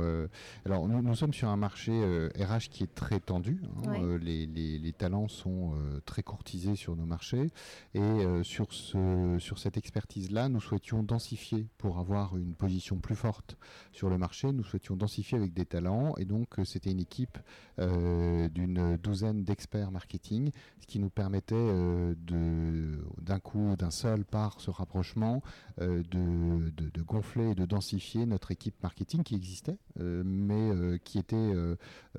alors 0.65 0.87
nous, 0.87 1.01
nous, 1.01 1.15
sommes 1.15 1.33
sur 1.33 1.47
un 1.47 1.55
marché 1.55 1.91
RH 2.37 2.69
qui 2.69 2.83
est 2.83 2.93
très 2.93 3.21
tendu. 3.21 3.61
Hein. 3.87 4.17
Les, 4.21 4.45
les, 4.45 4.93
talents 4.93 5.27
sont 5.27 5.73
très 6.05 6.23
courtisés 6.23 6.75
sur 6.75 6.95
nos 6.95 7.05
marchés. 7.05 7.47
Et 7.93 8.25
sur, 8.43 8.73
ce, 8.73 9.37
sur 9.39 9.59
cette 9.59 9.77
expertise-là, 9.77 10.49
nous 10.49 10.61
souhaitions 10.61 11.03
densifier 11.03 11.67
pour 11.77 11.99
avoir 11.99 12.37
une 12.37 12.53
position 12.53 12.97
plus 12.97 13.15
forte 13.15 13.57
sur 13.93 14.09
le 14.09 14.17
marché. 14.17 14.51
Nous 14.51 14.63
souhaitions 14.63 14.95
densifier 14.95 15.37
avec 15.37 15.53
des 15.53 15.65
talents. 15.65 16.15
Et 16.17 16.25
donc 16.25 16.55
c'était 16.65 16.91
une 16.91 16.99
équipe... 16.99 17.37
Euh, 17.79 18.08
d'une 18.49 18.97
douzaine 18.97 19.43
d'experts 19.43 19.91
marketing, 19.91 20.51
ce 20.79 20.87
qui 20.87 20.99
nous 20.99 21.09
permettait 21.09 21.55
euh, 21.55 22.13
d'un 23.21 23.39
coup, 23.39 23.75
d'un 23.77 23.91
seul 23.91 24.25
par 24.25 24.59
ce 24.59 24.71
rapprochement, 24.71 25.41
euh, 25.81 26.03
de, 26.09 26.69
de, 26.69 27.01
gonfler 27.01 27.51
et 27.51 27.55
de 27.55 27.65
densifier 27.65 28.25
notre 28.25 28.51
équipe 28.51 28.75
marketing 28.83 29.23
qui 29.23 29.35
existait, 29.35 29.77
mais 29.97 30.99
qui 31.03 31.17
était 31.17 31.53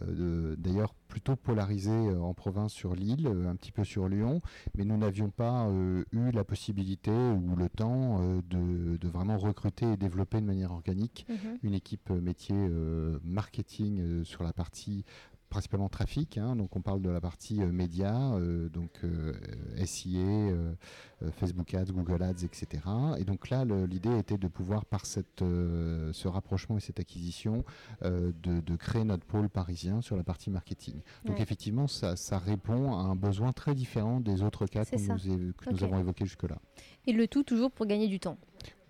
d'ailleurs 0.01 0.95
plutôt 1.09 1.37
polarisée 1.37 1.91
en 1.91 2.35
province 2.35 2.73
sur 2.73 2.95
l'île, 2.95 3.27
un 3.27 3.57
petit 3.57 3.73
peu 3.73 3.85
sur 3.85 4.09
Lyon, 4.09 4.41
mais 4.77 4.85
nous 4.85 4.97
n'avions 4.97 5.31
pas 5.31 5.69
eu 6.13 6.31
la 6.33 6.45
possibilité 6.45 7.11
ou 7.11 7.57
le 7.57 7.69
temps 7.69 8.21
de, 8.49 8.97
de, 8.97 9.09
vraiment 9.09 9.39
recruter 9.39 9.93
et 9.93 9.97
développer 9.97 10.41
de 10.41 10.47
manière 10.47 10.73
organique 10.73 11.27
mm-hmm. 11.29 11.59
une 11.63 11.75
équipe 11.75 12.11
métier 12.11 12.57
marketing 13.25 14.25
sur 14.25 14.43
la 14.43 14.53
partie 14.53 15.05
principalement 15.51 15.89
trafic, 15.89 16.39
hein, 16.39 16.57
donc 16.57 16.75
on 16.77 16.81
parle 16.81 17.03
de 17.03 17.11
la 17.11 17.21
partie 17.21 17.61
euh, 17.61 17.71
média, 17.71 18.33
euh, 18.35 18.69
donc 18.71 18.91
euh, 19.05 19.35
SIA, 19.85 20.21
Facebook 21.33 21.75
Ads, 21.75 21.93
Google 21.93 22.23
Ads, 22.23 22.45
etc. 22.45 22.83
Et 23.19 23.25
donc 23.25 23.51
là, 23.51 23.65
l'idée 23.65 24.17
était 24.19 24.39
de 24.39 24.49
pouvoir, 24.49 24.87
par 24.87 25.05
cette, 25.05 25.41
ce 25.41 26.29
rapprochement 26.29 26.79
et 26.79 26.81
cette 26.81 26.99
acquisition, 26.99 27.65
de, 28.03 28.77
créer 28.77 29.05
notre 29.05 29.27
pôle 29.27 29.51
parisien 29.51 30.01
sur 30.01 30.17
la 30.17 30.23
partie 30.23 30.49
marketing. 30.49 31.03
Donc 31.27 31.41
effectivement, 31.41 31.87
ça, 31.87 32.39
répond 32.39 32.95
à 32.95 33.03
un 33.03 33.17
besoin 33.17 33.53
très 33.53 33.75
différent 33.75 34.21
des 34.21 34.43
autres 34.43 34.67
cas 34.67 34.85
que, 34.87 35.71
nous, 35.71 35.85
avons 35.85 35.99
évoqués 35.99 36.25
jusque-là. 36.25 36.57
Et 37.07 37.13
le 37.13 37.27
tout 37.27 37.43
toujours 37.43 37.71
pour 37.71 37.85
gagner 37.85 38.09
du 38.09 38.21
temps 38.21 38.39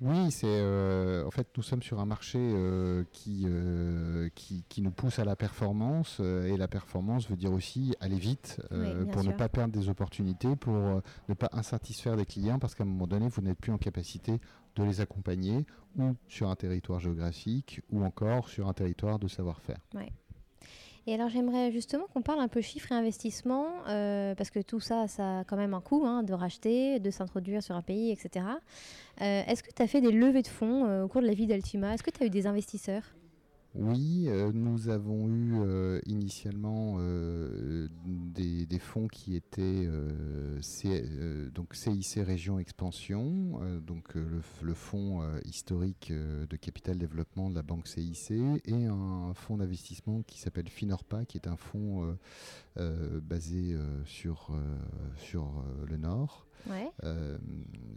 oui, 0.02 0.30
c'est 0.30 0.46
euh, 0.48 1.26
en 1.26 1.30
fait 1.30 1.46
nous 1.58 1.62
sommes 1.62 1.82
sur 1.82 2.00
un 2.00 2.06
marché 2.06 2.38
euh, 2.38 3.04
euh, 3.28 4.28
qui, 4.34 4.64
qui, 4.66 4.80
nous 4.80 4.90
pousse 4.90 5.18
à 5.18 5.24
la 5.26 5.36
performance 5.36 6.20
et 6.20 6.56
la 6.56 6.68
performance 6.68 7.28
veut 7.28 7.36
dire 7.36 7.52
aussi 7.52 7.94
aller 8.00 8.16
vite 8.16 8.62
pour 9.12 9.24
ne 9.24 9.32
pas 9.32 9.50
perdre 9.50 9.74
des 9.74 9.90
opportunités, 9.90 10.56
pour 10.56 11.02
ne 11.28 11.34
pas 11.34 11.50
insatisfaire 11.52 12.16
des 12.16 12.24
clients 12.24 12.58
parce 12.58 12.74
qu'à 12.74 12.84
un 12.84 12.86
moment 12.86 13.06
donné 13.06 13.28
vous 13.28 13.42
n'êtes 13.42 13.58
plus 13.58 13.72
en 13.72 13.78
capacité 13.78 14.40
de 14.76 14.84
les 14.84 15.02
accompagner 15.02 15.66
ou 15.98 16.14
sur 16.28 16.48
un 16.48 16.56
territoire 16.56 17.00
géographique 17.00 17.82
ou 17.90 18.02
encore 18.02 18.48
sur 18.48 18.68
un 18.68 18.72
territoire 18.72 19.18
de 19.18 19.28
savoir-faire. 19.28 19.78
Et 21.10 21.14
alors 21.14 21.28
j'aimerais 21.28 21.72
justement 21.72 22.04
qu'on 22.14 22.22
parle 22.22 22.38
un 22.38 22.46
peu 22.46 22.60
chiffres 22.60 22.92
et 22.92 22.94
investissement, 22.94 23.66
euh, 23.88 24.32
parce 24.36 24.48
que 24.48 24.60
tout 24.60 24.78
ça, 24.78 25.08
ça 25.08 25.40
a 25.40 25.44
quand 25.44 25.56
même 25.56 25.74
un 25.74 25.80
coût 25.80 26.06
hein, 26.06 26.22
de 26.22 26.32
racheter, 26.32 27.00
de 27.00 27.10
s'introduire 27.10 27.64
sur 27.64 27.74
un 27.74 27.82
pays, 27.82 28.12
etc. 28.12 28.46
Euh, 29.20 29.42
est-ce 29.48 29.64
que 29.64 29.72
tu 29.74 29.82
as 29.82 29.88
fait 29.88 30.00
des 30.00 30.12
levées 30.12 30.42
de 30.42 30.46
fonds 30.46 30.84
euh, 30.84 31.02
au 31.02 31.08
cours 31.08 31.20
de 31.20 31.26
la 31.26 31.34
vie 31.34 31.48
d'Altima 31.48 31.94
Est-ce 31.94 32.04
que 32.04 32.12
tu 32.12 32.22
as 32.22 32.26
eu 32.26 32.30
des 32.30 32.46
investisseurs? 32.46 33.02
Oui, 33.74 34.24
euh, 34.26 34.50
nous 34.52 34.88
avons 34.88 35.28
eu 35.28 35.52
euh, 35.60 36.00
initialement 36.06 36.96
euh, 36.98 37.88
des, 38.04 38.66
fonds 38.80 39.06
qui 39.06 39.36
étaient 39.36 39.88
donc 41.54 41.74
CIC 41.74 42.20
Région 42.26 42.58
Expansion, 42.58 43.60
donc 43.86 44.14
le, 44.14 44.74
fonds 44.74 45.22
historique 45.44 46.12
de 46.12 46.56
capital 46.56 46.96
développement 46.98 47.50
de 47.50 47.54
la 47.54 47.62
banque 47.62 47.86
CIC, 47.86 48.32
et 48.64 48.86
un 48.86 49.34
fonds 49.34 49.58
d'investissement 49.58 50.22
qui 50.22 50.40
s'appelle 50.40 50.68
Finorpa, 50.68 51.24
qui 51.26 51.36
est 51.36 51.46
un 51.46 51.56
fonds 51.56 52.16
basé 52.76 53.76
sur, 54.06 54.50
sur 55.16 55.62
le 55.86 55.96
Nord. 55.98 56.46
Euh, 57.04 57.38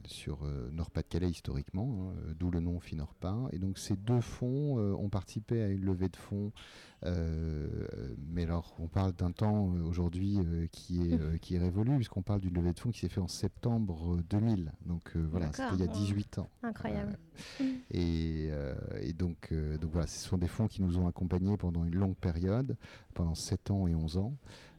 sur 0.05 0.43
euh, 0.43 0.69
Nord-Pas-de-Calais 0.71 1.29
historiquement, 1.29 2.11
hein, 2.11 2.33
d'où 2.37 2.51
le 2.51 2.59
nom 2.59 2.79
Finorpa. 2.79 3.35
Et 3.51 3.59
donc 3.59 3.77
ces 3.77 3.95
deux 3.95 4.21
fonds 4.21 4.77
euh, 4.77 4.93
ont 4.93 5.09
participé 5.09 5.61
à 5.61 5.67
une 5.67 5.83
levée 5.83 6.09
de 6.09 6.17
fonds. 6.17 6.51
mais 7.03 8.43
alors, 8.43 8.75
on 8.79 8.87
parle 8.87 9.13
d'un 9.13 9.31
temps 9.31 9.65
aujourd'hui 9.85 10.39
qui, 10.71 11.01
est, 11.01 11.39
qui 11.39 11.55
est 11.55 11.59
révolu, 11.59 11.95
puisqu'on 11.97 12.21
parle 12.21 12.39
d'une 12.39 12.53
levée 12.53 12.73
de 12.73 12.79
fonds 12.79 12.91
qui 12.91 12.99
s'est 12.99 13.09
faite 13.09 13.23
en 13.23 13.27
septembre 13.27 14.17
2000. 14.29 14.71
Donc 14.85 15.15
voilà, 15.15 15.51
c'était 15.51 15.73
il 15.73 15.79
y 15.81 15.83
a 15.83 15.87
18 15.87 16.39
ans. 16.39 16.49
Incroyable. 16.63 17.17
et, 17.91 18.49
et 19.01 19.13
donc, 19.13 19.53
donc 19.53 19.91
voilà, 19.91 20.07
ce 20.07 20.27
sont 20.27 20.37
des 20.37 20.47
fonds 20.47 20.67
qui 20.67 20.81
nous 20.81 20.97
ont 20.97 21.07
accompagnés 21.07 21.57
pendant 21.57 21.83
une 21.83 21.95
longue 21.95 22.15
période, 22.15 22.77
pendant 23.13 23.35
7 23.35 23.71
ans 23.71 23.87
et 23.87 23.95
11 23.95 24.17
ans. 24.17 24.33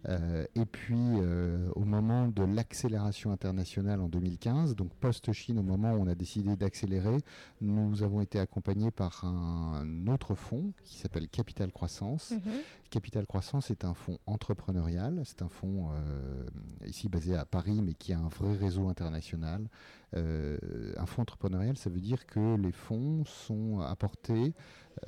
Euh, 0.09 0.45
et 0.55 0.67
puis, 0.67 0.95
euh, 0.99 1.69
au 1.75 1.85
moment 1.85 2.29
de 2.29 2.45
l'accélération 2.45 3.33
internationale 3.33 4.01
en 4.01 4.09
2015, 4.09 4.77
donc 4.77 4.93
post-Chine, 4.95 5.59
au 5.59 5.63
moment 5.63 5.93
où 5.93 6.03
on 6.03 6.07
a 6.07 6.15
décidé 6.15 6.57
d'accélérer, 6.57 7.19
nous 7.61 8.03
avons 8.03 8.21
été 8.21 8.39
accompagnés 8.39 8.91
par 8.91 9.25
un 9.25 10.07
autre 10.07 10.35
fonds 10.35 10.73
qui 10.85 10.99
s'appelle 10.99 11.29
Capital 11.29 11.73
Croissance. 11.73 12.33
Mhm. 12.33 12.53
Capital 12.91 13.27
Croissance 13.27 13.71
est 13.71 13.85
un 13.85 13.95
fonds 13.95 14.19
entrepreneurial, 14.27 15.23
c'est 15.25 15.43
un 15.43 15.49
fonds 15.49 15.91
euh, 15.93 16.45
ici 16.87 17.09
basé 17.09 17.35
à 17.35 17.45
Paris, 17.45 17.81
mais 17.83 17.95
qui 17.95 18.13
a 18.13 18.19
un 18.19 18.29
vrai 18.29 18.57
réseau 18.57 18.89
international. 18.89 19.69
un 20.17 21.07
fonds 21.07 21.23
entrepreneurial, 21.23 21.77
ça 21.77 21.91
veut 21.91 22.01
dire 22.01 22.25
que 22.27 22.55
les 22.57 22.71
fonds 22.71 23.25
sont 23.25 23.81
apportés 23.81 24.55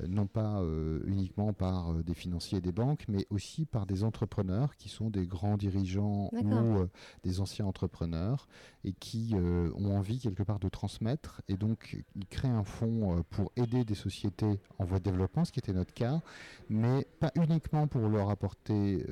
non 0.09 0.27
pas 0.27 0.61
euh, 0.61 1.01
uniquement 1.07 1.53
par 1.53 1.93
euh, 1.93 2.03
des 2.03 2.15
financiers 2.15 2.59
et 2.59 2.61
des 2.61 2.73
banques, 2.73 3.05
mais 3.09 3.27
aussi 3.31 3.67
par 3.67 3.87
des 3.87 4.05
entrepreneurs 4.05 4.77
qui 4.77 4.89
sont 4.89 5.11
des 5.11 5.27
grands 5.27 5.57
dirigeants 5.57 6.31
ou 6.33 6.87
des 7.23 7.41
anciens 7.41 7.67
entrepreneurs 7.67 8.49
et 8.87 8.93
qui 8.93 9.35
ont 9.35 9.97
envie 9.97 10.19
quelque 10.19 10.43
part 10.43 10.59
de 10.59 10.69
transmettre. 10.69 11.43
Et 11.49 11.57
donc, 11.57 12.03
ils 12.15 12.27
créent 12.27 12.49
un 12.49 12.65
fonds 12.65 13.23
pour 13.31 13.53
aider 13.57 13.85
des 13.85 13.95
sociétés 13.95 14.61
en 14.79 14.85
voie 14.85 14.99
de 14.99 15.05
développement, 15.05 15.45
ce 15.45 15.53
qui 15.53 15.59
était 15.59 15.73
notre 15.73 15.93
cas, 15.93 16.23
mais 16.71 17.07
pas 17.21 17.33
uniquement 17.35 17.87
pour 17.89 18.09
leur 18.09 18.31
apporter 18.31 19.05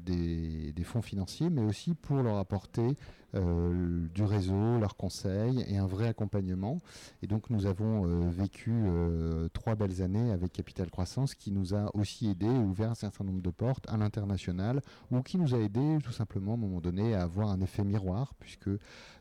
des, 0.00 0.72
des, 0.72 0.84
fonds 0.84 1.02
financiers, 1.02 1.50
mais 1.50 1.62
aussi 1.62 1.94
pour 1.94 2.22
leur 2.22 2.38
apporter 2.38 2.96
euh, 3.34 4.06
du 4.14 4.22
réseau, 4.22 4.78
leurs 4.78 4.96
conseils 4.96 5.62
et 5.68 5.76
un 5.76 5.86
vrai 5.86 6.08
accompagnement. 6.08 6.80
Et 7.20 7.26
donc 7.26 7.50
nous 7.50 7.66
avons 7.66 8.06
euh, 8.06 8.30
vécu 8.30 8.72
euh, 8.72 9.50
trois 9.52 9.74
belles 9.74 10.00
années 10.00 10.30
avec 10.30 10.54
Capital 10.54 10.90
Croissance 10.90 11.34
qui 11.34 11.52
nous 11.52 11.74
a 11.74 11.94
aussi 11.94 12.30
aidé 12.30 12.46
et 12.46 12.58
ouvert 12.58 12.90
un 12.90 12.94
certain 12.94 13.24
nombre 13.24 13.42
de 13.42 13.50
portes 13.50 13.84
à 13.90 13.98
l'international 13.98 14.80
ou 15.10 15.20
qui 15.20 15.36
nous 15.36 15.54
a 15.54 15.58
aidé 15.58 15.98
tout 16.02 16.12
simplement 16.12 16.52
à 16.52 16.54
un 16.54 16.58
moment 16.58 16.80
donné 16.80 17.14
à 17.14 17.22
avoir 17.24 17.50
un 17.50 17.60
effet 17.60 17.84
miroir 17.84 18.32
puisque 18.40 18.70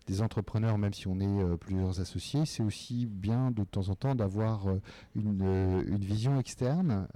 des 0.07 0.21
entrepreneurs, 0.21 0.77
même 0.77 0.93
si 0.93 1.07
on 1.07 1.19
est 1.19 1.57
plusieurs 1.57 1.99
associés, 1.99 2.45
c'est 2.45 2.63
aussi 2.63 3.05
bien 3.05 3.51
de 3.51 3.63
temps 3.63 3.89
en 3.89 3.95
temps 3.95 4.15
d'avoir 4.15 4.67
une, 5.15 5.83
une, 5.87 6.03
vision 6.03 6.39
externe, 6.39 7.07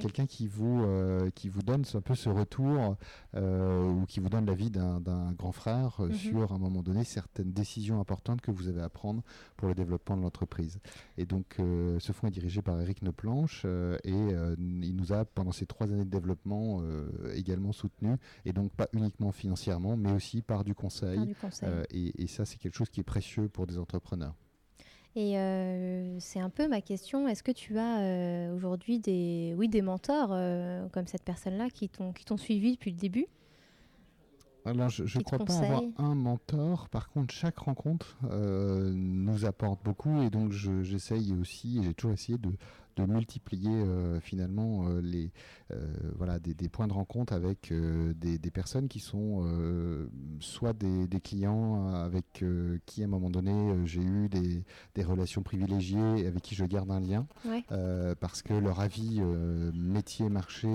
quelqu'un 0.00 0.26
qui 0.26 0.46
vous 0.46 0.86
qui 1.34 1.48
vous 1.48 1.62
donne 1.62 1.84
un 1.94 2.00
peu 2.00 2.14
ce 2.14 2.28
retour 2.28 2.96
ou 3.34 4.04
qui 4.06 4.20
vous 4.20 4.28
donne 4.28 4.46
l'avis 4.46 4.70
d'un 4.70 5.32
grand 5.32 5.52
frère 5.52 5.96
mhm. 5.98 6.12
sur 6.14 6.52
à 6.52 6.54
un 6.54 6.58
moment 6.58 6.82
donné 6.82 7.04
certaines 7.04 7.52
décisions 7.52 8.00
importantes 8.00 8.40
que 8.40 8.50
vous 8.50 8.68
avez 8.68 8.82
à 8.82 8.88
prendre 8.88 9.22
pour 9.56 9.68
le 9.68 9.74
développement 9.74 10.16
de 10.16 10.22
l'entreprise. 10.22 10.78
Et 11.18 11.26
donc 11.26 11.56
euh, 11.58 11.98
ce 11.98 12.12
fonds 12.12 12.28
est 12.28 12.32
dirigé 12.32 12.62
par 12.62 12.80
Eric 12.80 13.02
Neplot 13.02 13.16
planche 13.16 13.64
et 14.04 14.10
il 14.10 14.94
nous 14.94 15.12
a, 15.12 15.24
pendant 15.24 15.52
ces 15.52 15.66
trois 15.66 15.90
années 15.90 16.04
de 16.04 16.10
développement, 16.10 16.82
également 17.34 17.72
soutenu, 17.72 18.16
et 18.44 18.52
donc 18.52 18.70
pas 18.72 18.88
uniquement 18.92 19.32
financièrement, 19.32 19.96
mais 19.96 20.12
aussi 20.12 20.42
par 20.42 20.64
du 20.64 20.74
conseil. 20.74 21.34
et, 21.90 22.26
ça, 22.36 22.44
c'est 22.44 22.58
quelque 22.58 22.76
chose 22.76 22.90
qui 22.90 23.00
est 23.00 23.04
précieux 23.04 23.48
pour 23.48 23.66
des 23.66 23.78
entrepreneurs. 23.78 24.34
Et 25.18 25.32
c'est 26.20 26.40
un 26.40 26.50
peu 26.50 26.68
ma 26.68 26.82
question. 26.82 27.26
Est-ce 27.26 27.42
que 27.42 27.52
tu 27.52 27.78
as 27.78 28.52
aujourd'hui 28.52 28.98
des, 28.98 29.54
oui, 29.56 29.68
des 29.68 29.80
mentors 29.80 30.28
comme 30.92 31.06
cette 31.06 31.22
personne-là 31.22 31.70
qui 31.70 31.88
t'ont 31.88 32.36
suivi 32.36 32.72
depuis 32.72 32.90
le 32.90 32.98
début? 32.98 33.26
Alors, 34.66 34.88
je 34.88 35.18
ne 35.18 35.22
crois 35.22 35.38
pas 35.38 35.58
avoir 35.58 35.82
un 35.98 36.16
mentor. 36.16 36.88
Par 36.88 37.08
contre, 37.08 37.32
chaque 37.32 37.58
rencontre 37.58 38.18
euh, 38.24 38.90
nous 38.92 39.44
apporte 39.44 39.80
beaucoup 39.84 40.22
et 40.22 40.30
donc 40.30 40.50
j'essaye 40.50 41.32
aussi, 41.34 41.80
j'ai 41.84 41.94
toujours 41.94 42.14
essayé 42.14 42.36
de, 42.36 42.50
de 42.96 43.04
multiplier 43.04 43.70
euh, 43.70 44.20
finalement 44.20 44.88
euh, 44.88 45.00
les, 45.00 45.30
euh, 45.72 45.76
voilà, 46.16 46.38
des, 46.38 46.68
points 46.68 46.88
de 46.88 46.92
rencontre 46.92 47.32
avec 47.32 47.72
des, 47.72 48.38
des, 48.38 48.50
personnes 48.50 48.88
qui 48.88 49.00
sont 49.00 49.46
soit 50.40 50.72
des, 50.72 51.06
des, 51.06 51.20
clients 51.20 51.88
avec 51.88 52.44
qui 52.86 53.02
à 53.02 53.04
un 53.04 53.08
moment 53.08 53.30
donné 53.30 53.74
j'ai 53.84 54.02
eu 54.02 54.28
des, 54.28 54.64
des, 54.94 55.04
relations 55.04 55.42
privilégiées 55.42 56.26
avec 56.26 56.42
qui 56.42 56.54
je 56.54 56.64
garde 56.64 56.90
un 56.90 57.00
lien 57.00 57.26
parce 58.20 58.42
que 58.42 58.54
leur 58.54 58.80
avis 58.80 59.20
métier 59.74 60.28
marché 60.28 60.68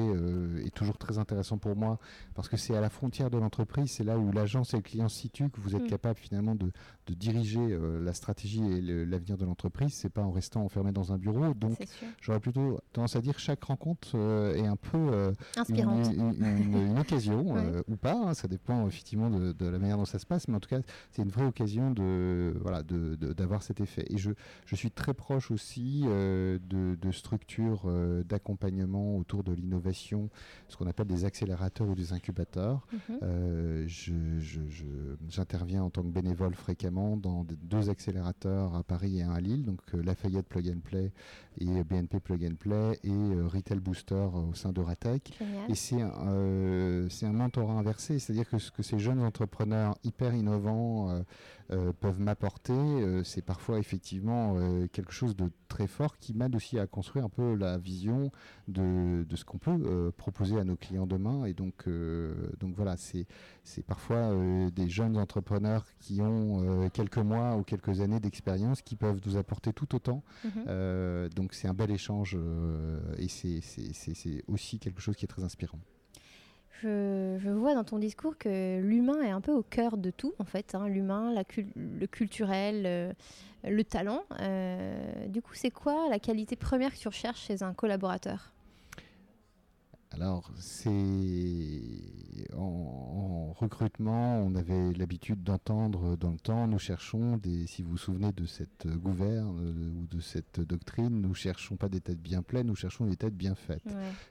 est 0.64 0.74
toujours 0.74 0.98
très 0.98 1.18
intéressant 1.18 1.58
pour 1.58 1.76
moi 1.76 2.00
parce 2.36 2.48
que 2.48 2.58
c'est 2.58 2.76
à 2.76 2.82
la 2.82 2.90
frontière 2.90 3.30
de 3.30 3.38
l'entreprise 3.38 3.92
c'est 3.92 4.04
là 4.04 4.18
où 4.18 4.32
l'agence 4.32 4.74
et 4.74 4.78
le 4.78 4.84
client 4.84 5.10
se 5.10 5.20
situent 5.20 5.50
que 5.50 5.60
vous 5.60 5.76
êtes 5.76 5.84
mm. 5.84 5.88
capable 5.88 6.20
finalement 6.20 6.56
de, 6.56 6.72
de 7.08 7.14
diriger 7.14 7.78
la 8.02 8.14
stratégie 8.14 8.64
et 8.64 8.82
l'avenir 9.06 9.38
de 9.38 9.46
l'entreprise 9.46 9.94
c'est 9.94 10.10
pas 10.10 10.22
en 10.22 10.32
restant 10.32 10.64
enfermé 10.64 10.92
dans 10.92 11.12
un 11.14 11.18
bureau 11.18 11.54
donc 11.54 11.78
J'aurais 12.22 12.40
plutôt 12.40 12.80
tendance 12.94 13.16
à 13.16 13.22
dire 13.22 13.36
que 13.36 13.42
chaque 13.42 13.64
rencontre 13.64 14.12
euh, 14.16 14.56
est 14.56 14.66
un 14.66 14.76
peu 14.76 14.98
euh, 14.98 15.32
une, 15.70 16.98
occasion, 17.00 17.46
euh, 17.58 17.82
ou 17.88 17.96
pas, 17.96 18.14
hein, 18.14 18.34
ça 18.34 18.48
dépend 18.48 18.88
effectivement 18.88 19.30
de, 19.30 19.66
la 19.66 19.80
manière 19.80 19.98
dont 19.98 20.06
ça 20.06 20.20
se 20.20 20.26
passe, 20.26 20.48
mais 20.48 20.56
en 20.56 20.60
tout 20.60 20.70
cas, 20.70 20.80
c'est 21.12 21.22
une 21.22 21.30
vraie 21.30 21.46
occasion 21.46 21.92
de 21.92 22.54
voilà 22.62 22.84
d'avoir 22.84 23.64
cet 23.64 23.82
effet. 23.82 24.06
Et 24.10 24.18
je, 24.18 24.32
je 24.66 24.76
suis 24.76 24.92
très 24.92 25.14
proche 25.14 25.52
aussi 25.52 26.02
de, 26.04 27.12
structures 27.12 27.92
d'accompagnement 28.26 29.18
autour 29.18 29.44
de 29.44 29.52
l'innovation, 29.52 30.30
ce 30.70 30.78
qu'on 30.78 30.88
appelle 30.88 31.08
des 31.08 31.26
accélérateurs 31.26 31.90
ou 31.90 31.96
des 31.96 32.14
incubateurs. 32.14 32.88
Mhm. 32.94 33.88
J'interviens 35.28 35.84
en 35.84 35.90
tant 35.90 36.04
que 36.04 36.08
bénévole 36.08 36.56
fréquemment 36.56 37.01
dans 37.18 37.46
deux 37.64 37.90
accélérateurs 37.90 38.76
à 38.76 38.84
Paris 38.84 39.20
et 39.20 39.24
un 39.24 39.32
à 39.32 39.42
Lille, 39.42 39.66
donc 39.66 39.80
Lafayette 39.94 40.48
Plug 40.48 40.70
and 40.70 40.80
Play 40.84 41.12
et 41.60 41.84
BNP 41.84 42.20
Plug 42.20 42.46
and 42.46 42.56
Play 42.56 43.00
et 43.04 43.10
euh, 43.10 43.48
Retail 43.48 43.80
Booster 43.80 44.16
euh, 44.16 44.50
au 44.50 44.54
sein 44.54 44.72
d'Oratech. 44.72 45.38
Et 45.70 45.76
c'est 45.76 46.02
euh, 46.02 47.08
c'est 47.10 47.26
un 47.26 47.34
mentorat 47.34 47.74
inversé, 47.74 48.20
c'est-à-dire 48.20 48.50
que 48.50 48.58
ce 48.58 48.72
que 48.72 48.84
ces 48.84 49.00
jeunes 49.00 49.22
entrepreneurs 49.22 49.96
hyper 50.04 50.34
innovants 50.34 51.24
peuvent 52.02 52.20
m'apporter, 52.20 52.74
c'est 53.24 53.42
parfois 53.42 53.80
effectivement 53.80 54.58
quelque 54.92 55.14
chose 55.14 55.36
de 55.38 55.50
très 55.70 55.88
fort 55.88 56.18
qui 56.18 56.34
m'aide 56.34 56.54
aussi 56.56 56.78
à 56.78 56.86
construire 56.86 57.26
un 57.26 57.30
peu 57.30 57.56
la 57.56 57.78
vision 57.78 58.30
de, 58.68 59.24
de 59.24 59.36
ce 59.38 59.46
qu'on 59.46 59.58
peut 59.58 60.12
proposer 60.18 60.60
à 60.60 60.66
nos 60.66 60.76
clients 60.76 61.08
demain. 61.08 61.46
Et 61.46 61.54
donc, 61.54 61.88
donc 62.60 62.76
voilà, 62.76 62.96
c'est 62.98 63.26
parfois 63.88 64.36
des 64.74 64.90
jeunes 64.90 65.18
entrepreneurs 65.18 65.86
qui 66.00 66.22
ont 66.22 66.81
quelques 66.90 67.18
mois 67.18 67.56
ou 67.56 67.64
quelques 67.64 68.02
années 68.02 68.20
d'expérience 68.20 68.82
qui 68.82 68.96
peuvent 68.96 69.20
nous 69.26 69.38
apporter 69.38 69.74
tout 69.74 69.96
autant. 69.96 70.24
Mhm. 70.44 71.30
donc 71.36 71.54
c'est 71.54 71.68
un 71.68 71.74
bel 71.74 71.92
échange 71.92 72.38
euh, 72.38 73.00
et 73.18 73.28
c'est 73.28 74.44
aussi 74.48 74.80
quelque 74.80 75.02
chose 75.02 75.16
qui 75.16 75.26
est 75.26 75.28
très 75.28 75.44
inspirant. 75.44 75.80
Je, 76.82 77.50
vois 77.52 77.76
dans 77.76 77.84
ton 77.84 78.00
discours 78.00 78.38
que 78.40 78.80
l'humain 78.80 79.22
est 79.22 79.30
un 79.30 79.42
peu 79.42 79.52
au 79.52 79.62
cœur 79.62 79.98
de 79.98 80.10
tout, 80.10 80.34
en 80.40 80.46
fait. 80.46 80.74
Hein. 80.74 80.88
l'humain, 80.88 81.32
le 81.76 82.06
culturel, 82.08 82.84
euh, 82.88 83.14
le 83.64 83.84
talent. 83.84 84.24
Euh, 84.40 85.28
du 85.28 85.44
coup, 85.44 85.54
c'est 85.54 85.70
quoi 85.70 86.10
la 86.10 86.18
qualité 86.18 86.56
première 86.56 86.92
que 86.92 86.98
tu 86.98 87.08
recherches 87.08 87.42
chez 87.42 87.62
un 87.62 87.74
collaborateur? 87.74 88.52
Alors, 90.14 90.52
c'est 90.58 91.82
en, 92.58 93.54
recrutement, 93.54 94.40
on 94.40 94.56
avait 94.56 94.92
l'habitude 94.94 95.44
d'entendre 95.44 96.18
dans 96.18 96.32
le 96.32 96.40
temps, 96.40 96.68
nous 96.68 96.80
cherchons 96.80 97.38
des, 97.38 97.66
si 97.68 97.82
vous 97.82 97.92
vous 97.92 97.98
souvenez 97.98 98.32
de 98.34 98.46
cette 98.46 98.88
gouverne 98.88 99.58
euh, 99.62 100.02
ou 100.02 100.08
de 100.08 100.20
cette 100.20 100.60
doctrine, 100.60 101.22
nous 101.22 101.34
cherchons 101.34 101.78
pas 101.78 101.88
des 101.88 102.02
têtes 102.02 102.22
bien 102.22 102.42
pleines, 102.42 102.68
nous 102.68 102.76
cherchons 102.76 103.06
des 103.06 103.16
têtes 103.16 103.36
bien 103.36 103.56
faites. 103.56 103.84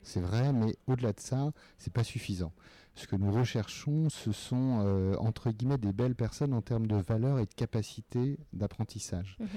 C'est 0.02 0.20
vrai, 0.20 0.52
mais 0.52 0.76
au-delà 0.86 1.12
de 1.12 1.20
ça, 1.20 1.52
c'est 1.78 1.92
pas 1.92 2.04
suffisant. 2.04 2.52
Ce 2.94 3.06
que 3.06 3.16
nous 3.16 3.32
recherchons, 3.32 4.10
ce 4.10 4.32
sont 4.32 4.82
euh, 4.84 5.14
entre 5.18 5.50
guillemets 5.50 5.78
des 5.78 5.92
belles 5.92 6.16
personnes 6.16 6.52
en 6.52 6.60
termes 6.60 6.86
de 6.86 6.96
valeur 6.96 7.38
et 7.38 7.46
de 7.46 7.54
capacité 7.54 8.38
d'apprentissage. 8.52 9.36
Mhm. 9.38 9.48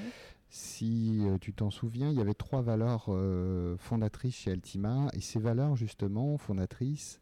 Si 0.56 1.18
euh, 1.28 1.40
tu 1.40 1.52
t'en 1.52 1.72
souviens, 1.72 2.12
il 2.12 2.16
y 2.16 2.22
avait 2.22 2.36
trois 2.36 2.62
valeurs 2.62 3.06
euh, 3.10 3.76
fondatrices 3.80 4.36
chez 4.36 4.52
Altima, 4.52 5.08
et 5.14 5.20
ces 5.20 5.40
valeurs 5.40 5.76
justement 5.76 6.38
fondatrices, 6.38 7.20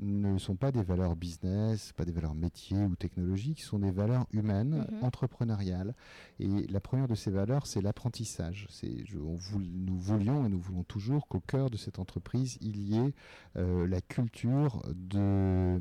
ne 0.00 0.38
sont 0.38 0.56
pas 0.56 0.72
des 0.72 0.82
valeurs 0.82 1.16
business, 1.16 1.92
pas 1.92 2.04
des 2.04 2.12
valeurs 2.12 2.34
métiers 2.34 2.84
ou 2.84 2.96
technologiques, 2.96 3.62
sont 3.62 3.78
des 3.78 3.90
valeurs 3.90 4.26
humaines, 4.32 4.86
mhm. 4.90 5.04
entrepreneuriales. 5.04 5.94
Et 6.40 6.66
la 6.68 6.80
première 6.80 7.08
de 7.08 7.14
ces 7.14 7.30
valeurs, 7.30 7.66
c'est 7.66 7.80
l'apprentissage. 7.80 8.68
nous 9.12 9.98
voulions 9.98 10.46
et 10.46 10.48
nous 10.48 10.58
voulons 10.58 10.84
toujours 10.84 11.28
qu'au 11.28 11.40
cœur 11.40 11.70
de 11.70 11.76
cette 11.76 11.98
entreprise, 11.98 12.58
il 12.60 12.80
y 12.80 12.98
ait 12.98 13.14
euh, 13.56 13.86
la 13.86 14.00
culture 14.00 14.82
de, 14.94 15.78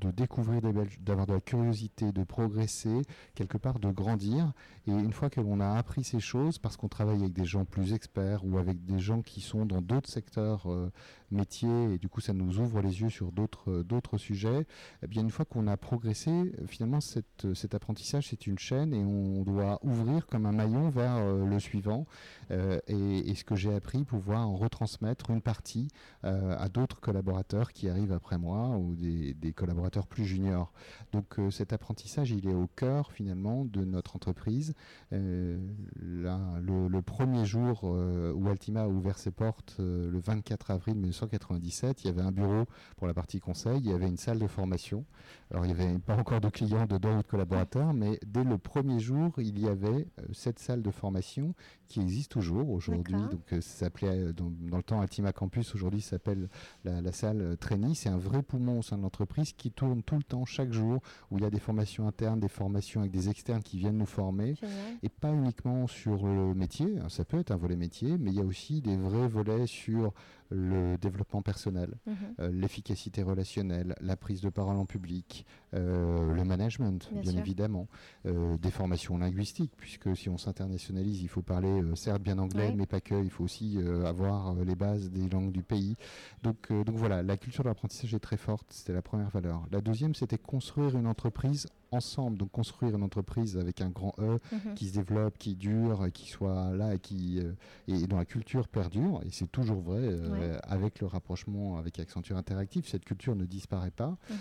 de 0.00 0.10
découvrir, 0.10 0.60
d'avoir 1.00 1.26
de 1.26 1.32
la 1.34 1.40
curiosité, 1.40 2.12
de 2.12 2.24
progresser, 2.24 3.02
quelque 3.34 3.58
part 3.58 3.78
de 3.78 3.90
grandir. 3.90 4.52
Et 4.86 4.92
une 4.92 5.12
fois 5.12 5.30
que 5.30 5.40
l'on 5.40 5.60
a 5.60 5.76
appris 5.76 6.04
ces 6.04 6.20
choses, 6.20 6.58
parce 6.58 6.76
qu'on 6.76 6.88
travaille 6.88 7.20
avec 7.20 7.32
des 7.32 7.44
gens 7.44 7.64
plus 7.64 7.92
experts 7.92 8.44
ou 8.44 8.58
avec 8.58 8.84
des 8.84 8.98
gens 8.98 9.22
qui 9.22 9.40
sont 9.40 9.66
dans 9.66 9.80
d'autres 9.80 10.10
secteurs 10.10 10.70
euh, 10.70 10.90
métiers, 11.30 11.94
et 11.94 11.98
du 11.98 12.08
coup 12.08 12.20
ça 12.20 12.32
nous 12.32 12.58
ouvre 12.58 12.80
les 12.80 13.00
yeux 13.00 13.10
sur 13.10 13.32
d'autres 13.36 13.70
euh, 13.70 13.84
d'autres 13.84 14.18
sujets, 14.18 14.66
eh 15.02 15.06
bien 15.06 15.22
une 15.22 15.30
fois 15.30 15.44
qu'on 15.44 15.68
a 15.68 15.76
progressé, 15.76 16.30
euh, 16.30 16.66
finalement 16.66 17.00
cette, 17.00 17.44
euh, 17.44 17.54
cet 17.54 17.74
apprentissage 17.74 18.28
c'est 18.30 18.46
une 18.48 18.58
chaîne 18.58 18.92
et 18.92 19.04
on 19.04 19.42
doit 19.42 19.78
ouvrir 19.84 20.26
comme 20.26 20.46
un 20.46 20.52
maillon 20.52 20.88
vers 20.90 21.24
le 21.24 21.60
suivant 21.60 22.06
et, 22.50 23.34
ce 23.34 23.44
que 23.44 23.54
j'ai 23.54 23.74
appris 23.74 24.04
pouvoir 24.04 24.48
en 24.48 24.56
retransmettre 24.56 25.30
une 25.30 25.42
partie 25.42 25.88
à 26.22 26.68
d'autres 26.68 27.00
collaborateurs 27.00 27.72
qui 27.72 27.88
arrivent 27.88 28.12
après 28.12 28.38
moi 28.38 28.76
ou 28.78 28.94
des, 28.94 29.52
collaborateurs 29.54 30.06
plus 30.06 30.24
juniors. 30.24 30.72
Donc 31.12 31.36
cet 31.50 31.72
apprentissage 31.72 32.30
il 32.30 32.48
est 32.48 32.54
au 32.54 32.66
cœur 32.66 33.12
finalement 33.12 33.64
de 33.64 33.84
notre 33.84 34.16
entreprise. 34.16 34.74
le, 35.10 35.58
le, 36.00 37.02
premier 37.02 37.44
jour 37.44 37.84
où 37.84 38.48
Altima 38.48 38.82
a 38.82 38.88
ouvert 38.88 39.18
ses 39.18 39.30
portes 39.30 39.76
le 39.78 40.18
24 40.18 40.70
avril 40.70 40.94
1997, 40.94 42.04
il 42.04 42.06
y 42.06 42.10
avait 42.10 42.22
un 42.22 42.32
bureau 42.32 42.64
pour 42.96 43.06
la 43.06 43.14
partie 43.14 43.40
conseil, 43.40 43.78
il 43.78 43.90
y 43.90 43.92
avait 43.92 44.08
une 44.08 44.16
salle 44.16 44.38
de 44.38 44.46
formation. 44.46 45.04
Alors 45.50 45.64
il 45.64 45.74
n'y 45.74 45.80
avait 45.80 45.98
pas 45.98 46.16
encore 46.16 46.40
de 46.40 46.48
clients 46.48 46.86
dedans 46.86 47.18
ou 47.18 47.22
de 47.22 47.26
collaborateurs, 47.26 47.92
mais 47.94 48.18
dès 48.26 48.44
le 48.44 48.58
premier 48.58 48.98
jour, 48.98 49.32
il 49.38 49.58
y 49.58 49.68
avait 49.68 50.08
euh, 50.18 50.22
cette 50.32 50.58
salle 50.58 50.82
de 50.82 50.90
formation 50.90 51.54
qui 51.88 52.00
existe 52.00 52.35
toujours 52.36 52.70
aujourd'hui. 52.70 53.14
Donc 53.14 53.52
euh, 53.52 53.60
ça 53.60 53.86
s'appelait 53.86 54.08
euh, 54.08 54.32
dans, 54.32 54.76
le 54.76 54.82
temps 54.82 55.00
Altima 55.00 55.32
Campus, 55.32 55.74
aujourd'hui 55.74 56.00
s'appelle 56.00 56.48
la, 56.84 57.12
salle 57.12 57.56
Trainee. 57.58 57.94
C'est 57.94 58.08
un 58.08 58.18
vrai 58.18 58.42
poumon 58.42 58.80
au 58.80 58.82
sein 58.82 58.98
de 58.98 59.02
l'entreprise 59.02 59.52
qui 59.52 59.70
tourne 59.70 60.02
tout 60.02 60.16
le 60.16 60.22
temps, 60.22 60.44
chaque 60.44 60.72
jour, 60.72 61.00
où 61.30 61.38
il 61.38 61.44
y 61.44 61.46
a 61.46 61.50
des 61.50 61.60
formations 61.60 62.06
internes, 62.06 62.40
des 62.40 62.48
formations 62.48 63.00
avec 63.00 63.12
des 63.12 63.28
externes 63.28 63.62
qui 63.62 63.78
viennent 63.78 63.98
nous 63.98 64.06
former. 64.06 64.54
Et 65.02 65.08
pas 65.08 65.32
uniquement 65.32 65.86
sur 65.86 66.26
le 66.26 66.54
métier, 66.54 66.98
ça 67.08 67.24
peut 67.24 67.38
être 67.38 67.50
un 67.50 67.56
volet 67.56 67.76
métier, 67.76 68.18
mais 68.18 68.30
il 68.30 68.36
y 68.36 68.40
a 68.40 68.44
aussi 68.44 68.80
des 68.80 68.96
vrais 68.96 69.28
volets 69.28 69.66
sur 69.66 70.12
le 70.50 70.96
développement 70.98 71.42
personnel, 71.42 71.94
mhm. 72.06 72.16
euh, 72.40 72.50
l'efficacité 72.52 73.22
relationnelle, 73.22 73.94
la 74.00 74.16
prise 74.16 74.40
de 74.40 74.48
parole 74.48 74.76
en 74.76 74.86
public, 74.86 75.46
euh, 75.74 76.32
le 76.32 76.44
management, 76.44 77.10
bien, 77.12 77.36
évidemment, 77.36 77.88
euh, 78.26 78.56
des 78.58 78.70
formations 78.70 79.18
linguistiques, 79.18 79.72
puisque 79.76 80.16
si 80.16 80.28
on 80.28 80.38
s'internationalise, 80.38 81.22
il 81.22 81.28
faut 81.28 81.42
parler 81.42 81.82
certes 81.94 82.22
bien 82.22 82.38
anglais, 82.38 82.72
mais 82.76 82.86
pas 82.86 83.00
que, 83.00 83.22
il 83.22 83.30
faut 83.30 83.44
aussi 83.44 83.78
avoir 84.04 84.54
les 84.54 84.74
bases 84.74 85.10
des 85.10 85.28
langues 85.28 85.52
du 85.52 85.62
pays. 85.62 85.96
Donc, 86.42 86.68
donc 86.70 86.96
voilà, 86.96 87.22
la 87.22 87.36
culture 87.36 87.64
de 87.64 87.68
l'apprentissage 87.68 88.14
est 88.14 88.20
très 88.20 88.36
forte, 88.36 88.66
c'était 88.70 88.92
la 88.92 89.02
première 89.02 89.30
valeur. 89.30 89.66
La 89.70 89.80
deuxième, 89.80 90.14
c'était 90.14 90.38
construire 90.38 90.96
une 90.96 91.06
entreprise 91.06 91.66
ensemble. 91.92 92.36
Donc 92.36 92.50
construire 92.50 92.94
une 92.96 93.02
entreprise 93.02 93.56
avec 93.56 93.80
un 93.80 93.90
grand 93.90 94.14
E 94.18 94.38
Mhm. 94.52 94.74
qui 94.74 94.88
se 94.88 94.94
développe, 94.94 95.38
qui 95.38 95.54
dure, 95.56 96.06
qui 96.12 96.28
soit 96.28 96.70
là 96.76 96.94
et 96.94 96.98
qui 96.98 97.40
euh, 97.40 97.52
et 97.88 98.06
dont 98.06 98.16
la 98.16 98.24
culture 98.24 98.68
perdure. 98.68 99.20
Et 99.24 99.30
c'est 99.30 99.50
toujours 99.50 99.80
vrai 99.80 100.00
euh, 100.02 100.30
Ouais. 100.54 100.58
avec 100.64 101.00
le 101.00 101.06
rapprochement 101.06 101.78
avec 101.78 101.98
Accenture 101.98 102.36
Interactive. 102.36 102.88
Cette 102.88 103.04
culture 103.04 103.34
ne 103.36 103.44
disparaît 103.44 103.90
pas. 103.90 104.16
Mhm. 104.30 104.36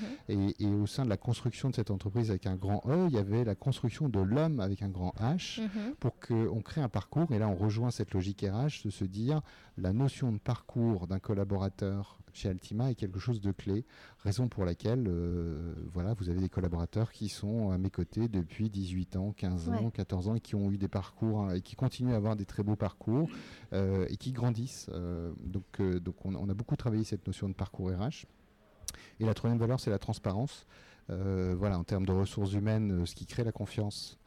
Et, 0.59 0.63
et 0.65 0.67
au 0.67 0.87
sein 0.87 1.03
de 1.05 1.09
la 1.09 1.17
construction 1.17 1.69
de 1.69 1.75
cette 1.75 1.91
entreprise 1.91 2.29
avec 2.29 2.45
un 2.47 2.55
grand 2.55 2.81
E, 2.87 3.07
il 3.09 3.13
y 3.13 3.17
avait 3.19 3.43
la 3.43 3.55
construction 3.55 4.09
de 4.09 4.19
l'homme 4.19 4.59
avec 4.59 4.81
un 4.81 4.89
grand 4.89 5.13
H 5.19 5.61
Mhm. 5.61 5.95
pour 5.99 6.19
qu'on 6.19 6.61
crée 6.61 6.81
un 6.81 6.89
parcours. 6.89 7.31
Et 7.31 7.39
là, 7.39 7.47
on 7.47 7.55
rejoint 7.55 7.91
cette 7.91 8.13
logique 8.13 8.41
RH 8.41 8.83
de 8.85 8.89
se 8.89 9.05
dire 9.05 9.41
la 9.77 9.93
notion 9.93 10.31
de 10.31 10.37
parcours 10.39 11.07
d'un 11.07 11.19
collaborateur 11.19 12.17
chez 12.35 12.49
Altima 12.49 12.91
est 12.91 12.95
quelque 12.95 13.17
chose 13.19 13.39
de 13.41 13.51
clé, 13.51 13.85
raison 14.19 14.47
pour 14.49 14.65
laquelle 14.65 15.05
euh, 15.07 15.73
voilà, 15.93 16.13
vous 16.13 16.29
avez 16.29 16.41
des 16.41 16.49
collaborateurs 16.49 17.11
qui 17.11 17.29
sont 17.29 17.71
à 17.71 17.77
mes 17.77 17.89
côtés 17.89 18.27
depuis 18.27 18.69
18 18.69 19.15
ans, 19.15 19.33
15 19.35 19.69
ans, 19.69 19.85
Ouais. 19.85 19.91
14 19.91 20.27
ans 20.27 20.35
et 20.35 20.41
qui 20.41 20.55
ont 20.55 20.69
eu 20.71 20.77
des 20.77 20.87
parcours 20.89 21.41
hein, 21.41 21.55
et 21.55 21.61
qui 21.61 21.75
continuent 21.75 22.13
à 22.13 22.17
avoir 22.17 22.35
des 22.35 22.45
très 22.45 22.61
beaux 22.61 22.75
parcours 22.75 23.29
euh, 23.73 24.05
et 24.09 24.17
qui 24.17 24.33
grandissent. 24.33 24.87
Euh, 24.93 25.31
donc 25.43 25.81
donc 25.81 26.25
on, 26.25 26.35
on 26.35 26.49
a 26.49 26.53
beaucoup 26.53 26.75
travaillé 26.75 27.03
cette 27.03 27.25
notion 27.25 27.47
de 27.49 27.53
parcours 27.53 27.89
RH. 27.89 28.25
Et 29.19 29.25
la 29.25 29.33
troisième 29.33 29.59
valeur, 29.59 29.79
c'est 29.79 29.89
la 29.89 29.99
transparence. 29.99 30.67
Euh, 31.09 31.55
voilà, 31.57 31.79
en 31.79 31.83
termes 31.83 32.05
de 32.05 32.11
ressources 32.11 32.53
humaines, 32.53 33.05
ce 33.05 33.15
qui 33.15 33.25
crée 33.25 33.43
la 33.43 33.51
confiance 33.51 34.17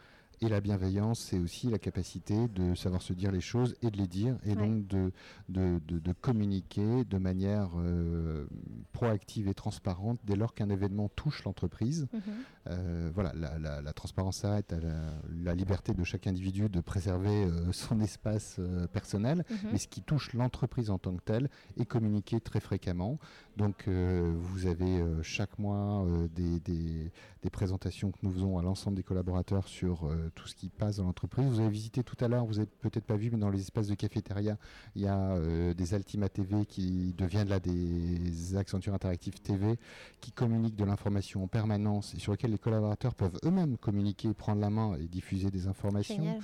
et 0.41 0.49
la 0.49 0.61
bienveillance, 0.61 1.20
c'est 1.20 1.39
aussi 1.39 1.68
la 1.68 1.78
capacité 1.78 2.49
de 2.49 2.74
savoir 2.74 3.03
se 3.03 3.12
dire 3.12 3.32
les 3.32 3.41
choses 3.41 3.74
et 3.82 3.91
de 3.91 3.97
les 3.97 4.07
dire, 4.07 4.36
et 4.45 4.51
Ouais. 4.51 4.57
donc 4.57 4.86
de, 4.86 5.11
de, 5.49 5.80
de- 5.86 5.99
de 5.99 6.12
communiquer 6.12 7.05
de 7.05 7.18
manière 7.18 7.70
euh, 7.76 8.47
proactive 8.93 9.49
et 9.49 9.55
transparente 9.55 10.20
dès 10.24 10.36
lors 10.36 10.55
qu'un 10.55 10.70
événement 10.70 11.09
touche 11.09 11.45
l'entreprise. 11.45 12.07
Mhm. 12.12 12.20
Euh, 12.68 13.11
voilà, 13.14 13.32
la, 13.34 13.59
la- 13.59 13.80
la 13.82 13.93
transparence 13.93 14.39
s'arrête 14.39 14.72
à 14.72 14.80
la, 14.80 15.12
la 15.43 15.55
liberté 15.55 15.93
de 15.95 16.05
chaque 16.05 16.26
individu 16.26 16.68
de 16.68 16.80
préserver 16.80 17.45
euh, 17.45 17.72
son 17.72 18.01
espace 18.01 18.61
personnel, 18.93 19.45
Mhm. 19.51 19.57
mais 19.72 19.78
ce 19.78 19.89
qui 19.89 20.03
touche 20.03 20.32
l'entreprise 20.34 20.91
en 20.91 20.99
tant 20.99 21.14
que 21.16 21.22
telle 21.22 21.49
est 21.78 21.84
communiqué 21.86 22.41
très 22.41 22.61
fréquemment. 22.61 23.18
Donc 23.57 23.89
vous 23.89 24.66
avez 24.66 25.03
chaque 25.22 25.59
mois 25.59 26.07
des, 26.34 26.61
des- 26.61 27.11
des 27.43 27.51
présentations 27.51 28.11
que 28.12 28.18
nous 28.22 28.30
faisons 28.30 28.59
à 28.59 28.62
l'ensemble 28.62 28.97
des 28.97 29.03
collaborateurs 29.03 29.66
sur 29.66 30.09
tout 30.34 30.46
ce 30.46 30.54
qui 30.54 30.68
passe 30.68 30.96
dans 30.96 31.04
l'entreprise. 31.04 31.46
Vous 31.46 31.60
avez 31.60 31.68
visité 31.68 32.02
tout 32.02 32.16
à 32.24 32.28
l'heure, 32.28 32.44
vous 32.44 32.54
n'avez 32.54 32.66
peut-être 32.80 33.04
pas 33.04 33.16
vu, 33.16 33.30
mais 33.30 33.38
dans 33.38 33.50
les 33.50 33.60
espaces 33.60 33.88
de 33.88 33.94
cafétéria, 33.94 34.56
il 34.94 35.02
y 35.02 35.06
a 35.06 35.32
euh, 35.32 35.74
des 35.74 35.94
Altima 35.94 36.28
TV 36.28 36.66
qui 36.66 37.14
deviennent 37.16 37.48
là 37.48 37.60
des 37.60 38.56
Accenture 38.56 38.94
Interactive 38.94 39.40
TV 39.40 39.78
qui 40.20 40.32
communiquent 40.32 40.76
de 40.76 40.84
l'information 40.84 41.44
en 41.44 41.48
permanence 41.48 42.14
et 42.14 42.18
sur 42.18 42.32
lesquels 42.32 42.50
les 42.50 42.58
collaborateurs 42.58 43.14
peuvent 43.14 43.38
eux-mêmes 43.44 43.76
communiquer, 43.76 44.32
prendre 44.34 44.60
la 44.60 44.70
main 44.70 44.96
et 44.96 45.06
diffuser 45.06 45.50
des 45.50 45.66
informations. 45.66 46.38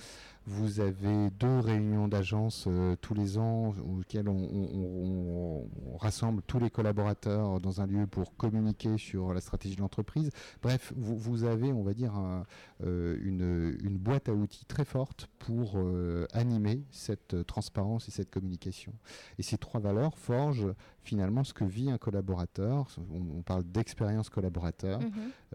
Vous 0.47 0.81
avez 0.81 1.31
deux 1.31 1.59
réunions 1.61 2.07
d'agence 2.07 2.67
euh, 2.69 2.97
tous 3.01 3.15
les 3.15 3.39
ans 3.39 3.73
auxquelles 3.99 4.29
on, 4.29 5.67
rassemble 5.99 6.43
tous 6.47 6.59
les 6.59 6.69
collaborateurs 6.69 7.61
dans 7.61 7.81
un 7.81 7.87
lieu 7.87 8.07
pour 8.07 8.37
communiquer 8.37 8.99
sur 8.99 9.33
la 9.33 9.41
stratégie 9.41 9.77
de 9.77 9.81
l'entreprise. 9.81 10.31
Bref, 10.63 10.93
vous, 10.97 11.45
avez, 11.45 11.73
on 11.73 11.83
va 11.83 11.95
dire, 11.95 12.13
euh, 12.83 13.17
une, 13.23 13.97
boîte 13.97 14.29
à 14.29 14.35
outils 14.35 14.67
très 14.67 14.85
forte 14.85 15.29
pour 15.39 15.75
euh, 15.77 16.27
animer 16.33 16.85
cette 16.91 17.47
transparence 17.47 18.09
et 18.09 18.11
cette 18.11 18.31
communication. 18.31 18.93
Et 19.39 19.43
ces 19.43 19.57
trois 19.57 19.81
valeurs 19.81 20.19
forgent 20.19 20.75
finalement 21.05 21.45
ce 21.45 21.53
que 21.55 21.65
vit 21.65 21.91
un 21.91 21.99
collaborateur. 21.99 22.87
On, 23.13 23.39
on 23.39 23.43
parle 23.43 23.63
d'expérience 23.65 24.31
collaborateur. 24.31 25.01
Mhm. 25.01 25.11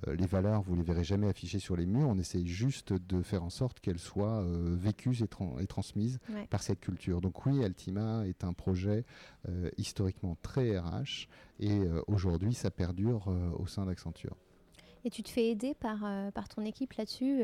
Euh, 0.08 0.16
les 0.16 0.26
valeurs, 0.28 0.62
vous 0.62 0.76
les 0.76 0.84
verrez 0.84 1.04
jamais 1.04 1.28
affichées 1.28 1.60
sur 1.60 1.76
les 1.76 1.86
murs. 1.86 2.08
On 2.08 2.18
essaye 2.18 2.48
juste 2.48 2.94
de 2.94 3.22
faire 3.22 3.44
en 3.44 3.50
sorte 3.50 3.80
qu'elles 3.80 4.00
soient 4.00 4.42
euh, 4.44 4.76
vécues 4.80 5.22
et, 5.24 5.28
tran- 5.28 5.60
et 5.60 5.68
transmises 5.68 6.20
Ouais. 6.34 6.48
par 6.50 6.62
cette 6.64 6.80
culture. 6.80 7.20
Donc 7.22 7.46
oui, 7.46 7.64
Altima 7.64 8.26
est 8.28 8.44
un 8.44 8.54
projet 8.54 9.04
euh, 9.48 9.70
historiquement 9.78 10.38
très 10.42 10.78
RH 10.80 11.28
et 11.60 11.82
aujourd'hui, 12.08 12.54
ça 12.54 12.72
perdure 12.72 13.28
au 13.58 13.68
sein 13.68 13.86
d'Accenture. 13.86 14.38
Et 15.06 15.10
tu 15.10 15.24
te 15.24 15.30
fais 15.30 15.48
aider 15.50 15.74
par, 15.74 16.00
par 16.34 16.48
ton 16.50 16.62
équipe 16.64 16.94
là-dessus 16.94 17.42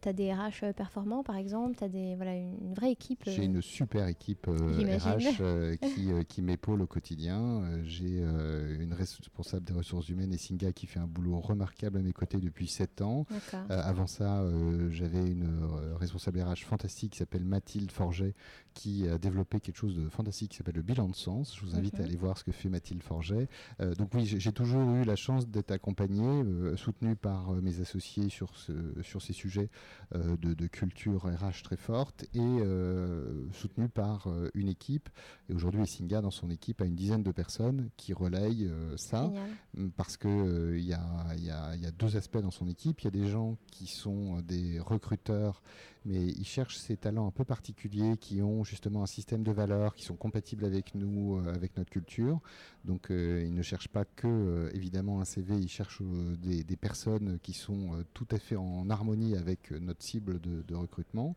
Tu 0.00 0.08
as 0.08 0.12
des 0.12 0.32
RH 0.32 0.72
performants, 0.76 1.22
par 1.22 1.36
exemple 1.36 1.76
Tu 1.76 1.84
as 1.84 1.88
des, 1.88 2.14
voilà, 2.16 2.34
une, 2.34 2.74
vraie 2.74 2.92
équipe 2.92 3.22
J'ai 3.26 3.42
euh, 3.42 3.44
une 3.44 3.62
super 3.62 4.06
équipe 4.06 4.46
euh. 4.48 4.96
RH 4.98 5.40
euh, 5.40 5.76
qui, 5.76 6.10
euh, 6.12 6.22
qui 6.22 6.40
m'épaule 6.42 6.80
au 6.82 6.86
quotidien. 6.86 7.40
Euh, 7.62 7.82
J'ai 7.84 8.20
euh, 8.22 8.80
une 8.80 8.92
responsable 8.94 9.64
des 9.64 9.72
ressources 9.72 10.08
humaines, 10.08 10.32
Essinga, 10.32 10.72
qui 10.72 10.86
fait 10.86 10.98
un 11.00 11.06
boulot 11.06 11.40
remarquable 11.40 11.98
à 11.98 12.02
mes 12.02 12.12
côtés 12.12 12.38
depuis 12.38 12.68
7 12.68 13.02
ans. 13.02 13.26
Euh, 13.54 13.58
avant 13.68 14.06
ça, 14.06 14.40
euh, 14.42 14.88
j'avais 14.90 15.26
une 15.30 15.44
euh, 15.44 15.96
responsable 15.96 16.40
RH 16.40 16.64
fantastique 16.64 17.12
qui 17.12 17.18
s'appelle 17.18 17.44
Mathilde 17.44 17.90
Forget, 17.90 18.34
qui 18.74 19.06
a 19.08 19.18
développé 19.18 19.60
quelque 19.60 19.76
chose 19.76 19.96
de 19.96 20.08
fantastique 20.08 20.52
qui 20.52 20.56
s'appelle 20.56 20.76
le 20.76 20.82
bilan 20.82 21.08
de 21.08 21.14
sens. 21.14 21.54
Je 21.56 21.64
vous 21.64 21.74
invite 21.76 21.94
Mhm. 21.94 22.00
à 22.00 22.04
aller 22.04 22.16
voir 22.16 22.38
ce 22.38 22.44
que 22.44 22.52
fait 22.52 22.68
Mathilde 22.68 23.02
Forget. 23.02 23.48
Euh, 23.80 23.94
donc 23.94 24.10
oui, 24.14 24.24
j'ai 24.26 24.52
toujours 24.52 24.88
eu 24.94 25.04
la 25.04 25.16
chance 25.16 25.46
d'être 25.48 25.70
accompagné, 25.72 26.22
euh, 26.26 26.76
soutenu 26.76 27.16
par 27.16 27.50
euh, 27.52 27.60
mes 27.60 27.80
associés 27.80 28.28
sur, 28.30 28.56
ce, 28.56 28.72
sur 29.02 29.20
ces 29.20 29.32
sujets 29.32 29.62
euh, 29.62 29.81
de, 30.14 30.52
de 30.54 30.66
culture 30.66 31.24
RH 31.24 31.62
très 31.64 31.76
forte 31.76 32.24
et 32.34 32.38
euh, 32.40 33.46
soutenu 33.52 33.88
par 33.88 34.26
euh, 34.28 34.50
une 34.54 34.68
équipe. 34.68 35.08
Et 35.48 35.54
aujourd'hui, 35.54 35.80
Essinga, 35.82 36.20
dans 36.20 36.30
son 36.30 36.50
équipe, 36.50 36.82
a 36.82 36.84
une 36.84 36.94
dizaine 36.94 37.22
de 37.22 37.32
personnes 37.32 37.88
qui 37.96 38.12
relayent 38.12 38.66
euh, 38.68 38.96
ça. 38.96 39.24
Génial. 39.24 39.50
Mm, 39.76 39.88
parce 39.96 40.16
que 40.16 40.28
euh, 40.28 40.78
il 40.78 40.84
y, 40.84 40.92
a, 40.92 41.02
il 41.36 41.44
y 41.44 41.50
a- 41.50 41.74
il 41.76 41.82
y 41.82 41.86
a 41.86 41.90
deux 41.90 42.16
aspects 42.16 42.38
dans 42.38 42.50
son 42.50 42.68
équipe. 42.68 43.00
Il 43.00 43.04
y 43.04 43.08
a 43.08 43.10
des 43.10 43.28
gens 43.28 43.56
qui 43.68 43.86
sont 43.86 44.36
euh, 44.38 44.42
des 44.42 44.78
recruteurs, 44.80 45.62
mais 46.04 46.26
ils 46.26 46.44
cherchent 46.44 46.76
ces 46.76 46.96
talents 46.96 47.26
un 47.26 47.30
peu 47.30 47.44
particuliers 47.44 48.16
qui 48.18 48.42
ont 48.42 48.64
justement 48.64 49.02
un 49.02 49.06
système 49.06 49.42
de 49.42 49.52
valeurs 49.52 49.94
qui 49.94 50.04
sont 50.04 50.16
compatibles 50.16 50.64
avec 50.64 50.94
nous, 50.94 51.36
euh, 51.38 51.54
avec 51.54 51.76
notre 51.76 51.90
culture. 51.90 52.40
Donc 52.84 53.10
euh, 53.10 53.42
ils 53.44 53.54
ne 53.54 53.62
cherchent 53.62 53.88
pas 53.88 54.04
que 54.04 54.26
euh, 54.26 54.70
évidemment 54.74 55.20
un 55.20 55.24
CV, 55.24 55.56
ils 55.56 55.68
cherchent 55.68 56.02
des, 56.42 56.64
des 56.64 56.76
personnes 56.76 57.38
qui 57.42 57.52
sont 57.52 58.04
tout 58.14 58.26
à 58.30 58.38
fait 58.38 58.56
en 58.56 58.90
harmonie 58.90 59.36
avec 59.36 59.70
notre 59.70 60.02
cible 60.02 60.40
de, 60.40 60.62
de 60.62 60.74
recrutement. 60.74 61.36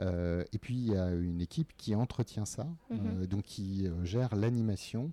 Et 0.00 0.58
puis 0.60 0.74
il 0.74 0.92
y 0.92 0.96
a 0.96 1.10
une 1.12 1.40
équipe 1.40 1.72
qui 1.76 1.94
entretient 1.94 2.44
ça, 2.44 2.66
Mhm. 2.90 3.26
donc 3.26 3.42
qui 3.42 3.88
gère 4.04 4.34
l'animation 4.36 5.12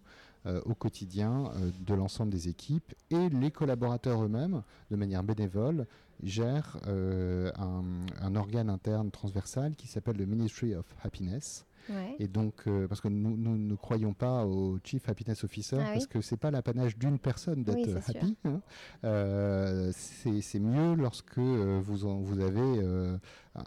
au 0.66 0.74
quotidien 0.74 1.52
de 1.86 1.94
l'ensemble 1.94 2.32
des 2.32 2.50
équipes 2.50 2.94
et 3.10 3.30
les 3.30 3.52
collaborateurs 3.52 4.24
eux-mêmes, 4.24 4.62
de 4.92 4.96
manière 4.96 5.24
bénévole, 5.24 5.88
gèrent 6.24 6.78
euh, 6.88 7.52
un, 7.58 7.84
un 8.22 8.36
organe 8.36 8.70
interne 8.70 9.12
transversal 9.12 9.76
qui 9.76 9.88
s'appelle 9.88 10.18
le 10.18 10.26
Ministry 10.26 10.74
of 10.76 10.86
Happiness. 11.04 11.66
Ouais. 11.90 12.16
Et 12.20 12.30
donc, 12.30 12.54
euh, 12.68 12.88
parce 12.88 13.02
que 13.02 13.10
nous, 13.10 13.36
nous 13.36 13.58
ne 13.58 13.76
croyons 13.76 14.14
pas 14.14 14.46
au 14.46 14.80
Chief 14.86 15.10
Happiness 15.10 15.44
Officer, 15.44 15.76
Ah 15.80 15.84
oui. 15.88 15.94
parce 15.96 16.08
que 16.08 16.22
c'est 16.22 16.38
pas 16.38 16.50
l'apanage 16.50 16.98
d'une 16.98 17.20
personne 17.20 17.64
d'être 17.64 17.76
Oui, 17.90 17.96
happy. 18.08 18.38
hein. 18.46 18.62
Euh, 19.04 19.92
c'est 19.94 20.40
c'est 20.42 20.60
mieux 20.60 20.96
lorsque 20.96 21.38
vous, 21.40 22.06
en- 22.06 22.20
vous 22.20 22.40
avez 22.40 22.62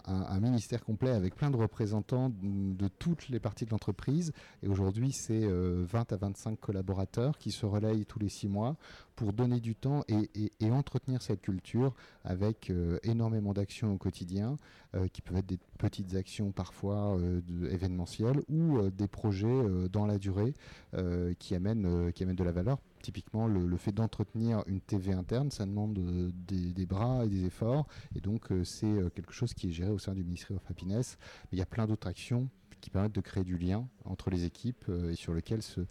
un, 0.05 0.39
ministère 0.39 0.83
complet 0.83 1.11
avec 1.11 1.35
plein 1.35 1.49
de 1.49 1.55
représentants 1.57 2.29
de, 2.41 2.87
toutes 2.99 3.29
les 3.29 3.39
parties 3.39 3.65
de 3.65 3.71
l'entreprise. 3.71 4.33
Et 4.63 4.67
aujourd'hui, 4.67 5.11
c'est 5.13 5.43
euh, 5.43 5.83
20 5.87 6.11
à 6.13 6.17
25 6.17 6.59
collaborateurs 6.59 7.37
qui 7.37 7.51
se 7.51 7.65
relayent 7.65 8.05
tous 8.05 8.19
les 8.19 8.29
six 8.29 8.47
mois 8.47 8.75
pour 9.15 9.33
donner 9.33 9.59
du 9.59 9.75
temps 9.75 10.03
et, 10.07 10.29
et- 10.35 10.51
et 10.59 10.71
entretenir 10.71 11.21
cette 11.21 11.41
culture 11.41 11.93
avec 12.23 12.69
euh, 12.69 12.99
énormément 13.03 13.53
d'actions 13.53 13.93
au 13.93 13.97
quotidien, 13.97 14.57
euh, 14.95 15.07
qui 15.07 15.21
peuvent 15.21 15.37
être 15.37 15.47
des 15.47 15.59
petites 15.79 16.15
actions 16.15 16.51
parfois 16.51 17.17
euh, 17.17 17.41
événementielles 17.71 18.41
ou 18.49 18.77
euh, 18.77 18.91
des 18.91 19.07
projets 19.07 19.47
euh, 19.47 19.87
dans 19.87 20.05
la 20.05 20.17
durée 20.17 20.53
euh, 20.93 21.33
qui, 21.39 21.55
amènent, 21.55 21.85
euh, 21.85 22.11
qui 22.11 22.23
amènent 22.23 22.35
de 22.35 22.43
la 22.43 22.51
valeur. 22.51 22.77
Typiquement, 23.01 23.47
le, 23.47 23.77
fait 23.77 23.91
d'entretenir 23.91 24.63
une 24.67 24.81
TV 24.81 25.13
interne, 25.13 25.51
ça 25.51 25.65
demande 25.65 25.97
euh, 25.99 26.31
des, 26.33 26.85
bras 26.85 27.25
et 27.25 27.29
des 27.29 27.45
efforts. 27.45 27.87
Et 28.15 28.21
donc, 28.21 28.51
euh, 28.51 28.63
c'est 28.63 28.85
euh, 28.85 29.09
quelque 29.09 29.33
chose 29.33 29.53
qui 29.53 29.69
est 29.69 29.71
géré 29.71 29.91
au 29.91 29.99
sein 29.99 30.13
du 30.13 30.23
Ministry 30.23 30.55
of 30.55 30.61
Happiness. 30.69 31.17
Mais 31.45 31.57
il 31.57 31.59
y 31.59 31.61
a 31.61 31.65
plein 31.65 31.85
d'autres 31.85 32.07
actions 32.07 32.49
qui 32.81 32.89
permettent 32.89 33.15
de 33.15 33.21
créer 33.21 33.43
du 33.43 33.57
lien 33.57 33.87
entre 34.05 34.29
les 34.29 34.45
équipes 34.45 34.85
et 35.09 35.15
sur 35.15 35.33
lequel 35.33 35.63
ce, 35.63 35.81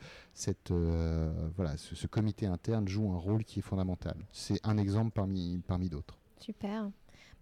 voilà, 1.57 1.77
ce, 1.77 2.07
comité 2.07 2.47
interne 2.47 2.87
joue 2.87 3.11
un 3.11 3.19
rôle 3.19 3.43
qui 3.43 3.59
est 3.59 3.63
fondamental. 3.63 4.17
C'est 4.31 4.65
un 4.65 4.79
exemple 4.79 5.11
parmi, 5.11 5.61
parmi 5.67 5.89
d'autres. 5.89 6.17
Super. 6.39 6.89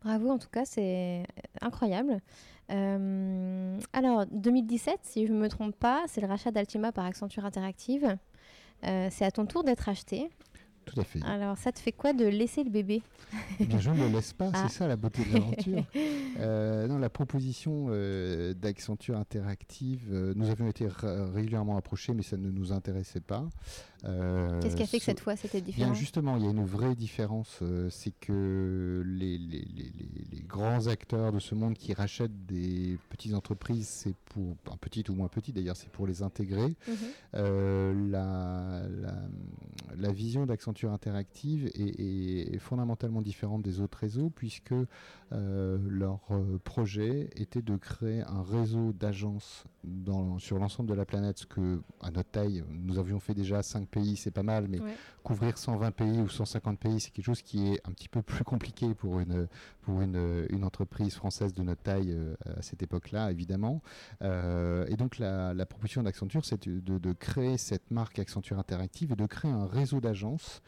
Bravo, 0.03 0.31
en 0.31 0.39
tout 0.39 0.49
cas, 0.49 0.65
c'est 0.65 1.27
incroyable. 1.61 2.23
Alors, 2.71 4.25
2017, 4.33 5.01
si 5.03 5.27
je 5.27 5.33
ne 5.33 5.39
me 5.39 5.49
trompe 5.49 5.77
pas, 5.77 6.05
c'est 6.07 6.23
le 6.23 6.27
rachat 6.27 6.51
d'Altima 6.51 6.91
par 6.91 7.05
Accenture 7.05 7.45
Interactive. 7.45 8.17
Euh, 8.87 9.09
c'est 9.11 9.24
à 9.24 9.30
ton 9.30 9.47
tour 9.47 9.64
d'être 9.64 9.89
acheté. 9.89 10.28
Tout 10.85 11.01
à 11.01 11.05
fait. 11.05 11.20
Alors, 11.24 11.57
ça 11.57 11.72
te 11.72 11.78
fait 11.78 11.93
quoi 11.93 12.12
de 12.12 12.26
laisser 12.26 12.62
le 12.62 12.68
bébé? 12.70 13.03
Eh 13.59 13.64
bien, 13.66 13.80
je 13.80 13.91
ne 13.91 13.97
le 13.97 14.09
laisse 14.09 14.35
pas, 14.35 14.51
Ah. 14.53 14.66
c'est 14.68 14.74
ça 14.78 14.87
la 14.87 14.97
beauté 14.97 15.24
de 15.24 15.32
l'aventure. 15.32 15.85
Euh, 16.41 16.89
non, 16.89 16.99
la 16.99 17.09
proposition 17.11 17.87
euh, 17.91 18.55
d'Accenture 18.55 19.16
Interactive, 19.16 20.09
euh, 20.12 20.32
nous 20.35 20.51
avions 20.51 20.66
été 20.66 20.89
régulièrement 21.32 21.76
approchés, 21.76 22.12
mais 22.12 22.24
ça 22.24 22.37
ne 22.37 22.51
nous 22.51 22.72
intéressait 22.72 23.20
pas. 23.20 23.49
Qu'est-ce 24.61 24.76
qui 24.76 24.82
a 24.82 24.86
fait 24.86 24.98
que 24.98 25.05
cette 25.05 25.20
fois 25.20 25.36
c'était 25.36 25.61
différent? 25.61 25.90
Bien 25.90 25.94
justement, 25.94 26.36
il 26.36 26.44
y 26.44 26.46
a 26.46 26.50
une 26.50 26.64
vraie 26.64 26.94
différence, 26.94 27.61
c'est 27.90 28.12
que 28.20 29.02
les, 29.07 29.38
les, 29.38 29.64
les, 29.64 30.40
grands 30.46 30.86
acteurs 30.86 31.32
de 31.32 31.38
ce 31.38 31.55
monde 31.55 31.74
qui 31.74 31.94
rachètent 31.94 32.46
des 32.46 32.98
petites 33.09 33.34
entreprises, 33.34 33.88
c'est 33.88 34.14
pour, 34.26 34.57
un 34.70 34.76
petites 34.76 35.09
ou 35.09 35.14
moins 35.14 35.28
petites 35.28 35.55
d'ailleurs, 35.55 35.76
c'est 35.76 35.90
pour 35.90 36.07
les 36.07 36.22
intégrer. 36.22 36.76
Mhm. 36.86 38.11
la, 38.11 38.82
la, 38.88 39.14
la, 39.96 40.12
vision 40.12 40.46
d'Accenture 40.46 40.92
Interactive 40.92 41.66
est, 41.74 42.55
est, 42.55 42.59
fondamentalement 42.59 43.22
différente 43.22 43.62
des 43.62 43.80
autres 43.80 43.98
réseaux 43.98 44.30
puisque 44.30 44.74
leur 45.30 46.20
projet 46.64 47.30
était 47.36 47.62
de 47.62 47.76
créer 47.76 48.22
un 48.22 48.42
réseau 48.42 48.92
d'agences 48.92 49.64
sur 50.38 50.59
l'ensemble 50.59 50.88
de 50.88 50.94
la 50.94 51.05
planète, 51.05 51.38
ce 51.38 51.46
que, 51.46 51.80
à 52.00 52.11
notre 52.11 52.30
taille, 52.30 52.64
nous 52.70 52.98
avions 52.98 53.20
fait 53.20 53.34
déjà 53.34 53.62
5 53.62 53.88
pays, 53.95 54.16
c'est 54.16 54.32
pas 54.32 54.42
mal, 54.42 54.66
mais 54.68 54.80
couvrir 55.22 55.57
120 55.57 55.90
pays 55.92 56.20
ou 56.20 56.28
150 56.28 56.78
pays, 56.78 57.01
c'est 57.01 57.11
quelque 57.11 57.24
chose 57.24 57.42
qui 57.42 57.68
est 57.72 57.80
un 57.86 57.92
petit 57.92 58.09
peu 58.09 58.22
plus 58.22 58.45
compliqué 58.53 58.95
pour 58.95 59.20
une, 59.20 59.47
pour 59.82 60.03
une, 60.03 60.47
une 60.51 60.64
entreprise 60.64 61.14
française 61.14 61.55
de 61.55 61.62
notre 61.62 61.82
taille 61.82 62.12
euh, 62.12 62.34
à 62.59 62.62
cette 62.62 62.82
époque-là, 62.82 63.30
évidemment. 63.30 63.82
Euh, 64.22 64.84
et 64.88 64.97
donc, 64.97 65.18
la, 65.18 65.55
la 65.55 65.66
proposition 65.66 66.03
d'Accenture, 66.03 66.45
c'est 66.45 66.68
de, 66.68 66.99
de, 66.99 67.12
créer 67.12 67.57
cette 67.59 67.90
marque 67.90 68.18
Accenture 68.18 68.59
Interactive 68.59 69.12
et 69.12 69.16
de 69.16 69.26
créer 69.26 69.51
un 69.51 69.66
réseau 69.66 70.01
d'agences 70.01 70.62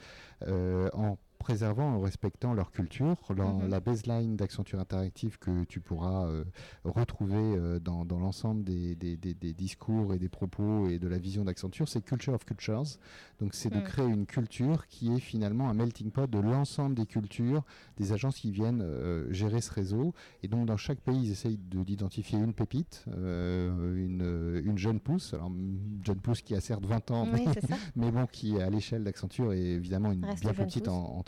euh, 0.46 0.88
en 0.92 1.18
préservant 1.36 1.94
en 1.94 2.00
respectant 2.00 2.54
leur 2.54 2.70
culture. 2.70 3.16
Mhm. 3.30 3.68
La 3.68 3.80
baseline 3.80 4.36
d'Accenture 4.36 4.80
Interactive 4.80 5.38
que 5.38 5.64
tu 5.64 5.80
pourras 5.80 6.26
euh, 6.26 6.44
retrouver 6.84 7.36
euh, 7.36 7.78
dans, 7.78 8.04
l'ensemble 8.04 8.64
des, 8.64 8.94
des, 8.94 9.16
discours 9.52 10.14
et 10.14 10.18
des 10.18 10.28
propos 10.28 10.88
et 10.88 10.98
de 10.98 11.08
la 11.08 11.18
vision 11.18 11.44
d'Accenture, 11.44 11.88
c'est 11.88 12.02
Culture 12.02 12.34
of 12.34 12.44
Cultures. 12.44 12.98
Donc 13.40 13.54
c'est 13.54 13.70
de 13.70 13.78
mm. 13.78 13.84
créer 13.84 14.06
une 14.06 14.26
culture 14.26 14.86
qui 14.88 15.12
est 15.12 15.20
finalement 15.20 15.68
un 15.68 15.74
melting 15.74 16.10
pot 16.10 16.28
de 16.28 16.38
l'ensemble 16.38 16.94
des 16.94 17.06
cultures 17.06 17.62
des 17.96 18.12
agences 18.12 18.36
qui 18.36 18.50
viennent 18.50 18.82
euh, 18.82 19.32
gérer 19.32 19.60
ce 19.60 19.72
réseau. 19.72 20.14
Et 20.42 20.48
donc 20.48 20.66
dans 20.66 20.76
chaque 20.76 21.00
pays, 21.00 21.24
ils 21.24 21.30
essayent 21.30 21.58
d'identifier 21.58 22.38
une 22.38 22.54
pépite, 22.54 23.04
une, 23.06 24.62
une, 24.64 24.78
jeune 24.78 25.00
pousse. 25.00 25.34
Alors 25.34 25.48
une 25.48 26.00
jeune 26.04 26.20
pousse 26.20 26.42
qui 26.42 26.54
a 26.54 26.60
certes 26.60 26.84
20 26.84 27.10
ans, 27.10 27.26
mais, 27.96 28.10
bon, 28.10 28.26
qui 28.26 28.60
à 28.60 28.70
l'échelle 28.70 29.04
d'Accenture 29.04 29.52
est 29.52 29.60
évidemment 29.60 30.12
une 30.12 30.20
bien 30.20 30.54
petite 30.54 30.88
en, 30.88 31.22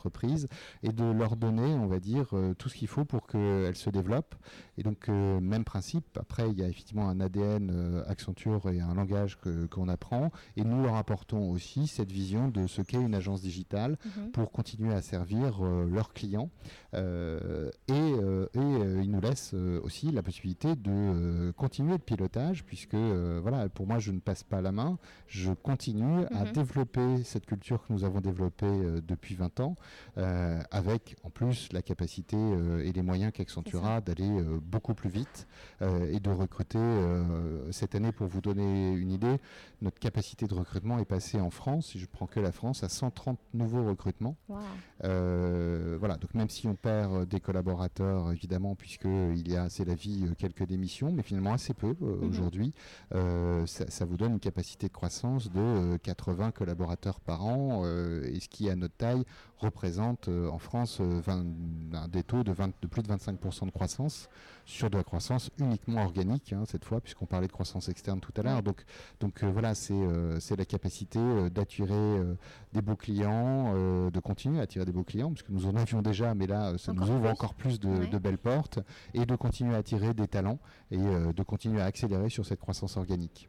et 0.83 0.93
de 0.93 1.05
leur 1.05 1.37
donner, 1.37 1.75
on 1.75 1.87
va 1.87 2.01
dire, 2.01 2.27
euh, 2.33 2.55
tout 2.55 2.69
ce 2.69 2.75
qu'il 2.75 2.89
faut 2.89 3.05
pour 3.05 3.27
qu'elles 3.27 3.77
se 3.77 3.91
développent. 3.91 4.35
Et 4.77 4.83
donc, 4.83 5.09
euh, 5.09 5.41
même 5.41 5.65
principe. 5.65 6.19
Après, 6.19 6.49
il 6.51 6.59
y 6.59 6.63
a 6.63 6.69
effectivement 6.69 7.09
un 7.09 7.21
ADN 7.21 7.71
euh, 7.73 8.03
Accenture 8.07 8.69
et 8.71 8.81
un 8.81 8.95
langage 8.95 9.39
qu'on 9.71 9.89
apprend. 9.89 10.31
Et 10.57 10.65
nous 10.65 10.83
leur 10.83 10.97
apportons 10.97 11.51
aussi 11.51 11.87
cette 11.87 12.13
vision 12.13 12.49
de 12.49 12.67
ce 12.67 12.83
qu'est 12.83 13.01
une 13.01 13.15
agence 13.15 13.43
digitale 13.43 13.97
mhm. 14.05 14.31
pour 14.33 14.53
continuer 14.53 14.95
à 14.95 15.03
servir 15.03 15.63
leurs 15.63 16.13
clients. 16.13 16.51
et, 16.95 16.99
et 17.89 18.59
ils 18.59 19.11
nous 19.11 19.21
laissent 19.21 19.55
aussi 19.55 20.11
la 20.11 20.23
possibilité 20.23 20.77
de 20.77 21.53
continuer 21.57 21.93
le 21.93 21.99
pilotage, 21.99 22.65
puisque, 22.65 22.95
voilà, 22.95 23.69
pour 23.69 23.87
moi, 23.87 23.99
je 23.99 24.13
ne 24.13 24.21
passe 24.21 24.45
pas 24.45 24.61
la 24.61 24.73
main. 24.73 24.99
Je 25.27 25.53
continue 25.53 26.25
à 26.33 26.45
mhm. 26.45 26.53
développer 26.53 27.23
cette 27.25 27.47
culture 27.47 27.87
que 27.87 27.93
nous 27.93 28.05
avons 28.05 28.21
développée 28.21 29.01
depuis 29.07 29.35
20 29.35 29.61
ans 29.61 29.77
euh, 30.17 30.61
avec 30.71 31.17
en 31.23 31.31
plus 31.31 31.69
la 31.73 31.83
capacité 31.83 32.37
euh, 32.37 32.85
et 32.85 32.93
les 32.93 33.03
moyens 33.03 33.33
qu'Accentura 33.33 34.01
d'aller 34.01 34.29
euh, 34.29 34.59
beaucoup 34.61 34.95
plus 34.95 35.11
vite 35.11 35.47
et 35.81 36.19
de 36.21 36.31
recruter 36.31 36.79
cette 37.71 37.95
année, 37.95 38.13
pour 38.13 38.27
vous 38.27 38.41
donner 38.41 38.93
une 38.93 39.13
idée, 39.13 39.39
notre 39.81 39.99
capacité 39.99 40.47
de 40.47 40.55
recrutement 40.55 40.99
est 40.99 41.05
passée 41.05 41.41
en 41.41 41.51
France, 41.51 41.87
si 41.87 41.99
je 41.99 42.07
prends 42.07 42.27
que 42.27 42.41
la 42.41 42.53
France, 42.53 42.83
à 42.83 42.89
130 42.89 43.39
nouveaux 43.55 43.85
recrutements. 43.85 44.37
voilà, 45.01 46.17
donc 46.17 46.35
même 46.35 46.49
si 46.49 46.67
on 46.67 46.75
perd 46.75 47.27
des 47.27 47.41
collaborateurs, 47.41 48.33
évidemment, 48.33 48.75
puisque 48.75 49.05
il 49.05 49.51
y 49.51 49.57
a, 49.57 49.69
c'est 49.69 49.85
la 49.85 49.95
vie, 49.95 50.27
quelques 50.39 50.67
démissions, 50.67 51.13
mais 51.13 51.23
finalement 51.23 51.53
assez 51.53 51.75
peu 51.75 51.95
mhm. 52.01 52.29
aujourd'hui, 52.29 52.75
ça, 53.13 53.89
ça, 53.89 54.05
vous 54.05 54.17
donne 54.17 54.33
une 54.33 54.41
capacité 54.41 54.89
de 54.89 54.93
croissance 54.93 55.51
de 55.51 55.97
80 55.99 56.51
collaborateurs 56.51 57.21
par 57.21 57.45
an, 57.45 57.87
et 57.87 58.41
ce 58.41 58.49
qui 58.49 58.69
à 58.69 58.77
notre 58.77 58.97
taille 58.97 59.25
représente 59.59 60.29
euh, 60.29 60.49
en 60.49 60.59
France 60.59 60.99
euh, 61.01 61.21
des 62.09 62.23
taux 62.23 62.45
de, 62.45 62.53
de, 62.53 62.87
plus 62.87 63.03
de 63.03 63.09
25% 63.09 63.67
de 63.67 63.71
croissance 63.71 64.29
sur 64.65 64.91
de 64.91 64.97
la 64.97 65.05
croissance 65.05 65.51
uniquement 65.59 66.03
organique 66.03 66.53
hein, 66.53 66.65
cette 66.67 66.85
fois 66.85 67.01
puisqu'on 67.01 67.27
parlait 67.27 67.47
de 67.47 67.53
croissance 67.53 67.89
externe 67.89 68.21
tout 68.21 68.33
à 68.37 68.43
l'heure. 68.43 68.63
Donc, 68.63 68.85
donc 69.21 69.43
euh, 69.43 69.51
voilà, 69.51 69.75
c'est 69.75 70.57
la 70.57 70.65
capacité 70.65 71.19
d'attirer 71.51 72.19
des 72.73 72.83
beaux 72.83 72.97
clients, 72.97 73.73
de 74.11 74.21
continuer 74.21 74.61
à 74.61 74.63
attirer 74.63 74.85
des 74.85 74.93
beaux 74.93 75.05
clients 75.05 75.31
puisque 75.31 75.51
nous 75.51 75.67
en 75.67 75.77
avions 75.77 76.03
déjà, 76.03 76.35
mais 76.35 76.47
là 76.47 76.77
ça 76.79 76.93
nous 76.93 77.09
ouvre 77.11 77.29
encore 77.29 77.55
plus 77.55 77.81
de, 77.81 78.07
de, 78.07 78.19
belles 78.19 78.39
portes 78.39 78.79
et 79.15 79.25
de 79.27 79.37
continuer 79.37 79.75
à 79.75 79.79
attirer 79.79 80.15
des 80.15 80.29
talents 80.29 80.59
et 80.91 80.99
de 80.99 81.43
continuer 81.43 81.81
à 81.81 81.87
accélérer 81.87 82.29
sur 82.29 82.45
cette 82.45 82.61
croissance 82.61 82.97
organique. 82.97 83.49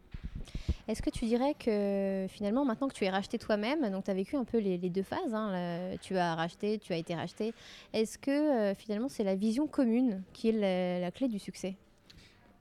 Est-ce 0.88 1.02
que 1.02 1.10
tu 1.10 1.26
dirais 1.26 1.54
que 1.54 2.26
finalement, 2.30 2.66
maintenant 2.66 2.88
que 2.88 2.94
tu 2.94 3.06
es 3.06 3.10
racheté 3.10 3.38
toi-même, 3.38 3.90
donc 3.92 4.06
tu 4.06 4.12
as 4.12 4.14
vécu 4.14 4.36
un 4.36 4.44
peu 4.44 4.58
les, 4.58 4.78
deux 4.78 5.04
phases, 5.04 5.34
hein, 5.34 5.96
tu 6.02 6.18
as 6.18 6.36
racheté, 6.36 6.80
tu 6.80 6.94
as 6.94 6.98
été 6.98 7.16
racheté, 7.16 7.54
est-ce 7.94 8.18
que 8.18 8.32
euh, 8.32 8.76
finalement 8.76 9.10
c'est 9.10 9.24
la 9.24 9.36
vision 9.36 9.68
commune 9.68 10.24
qui 10.34 10.50
est 10.50 11.02
la, 11.02 11.12
clé 11.12 11.28
du 11.28 11.40
succès? 11.40 11.76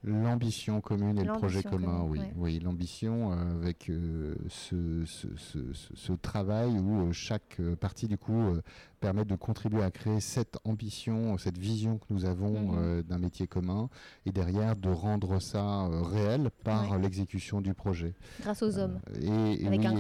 L'ambition 0.05 0.81
commune 0.81 1.19
et 1.19 1.25
le 1.25 1.33
projet 1.33 1.63
commun, 1.63 2.05
oui. 2.09 2.21
oui 2.37 2.61
l'ambition 2.61 3.33
euh, 3.33 3.57
avec 3.57 3.91
euh, 3.91 4.37
ce, 4.49 5.05
ce, 5.05 6.13
travail 6.13 6.79
où 6.79 7.13
chaque 7.13 7.61
partie 7.81 8.07
du 8.07 8.17
coup 8.17 8.61
permet 8.99 9.25
de 9.25 9.35
contribuer 9.37 9.83
à 9.83 9.91
créer 9.91 10.21
cette 10.21 10.59
ambition, 10.65 11.39
cette 11.39 11.59
vision 11.59 11.99
que 11.99 12.07
nous 12.11 12.25
avons 12.25 12.73
mhm. 12.73 12.79
euh, 12.79 13.03
d'un 13.03 13.19
métier 13.19 13.47
commun, 13.47 13.89
et 14.27 14.33
derrière 14.33 14.77
de 14.77 14.91
rendre 14.91 15.41
ça 15.41 15.87
euh, 15.87 16.03
réel 16.03 16.51
par 16.65 16.99
l'exécution 16.99 17.61
du 17.61 17.75
projet. 17.75 18.15
Grâce 18.41 18.63
aux 18.63 18.79
hommes. 18.79 19.01
Euh, 19.23 19.55
et, 19.59 19.67
avec 19.67 19.85
un 19.85 19.95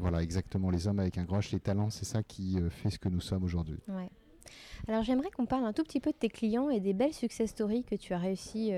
voilà, 0.00 0.22
exactement, 0.22 0.70
les 0.70 0.86
hommes 0.86 0.98
avec 0.98 1.18
un 1.18 1.24
grand 1.24 1.40
les 1.52 1.60
talents, 1.60 1.90
c'est 1.90 2.04
ça 2.04 2.22
qui 2.22 2.58
fait 2.70 2.90
ce 2.90 2.98
que 2.98 3.08
nous 3.08 3.20
sommes 3.20 3.42
aujourd'hui. 3.42 3.78
Alors 4.88 5.02
j'aimerais 5.02 5.30
qu'on 5.30 5.46
parle 5.46 5.64
un 5.64 5.72
tout 5.72 5.84
petit 5.84 6.00
peu 6.00 6.10
de 6.10 6.16
tes 6.16 6.28
clients 6.28 6.68
et 6.68 6.80
des 6.80 6.92
belles 6.92 7.14
success 7.14 7.50
stories 7.50 7.84
que 7.84 7.94
tu 7.94 8.14
as 8.14 8.18
réussi 8.18 8.72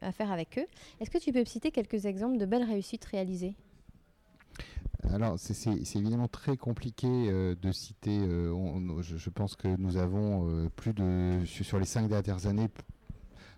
à 0.00 0.12
faire 0.12 0.32
avec 0.32 0.58
eux. 0.58 0.66
Est-ce 1.00 1.10
que 1.10 1.18
tu 1.18 1.32
peux 1.32 1.40
me 1.40 1.44
citer 1.44 1.70
quelques 1.70 2.06
exemples 2.06 2.38
de 2.38 2.46
belles 2.46 2.64
réussites 2.64 3.04
réalisées? 3.04 3.54
Alors, 5.10 5.34
c'est 5.38 5.96
évidemment 5.96 6.28
très 6.28 6.56
compliqué 6.56 7.08
euh, 7.08 7.54
de 7.60 7.72
citer. 7.72 8.20
Euh, 8.20 9.02
je, 9.02 9.30
pense 9.30 9.56
que 9.56 9.68
nous 9.68 9.96
avons 9.96 10.48
euh, 10.48 10.68
plus 10.76 10.94
de 10.94 11.40
sur 11.44 11.78
les 11.78 11.84
cinq 11.84 12.08
dernières 12.08 12.46
années, 12.46 12.68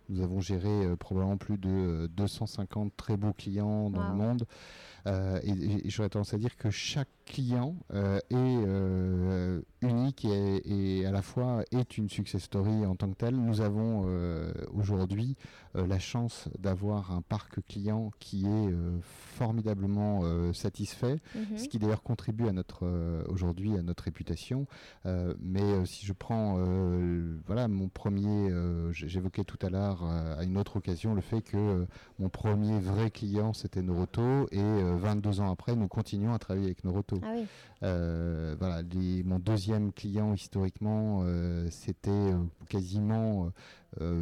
nous 0.09 0.21
avons 0.23 0.41
géré 0.41 0.97
probablement 0.99 1.37
plus 1.37 1.57
de 1.57 2.11
250 2.15 2.95
très 2.97 3.17
beaux 3.17 3.33
clients 3.33 3.89
dans 3.89 4.07
le 4.09 4.15
monde. 4.15 4.47
Et, 5.07 5.89
j'aurais 5.91 6.09
tendance 6.09 6.35
à 6.35 6.39
dire 6.39 6.57
que 6.57 6.71
chaque 6.71 7.09
client 7.27 7.77
est 7.93 9.65
unique 9.83 10.25
et, 10.25 11.07
à 11.07 11.11
la 11.11 11.23
fois 11.23 11.65
est 11.73 11.99
une 11.99 12.09
success 12.09 12.43
story 12.43 12.87
en 12.87 12.97
tant 12.97 13.11
que 13.11 13.17
telle. 13.17 13.37
Nous 13.37 13.61
avons 13.61 14.07
aujourd'hui 14.73 15.37
la 15.75 15.99
chance 15.99 16.49
d'avoir 16.59 17.13
un 17.13 17.23
parc 17.23 17.61
client 17.67 18.11
qui 18.19 18.47
est 18.47 18.75
formidablement 19.35 20.21
euh, 20.23 20.53
satisfait, 20.53 21.17
mhm. 21.35 21.59
ce 21.59 21.69
qui 21.69 21.79
d'ailleurs 21.79 22.03
contribue 22.03 22.49
à 22.49 22.53
notre 22.53 22.87
euh, 22.87 23.23
aujourd'hui 23.29 23.77
à 23.77 23.83
notre 23.83 24.05
réputation. 24.05 24.67
Euh, 25.07 25.35
mais 25.41 25.85
si 25.87 26.07
je 26.07 26.13
prends 26.13 26.55
voilà 27.47 27.69
mon 27.69 27.89
premier, 27.89 28.51
j'évoquais 28.93 29.45
tout 29.45 29.59
à 29.63 29.71
l'heure 29.71 30.05
à 30.05 30.43
une 30.45 30.57
autre 30.57 30.77
occasion 30.77 31.15
le 31.15 31.21
fait 31.21 31.43
que 31.43 31.87
mon 32.19 32.29
premier 32.29 32.79
vrai 32.79 33.11
client 33.11 33.53
c'était 33.53 33.83
Noroto 33.83 34.49
et 34.51 34.63
22 34.97 35.41
ans 35.41 35.51
après 35.51 35.75
nous 35.77 35.89
continuons 35.89 36.35
à 36.35 36.39
travailler 36.39 36.67
avec 36.67 36.85
Noroto. 36.85 37.21
Ah 37.23 38.55
voilà, 38.59 38.83
mon 39.25 39.39
deuxième 39.39 39.93
client 39.93 40.33
historiquement 40.35 41.25
c'était 41.71 42.33
quasiment 42.69 43.47
euh, 43.47 43.49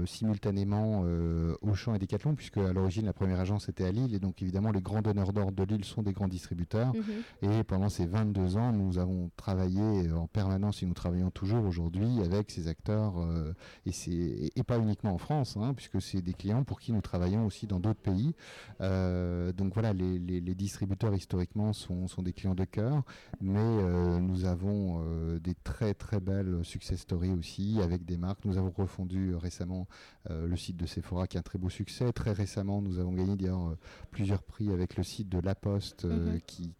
simultanément 0.06 1.02
euh, 1.04 1.54
Auchan 1.62 1.94
et 1.94 1.98
Decathlon, 1.98 2.34
puisque 2.34 2.58
à 2.58 2.72
l'origine 2.72 3.06
la 3.06 3.12
première 3.12 3.40
agence 3.40 3.68
était 3.68 3.84
à 3.84 3.92
Lille, 3.92 4.14
et 4.14 4.18
donc 4.18 4.42
évidemment 4.42 4.70
les 4.70 4.80
grands 4.80 5.02
donneurs 5.02 5.32
d'ordre 5.32 5.52
de 5.52 5.64
Lille 5.64 5.84
sont 5.84 6.02
des 6.02 6.12
grands 6.12 6.28
distributeurs. 6.28 6.92
Mhm. 6.94 7.50
Et 7.50 7.64
pendant 7.64 7.88
ces 7.88 8.06
22 8.06 8.56
ans, 8.56 8.72
nous 8.72 8.98
avons 8.98 9.30
travaillé 9.36 10.10
en 10.12 10.26
permanence, 10.26 10.82
et 10.82 10.86
nous 10.86 10.94
travaillons 10.94 11.30
toujours 11.30 11.64
aujourd'hui 11.64 12.20
avec 12.22 12.50
ces 12.50 12.68
acteurs, 12.68 13.18
euh, 13.18 13.54
et, 13.86 14.58
et, 14.58 14.62
pas 14.62 14.78
uniquement 14.78 15.14
en 15.14 15.18
France, 15.18 15.56
hein, 15.56 15.74
puisque 15.74 16.00
c'est 16.00 16.22
des 16.22 16.34
clients 16.34 16.64
pour 16.64 16.80
qui 16.80 16.92
nous 16.92 17.00
travaillons 17.00 17.46
aussi 17.46 17.66
dans 17.66 17.80
d'autres 17.80 18.00
pays. 18.00 18.34
donc 18.80 19.74
voilà, 19.74 19.92
les, 19.92 20.18
les, 20.18 20.54
distributeurs 20.54 21.14
historiquement 21.14 21.72
sont, 21.72 22.06
sont, 22.08 22.22
des 22.22 22.32
clients 22.32 22.54
de 22.54 22.64
cœur, 22.64 23.02
mais 23.40 24.20
nous 24.20 24.44
avons 24.44 25.02
des 25.38 25.54
très 25.54 25.94
très 25.94 26.20
belles 26.20 26.60
success 26.62 27.00
stories 27.00 27.32
aussi 27.32 27.80
avec 27.82 28.04
des 28.04 28.16
marques. 28.16 28.44
Nous 28.44 28.58
avons 28.58 28.70
refondu 28.70 29.34
récemment 29.34 29.61
récemment 29.62 29.86
le 30.30 30.56
site 30.56 30.76
de 30.76 30.86
Sephora 30.86 31.26
qui 31.26 31.36
a 31.36 31.40
un 31.40 31.42
très 31.42 31.58
beau 31.58 31.68
succès. 31.68 32.12
Très 32.12 32.32
récemment, 32.32 32.80
nous 32.80 32.98
avons 32.98 33.12
gagné 33.12 33.36
d'ailleurs 33.36 33.76
plusieurs 34.10 34.42
prix 34.42 34.70
avec 34.70 34.96
le 34.96 35.02
site 35.02 35.28
de 35.28 35.38
La 35.38 35.54
Poste 35.54 36.04
mhm. 36.04 36.40
qui, 36.46 36.74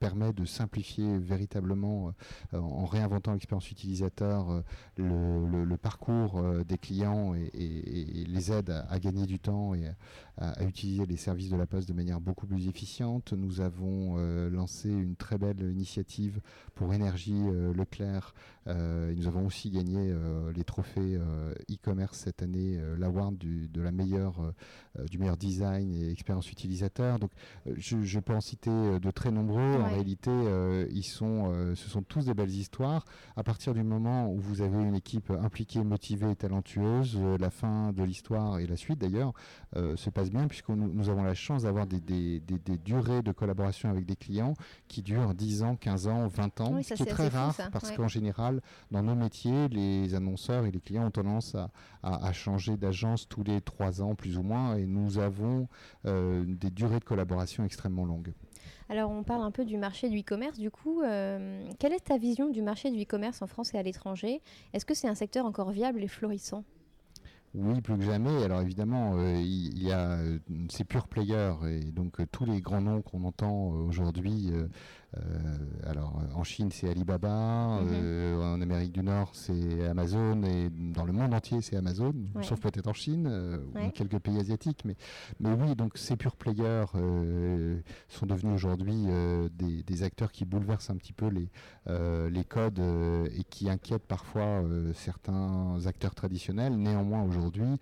permet 0.00 0.32
de 0.32 0.44
simplifier 0.44 1.18
véritablement, 1.18 2.12
en 2.52 2.84
réinventant 2.84 3.32
l'expérience 3.32 3.70
utilisateur, 3.70 4.62
le, 4.96 5.76
parcours 5.76 6.42
des 6.64 6.78
clients 6.78 7.34
et, 7.34 8.24
les 8.28 8.52
aide 8.52 8.70
à, 8.70 8.98
gagner 8.98 9.26
du 9.26 9.38
temps 9.38 9.74
et 9.74 9.88
à, 10.38 10.64
utiliser 10.64 11.06
les 11.06 11.16
services 11.16 11.50
de 11.50 11.56
La 11.56 11.66
Poste 11.66 11.88
de 11.88 11.94
manière 11.94 12.20
beaucoup 12.20 12.46
plus 12.46 12.68
efficiente. 12.68 13.32
Nous 13.32 13.60
avons 13.60 14.16
lancé 14.48 14.88
une 14.88 15.16
très 15.16 15.38
belle 15.38 15.60
initiative 15.60 16.40
pour 16.74 16.92
Énergie 16.92 17.42
Leclerc 17.74 18.34
euh, 18.66 19.12
nous 19.14 19.26
avons 19.26 19.46
aussi 19.46 19.70
gagné 19.70 19.98
euh, 19.98 20.52
les 20.52 20.64
trophées 20.64 21.16
euh, 21.16 21.54
cette 22.12 22.42
année, 22.42 22.78
l'award 22.98 23.36
du, 23.38 23.68
de 23.68 23.80
la 23.80 23.92
meilleure, 23.92 24.52
du 25.10 25.18
meilleur 25.18 25.36
design 25.36 25.94
et 25.94 26.10
expérience 26.10 26.50
utilisateur. 26.50 27.18
Donc, 27.18 27.30
je, 27.76 28.18
peux 28.18 28.34
en 28.34 28.40
citer 28.40 28.70
de 28.70 29.10
très 29.10 29.30
nombreux. 29.30 29.80
En 29.80 29.88
réalité, 29.88 30.30
ils 30.90 31.04
sont, 31.04 31.72
ce 31.74 31.88
sont 31.88 32.02
tous 32.02 32.26
des 32.26 32.34
belles 32.34 32.50
histoires. 32.50 33.04
À 33.36 33.42
partir 33.42 33.74
du 33.74 33.82
moment 33.82 34.30
où 34.30 34.38
vous 34.38 34.60
avez 34.60 34.82
une 34.82 34.94
équipe 34.94 35.30
impliquée, 35.30 35.82
motivée 35.82 36.30
et 36.30 36.36
talentueuse, 36.36 37.18
la 37.38 37.50
fin 37.50 37.92
de 37.92 38.02
l'histoire 38.02 38.58
et 38.58 38.66
la 38.66 38.76
suite 38.76 38.98
d'ailleurs 38.98 39.32
se 39.74 40.10
passe 40.10 40.30
bien 40.30 40.46
puisque 40.48 40.68
nous, 40.68 40.92
nous, 40.92 41.08
avons 41.08 41.22
la 41.22 41.34
chance 41.34 41.62
d'avoir 41.62 41.86
des, 41.86 42.00
des, 42.00 42.40
des, 42.40 42.78
durées 42.78 43.22
de 43.22 43.32
collaboration 43.32 43.90
avec 43.90 44.06
des 44.06 44.16
clients 44.16 44.54
qui 44.88 45.02
durent 45.02 45.34
10 45.34 45.62
ans, 45.62 45.76
15 45.76 46.08
ans, 46.08 46.28
20 46.28 46.60
ans, 46.60 46.82
ce 46.82 46.94
qui 46.94 47.02
est, 47.02 47.06
très 47.06 47.28
rare 47.28 47.54
parce 47.72 47.92
qu'en 47.92 48.08
général, 48.08 48.60
dans 48.90 49.02
nos 49.02 49.14
métiers, 49.14 49.68
les 49.68 50.14
annonceurs 50.14 50.66
et 50.66 50.70
les 50.70 50.80
clients 50.80 51.06
ont 51.06 51.10
tendance 51.10 51.54
à, 51.54 51.70
changer 52.32 52.76
d'agence 52.76 53.28
tous 53.28 53.42
les 53.42 53.60
trois 53.60 54.02
ans, 54.02 54.14
plus 54.14 54.38
ou 54.38 54.42
moins, 54.42 54.76
et 54.76 54.86
nous 54.86 55.18
avons 55.18 55.68
euh, 56.06 56.44
des 56.46 56.70
durées 56.70 56.98
de 56.98 57.04
collaboration 57.04 57.64
extrêmement 57.64 58.04
longues. 58.04 58.32
Alors, 58.88 59.10
on 59.10 59.22
parle 59.22 59.42
un 59.42 59.50
peu 59.50 59.64
du 59.64 59.78
marché 59.78 60.10
du 60.10 60.20
e-commerce. 60.20 60.58
Du 60.58 60.70
coup, 60.70 61.02
euh, 61.02 61.66
quelle 61.78 61.92
est 61.92 62.04
ta 62.04 62.18
vision 62.18 62.50
du 62.50 62.62
marché 62.62 62.90
du 62.90 63.02
e-commerce 63.02 63.40
en 63.40 63.46
France 63.46 63.72
et 63.74 63.78
à 63.78 63.82
l'étranger? 63.82 64.42
Est-ce 64.72 64.84
que 64.84 64.94
c'est 64.94 65.08
un 65.08 65.14
secteur 65.14 65.46
encore 65.46 65.70
viable 65.70 66.02
et 66.02 66.08
florissant? 66.08 66.64
Oui, 67.56 67.80
plus 67.80 67.96
que 67.96 68.02
jamais. 68.02 68.42
Alors 68.42 68.62
évidemment, 68.62 69.14
euh, 69.16 69.40
il 69.40 69.80
y, 69.80 69.92
a 69.92 70.18
ces 70.68 70.82
purs 70.82 71.06
players 71.06 71.54
et 71.68 71.92
donc 71.92 72.16
tous 72.32 72.44
les 72.44 72.60
grands 72.60 72.80
noms 72.80 73.00
qu'on 73.00 73.22
entend 73.22 73.68
aujourd'hui 73.68 74.50
euh, 74.52 74.66
alors 75.86 76.20
en 76.34 76.44
Chine 76.44 76.70
c'est 76.72 76.88
Alibaba, 76.88 77.80
mhm. 77.80 77.88
euh, 77.92 78.54
en 78.54 78.60
Amérique 78.60 78.92
du 78.92 79.02
Nord 79.02 79.30
c'est 79.32 79.86
Amazon 79.86 80.42
et 80.42 80.70
dans 80.70 81.04
le 81.04 81.12
monde 81.12 81.34
entier 81.34 81.60
c'est 81.60 81.76
Amazon, 81.76 82.14
sauf 82.42 82.60
peut-être 82.60 82.88
en 82.88 82.92
Chine 82.92 83.26
euh, 83.30 83.58
ou 83.74 83.90
quelques 83.90 84.18
pays 84.18 84.38
asiatiques. 84.38 84.84
Mais, 84.84 84.96
mais 85.40 85.52
oui, 85.52 85.74
donc 85.74 85.96
ces 85.96 86.16
pure 86.16 86.36
players 86.36 86.86
sont 88.08 88.26
devenus 88.26 88.54
aujourd'hui 88.54 89.06
des, 89.56 90.02
acteurs 90.02 90.32
qui 90.32 90.44
bouleversent 90.44 90.90
un 90.90 90.96
petit 90.96 91.12
peu 91.12 91.28
les, 91.28 91.48
les 92.30 92.44
codes 92.44 92.80
et 92.80 93.44
qui 93.44 93.70
inquiètent 93.70 94.06
parfois 94.06 94.62
certains 94.94 95.86
acteurs 95.86 96.14
traditionnels. 96.14 96.76
Néanmoins 96.76 97.22
aujourd'hui, 97.22 97.78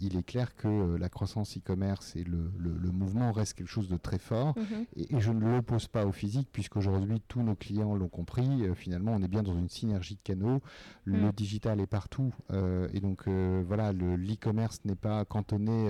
il 0.00 0.16
est 0.16 0.22
clair 0.22 0.54
que 0.54 0.96
la 0.96 1.08
croissance 1.08 1.58
e-commerce 1.58 2.16
et 2.16 2.24
le, 2.24 2.50
le, 2.58 2.90
mouvement 2.92 3.32
reste 3.32 3.54
quelque 3.54 3.68
chose 3.68 3.88
de 3.88 3.96
très 3.96 4.18
fort 4.18 4.54
mhm. 4.56 4.86
et, 4.96 5.16
et 5.16 5.20
je 5.20 5.32
ne 5.32 5.40
l'oppose 5.40 5.88
pas 5.88 6.06
au 6.06 6.12
physique 6.12 6.51
puisqu'aujourd'hui 6.52 7.22
tous 7.28 7.42
nos 7.42 7.54
clients 7.54 7.94
l'ont 7.94 8.08
compris. 8.08 8.48
Euh, 8.62 8.74
finalement, 8.74 9.12
on 9.12 9.22
est 9.22 9.28
bien 9.28 9.42
dans 9.42 9.56
une 9.56 9.68
synergie 9.68 10.14
de 10.14 10.20
canaux. 10.22 10.60
Le 11.04 11.28
mm. 11.28 11.32
digital 11.32 11.80
est 11.80 11.86
partout. 11.86 12.32
Euh, 12.52 12.88
et 12.92 13.00
donc, 13.00 13.26
euh, 13.26 13.62
voilà, 13.66 13.92
l'e-commerce 13.92 14.80
n'est 14.84 14.94
pas 14.94 15.24
cantonné 15.24 15.88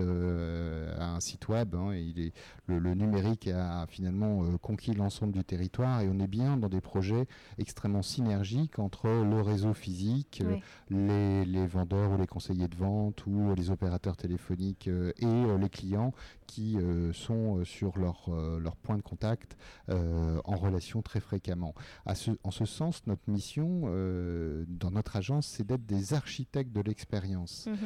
à 0.98 1.14
un 1.14 1.20
site 1.20 1.48
web. 1.48 1.74
Hein, 1.74 1.94
il 1.94 2.20
est, 2.20 2.32
le, 2.66 2.94
numérique 2.94 3.48
a 3.48 3.86
finalement 3.88 4.44
conquis 4.58 4.94
l'ensemble 4.94 5.32
du 5.32 5.44
territoire 5.44 6.00
et 6.02 6.08
on 6.08 6.18
est 6.20 6.26
bien 6.26 6.56
dans 6.56 6.68
des 6.68 6.80
projets 6.80 7.26
extrêmement 7.58 8.02
synergiques 8.02 8.78
entre 8.78 9.08
le 9.08 9.40
réseau 9.40 9.74
physique, 9.74 10.42
les, 10.90 11.44
les, 11.44 11.66
vendeurs 11.66 12.12
ou 12.12 12.18
les 12.18 12.26
conseillers 12.26 12.68
de 12.68 12.76
vente 12.76 13.26
ou 13.26 13.54
les 13.54 13.70
opérateurs 13.70 14.16
téléphoniques 14.16 14.88
et 14.88 15.56
les 15.58 15.68
clients 15.70 16.12
qui 16.46 16.76
sont 17.12 17.64
sur 17.64 17.98
leur, 17.98 18.30
leur 18.58 18.76
point 18.76 18.96
de 18.96 19.02
contact 19.02 19.56
en 19.88 20.56
relation 20.56 21.02
très 21.02 21.20
fréquemment. 21.20 21.74
en 22.06 22.50
ce 22.50 22.64
sens, 22.64 23.06
notre 23.06 23.22
mission 23.28 23.82
euh, 23.84 24.64
dans 24.68 24.90
notre 24.90 25.16
agence, 25.16 25.46
c'est 25.46 25.66
d'être 25.66 25.86
des 25.86 26.14
architectes 26.14 26.72
de 26.72 26.80
l'expérience. 26.80 27.66
Mhm. 27.66 27.76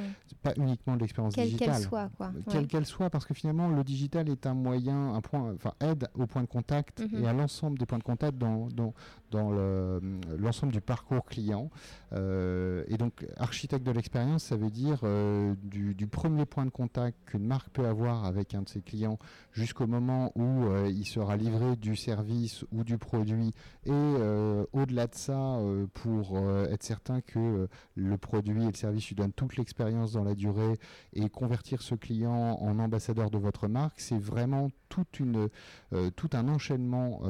Pas 0.42 0.52
uniquement 0.57 0.96
de 0.96 1.00
l'expérience 1.00 1.34
digitale. 1.34 1.59
Quelle 1.59 1.74
qu'elle 1.74 1.82
soit, 1.82 2.11
quoi. 2.16 2.32
Quelle 2.50 2.66
qu'elle 2.66 2.86
soit, 2.86 3.11
parce 3.11 3.24
que 3.24 3.34
finalement, 3.34 3.68
le 3.68 3.84
digital 3.84 4.28
est 4.28 4.46
un 4.46 4.54
moyen, 4.54 5.14
un 5.14 5.20
point, 5.20 5.54
enfin, 5.54 5.72
aide 5.80 6.09
au 6.14 6.26
point 6.26 6.42
de 6.42 6.48
contact 6.48 7.00
mhm. 7.00 7.22
et 7.24 7.26
à 7.26 7.32
l'ensemble 7.32 7.78
des 7.78 7.86
points 7.86 7.98
de 7.98 8.04
contact 8.04 8.38
dans, 8.38 8.68
dans, 8.68 8.94
dans 9.30 9.50
l'ensemble 10.38 10.72
du 10.72 10.80
parcours 10.80 11.24
client. 11.24 11.70
Euh, 12.12 12.84
et 12.88 12.96
donc, 12.96 13.26
architecte 13.36 13.84
de 13.84 13.90
l'expérience, 13.90 14.44
ça 14.44 14.57
veut 14.57 14.70
dire 14.70 15.00
euh, 15.02 15.54
du, 15.62 15.94
du, 15.94 16.07
premier 16.07 16.46
point 16.46 16.64
de 16.64 16.70
contact 16.70 17.16
qu'une 17.26 17.44
marque 17.44 17.68
peut 17.70 17.86
avoir 17.86 18.24
avec 18.24 18.54
de 18.62 18.68
ses 18.68 18.80
clients 18.80 19.18
jusqu'au 19.52 19.86
moment 19.86 20.32
où 20.34 20.66
il 20.86 21.07
sera 21.07 21.36
livré 21.36 21.76
du 21.76 21.96
service 21.96 22.64
ou 22.72 22.84
du 22.84 22.98
produit 22.98 23.52
et 23.84 23.90
euh, 23.90 24.64
au-delà 24.72 25.07
de 25.07 25.14
ça 25.14 25.57
euh, 25.57 25.86
pour 25.92 26.36
euh, 26.36 26.68
être 26.70 26.82
certain 26.82 27.20
que 27.20 27.68
le 27.94 28.18
produit 28.18 28.64
et 28.64 28.66
le 28.66 28.74
service 28.74 29.09
lui 29.09 29.14
donnent 29.14 29.32
toute 29.32 29.57
l'expérience 29.57 30.12
dans 30.12 30.24
la 30.24 30.34
durée 30.34 30.78
et 31.12 31.28
convertir 31.28 31.82
ce 31.82 31.94
client 31.94 32.59
en 32.61 32.78
ambassadeur 32.78 33.30
de 33.30 33.38
votre 33.38 33.68
marque, 33.68 34.00
c'est 34.00 34.18
vraiment 34.18 34.70
toute 34.88 35.18
une, 35.18 35.48
tout 36.14 36.30
un 36.32 36.48
enchaînement 36.48 37.22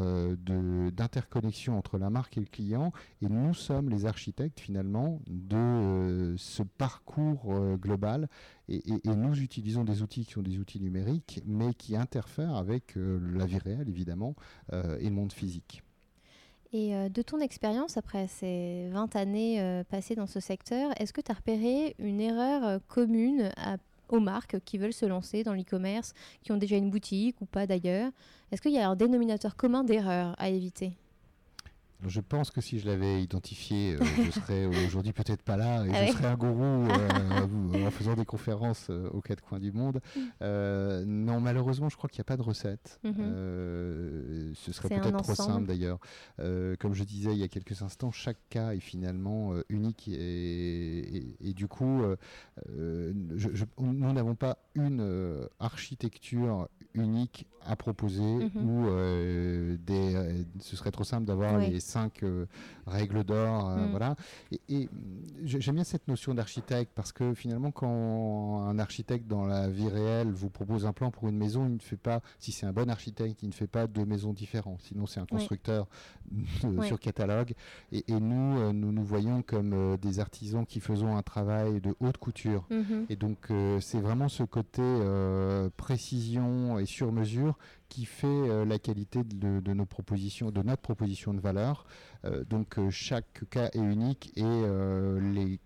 d'interconnexion 0.92 1.78
entre 1.78 1.98
la 1.98 2.10
marque 2.10 2.36
et 2.36 2.40
le 2.40 2.46
client 2.46 2.92
et 3.22 3.28
nous 3.28 3.54
sommes 3.54 3.88
les 3.88 4.04
architectes 4.06 4.60
finalement 4.60 5.20
de 5.26 6.34
ce 6.36 6.62
parcours 6.62 7.76
global 7.78 8.28
et, 8.68 8.82
nous 9.04 9.40
utilisons 9.40 9.84
des 9.84 10.02
outils 10.02 10.24
qui 10.24 10.32
sont 10.32 10.42
des 10.42 10.58
outils 10.58 10.80
numériques, 10.80 11.40
mais 11.46 11.74
qui 11.74 11.96
interfèrent 11.96 12.56
avec 12.56 12.96
euh, 12.96 13.20
la 13.34 13.46
vie 13.46 13.58
réelle, 13.58 13.88
évidemment, 13.88 14.34
euh, 14.72 14.98
et 14.98 15.04
le 15.04 15.14
monde 15.14 15.32
physique. 15.32 15.82
Et 16.72 16.94
euh, 16.94 17.08
de 17.08 17.22
ton 17.22 17.38
expérience, 17.38 17.96
après 17.96 18.26
ces 18.26 18.88
20 18.90 19.14
années 19.16 19.82
passées 19.88 20.16
dans 20.16 20.26
ce 20.26 20.40
secteur, 20.40 20.90
est-ce 21.00 21.12
que 21.12 21.20
tu 21.20 21.30
as 21.30 21.34
repéré 21.34 21.94
une 21.98 22.20
erreur 22.20 22.80
commune 22.88 23.50
aux 24.08 24.20
marques 24.20 24.58
qui 24.64 24.78
veulent 24.78 24.92
se 24.92 25.06
lancer 25.06 25.44
dans 25.44 25.54
l'e-commerce, 25.54 26.12
qui 26.42 26.52
ont 26.52 26.56
déjà 26.56 26.76
une 26.76 26.90
boutique 26.90 27.40
ou 27.40 27.46
pas 27.46 27.66
d'ailleurs? 27.66 28.10
Est-ce 28.50 28.60
qu'il 28.60 28.72
y 28.72 28.78
a 28.78 28.88
un 28.88 28.96
dénominateur 28.96 29.56
commun 29.56 29.84
d'erreurs 29.84 30.34
à 30.38 30.48
éviter? 30.48 30.96
Je 32.04 32.20
pense 32.20 32.50
que 32.50 32.60
si 32.60 32.78
je 32.78 32.86
l'avais 32.86 33.22
identifié, 33.22 33.94
euh, 33.94 33.98
je 34.24 34.30
serais 34.30 34.66
aujourd'hui 34.66 35.12
peut-être 35.12 35.42
pas 35.42 35.56
là 35.56 35.84
et 35.84 36.08
je 36.08 36.12
serais 36.12 36.26
un 36.26 36.36
gourou 36.36 36.88
euh, 36.90 37.86
en 37.86 37.90
faisant 37.90 38.14
des 38.14 38.24
conférences 38.24 38.88
euh, 38.90 39.08
aux 39.10 39.20
quatre 39.20 39.42
coins 39.42 39.58
du 39.58 39.72
monde. 39.72 40.00
Mm. 40.16 41.04
non, 41.04 41.40
malheureusement, 41.40 41.88
je 41.88 41.96
crois 41.96 42.08
qu'il 42.08 42.18
n'y 42.18 42.22
a 42.22 42.24
pas 42.24 42.36
de 42.36 42.42
recette. 42.42 43.00
Mm-hmm. 43.04 44.54
ce 44.54 44.72
serait 44.72 44.88
peut-être 44.88 45.22
trop 45.22 45.34
simple 45.34 45.66
d'ailleurs. 45.66 45.98
comme 46.78 46.94
je 46.94 47.04
disais 47.04 47.32
il 47.32 47.38
y 47.38 47.44
a 47.44 47.48
quelques 47.48 47.82
instants, 47.82 48.10
chaque 48.10 48.38
cas 48.50 48.72
est 48.72 48.80
finalement 48.80 49.54
unique 49.68 50.08
et, 50.08 51.52
du 51.54 51.68
coup, 51.68 52.02
nous 52.68 54.12
n'avons 54.12 54.34
pas 54.34 54.58
une 54.74 55.48
architecture 55.58 56.68
unique 56.96 57.46
à 57.64 57.74
proposer 57.76 58.22
mm-hmm. 58.22 58.62
ou 58.62 59.76
des, 59.78 60.44
ce 60.60 60.76
serait 60.76 60.90
trop 60.90 61.04
simple 61.04 61.26
d'avoir 61.26 61.58
les 61.58 61.80
cinq 61.80 62.22
euh, 62.22 62.46
règles 62.86 63.24
d'or. 63.24 63.70
Euh, 63.70 63.76
mm. 63.76 63.90
Voilà. 63.90 64.16
Et, 64.68 64.88
j'aime 65.44 65.76
bien 65.76 65.84
cette 65.84 66.08
notion 66.08 66.34
d'architecte 66.34 66.92
parce 66.94 67.12
que 67.12 67.34
finalement, 67.34 67.70
quand 67.70 68.66
un 68.66 68.78
architecte 68.78 69.26
dans 69.26 69.46
la 69.46 69.68
vie 69.68 69.88
réelle 69.88 70.30
vous 70.30 70.50
propose 70.50 70.86
un 70.86 70.92
plan 70.92 71.10
pour 71.10 71.28
une 71.28 71.36
maison, 71.36 71.66
il 71.66 71.74
ne 71.74 71.78
fait 71.78 71.96
pas, 71.96 72.20
si 72.38 72.52
c'est 72.52 72.66
un 72.66 72.72
bon 72.72 72.90
architecte, 72.90 73.42
il 73.42 73.48
ne 73.48 73.54
fait 73.54 73.66
pas 73.66 73.86
deux 73.86 74.04
maisons 74.04 74.32
différentes. 74.32 74.80
Sinon, 74.82 75.06
c'est 75.06 75.20
un 75.20 75.26
constructeur 75.26 75.86
sur 76.86 77.00
catalogue. 77.00 77.52
Et, 77.92 78.04
nous, 78.08 78.58
euh, 78.58 78.72
nous 78.72 78.92
nous 78.92 79.04
voyons 79.04 79.42
comme 79.42 79.96
des 79.98 80.20
artisans 80.20 80.66
qui 80.66 80.80
faisons 80.80 81.16
un 81.16 81.22
travail 81.22 81.80
de 81.80 81.94
haute 82.00 82.18
couture. 82.18 82.66
Mm-hmm. 82.70 83.06
Et 83.10 83.16
donc, 83.16 83.48
c'est 83.80 84.00
vraiment 84.00 84.28
ce 84.28 84.42
côté 84.42 84.82
précision 85.76 86.78
et 86.78 86.85
sur 86.86 87.12
mesure 87.12 87.58
qui 87.88 88.04
fait 88.04 88.26
euh, 88.26 88.64
la 88.64 88.78
qualité 88.78 89.22
de, 89.24 89.72
nos 89.72 89.86
propositions, 89.86 90.50
de 90.50 90.62
notre 90.62 90.82
proposition 90.82 91.34
de 91.34 91.40
valeur. 91.40 91.86
Euh, 92.24 92.44
donc 92.44 92.78
euh, 92.78 92.90
chaque 92.90 93.48
cas 93.50 93.68
est 93.72 93.78
unique 93.78 94.32
et 94.36 94.42
les 94.42 95.60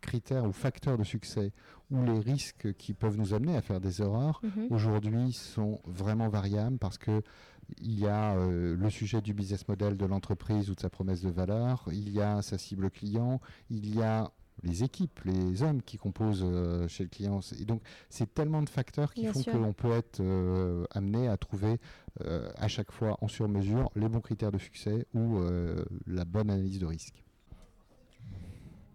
critères 0.00 0.44
ou 0.44 0.52
facteurs 0.52 0.96
de 0.96 1.04
succès 1.04 1.52
ou 1.90 2.04
les 2.04 2.20
risques 2.20 2.72
qui 2.74 2.92
peuvent 2.92 3.16
nous 3.16 3.34
amener 3.34 3.56
à 3.56 3.62
faire 3.62 3.80
des 3.80 4.00
erreurs 4.00 4.40
mhm. 4.44 4.68
aujourd'hui 4.70 5.32
sont 5.32 5.80
vraiment 5.84 6.28
variables 6.28 6.78
parce 6.78 6.98
que 6.98 7.22
il 7.82 7.98
y 7.98 8.06
a 8.06 8.34
le 8.34 8.88
sujet 8.88 9.20
du 9.20 9.34
business 9.34 9.68
model 9.68 9.98
de 9.98 10.06
l'entreprise 10.06 10.70
ou 10.70 10.74
de 10.74 10.80
sa 10.80 10.88
promesse 10.88 11.20
de 11.20 11.28
valeur, 11.28 11.86
il 11.92 12.08
y 12.08 12.22
a 12.22 12.40
sa 12.40 12.56
cible 12.56 12.90
client, 12.90 13.42
il 13.68 13.94
y 13.94 14.00
a 14.00 14.30
les 14.62 14.84
équipes, 14.84 15.20
les 15.24 15.62
hommes 15.62 15.82
qui 15.82 15.96
composent 15.96 16.46
chez 16.88 17.04
le 17.04 17.08
client. 17.08 17.40
Et 17.58 17.64
donc, 17.64 17.82
c'est 18.08 18.32
tellement 18.34 18.62
de 18.62 18.68
facteurs 18.68 19.12
qui 19.12 19.26
font 19.26 19.42
qu'on 19.42 19.72
peut 19.72 19.92
être 19.92 20.22
amené 20.90 21.28
à 21.28 21.36
trouver 21.36 21.78
à 22.20 22.68
chaque 22.68 22.92
fois 22.92 23.16
en 23.20 23.28
sur-mesure 23.28 23.90
les 23.94 24.08
bons 24.08 24.20
critères 24.20 24.52
de 24.52 24.58
succès 24.58 25.06
ou 25.14 25.38
la 26.06 26.24
bonne 26.24 26.50
analyse 26.50 26.78
de 26.78 26.86
risque. 26.86 27.24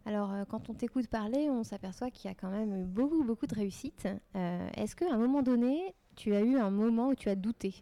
Alors, 0.05 0.32
euh, 0.34 0.43
quand 0.45 0.70
on 0.70 0.74
t'écoute 0.74 1.07
parler, 1.07 1.49
on 1.49 1.64
s'aperçoit 1.64 2.11
qu'il 2.11 2.30
y 2.30 2.32
a 2.32 2.36
quand 2.36 2.49
même 2.49 2.76
eu 2.76 2.86
beaucoup, 2.86 3.24
beaucoup 3.24 3.47
de 3.47 3.55
réussite. 3.55 4.07
Euh, 4.36 4.68
est-ce 4.76 4.95
qu'à 4.95 5.11
un 5.11 5.18
moment 5.18 5.41
donné, 5.41 5.95
tu 6.16 6.36
as 6.36 6.41
eu 6.41 6.57
un 6.57 6.70
moment 6.70 7.09
où 7.09 7.16
tu 7.16 7.30
as 7.30 7.36
douté? 7.36 7.74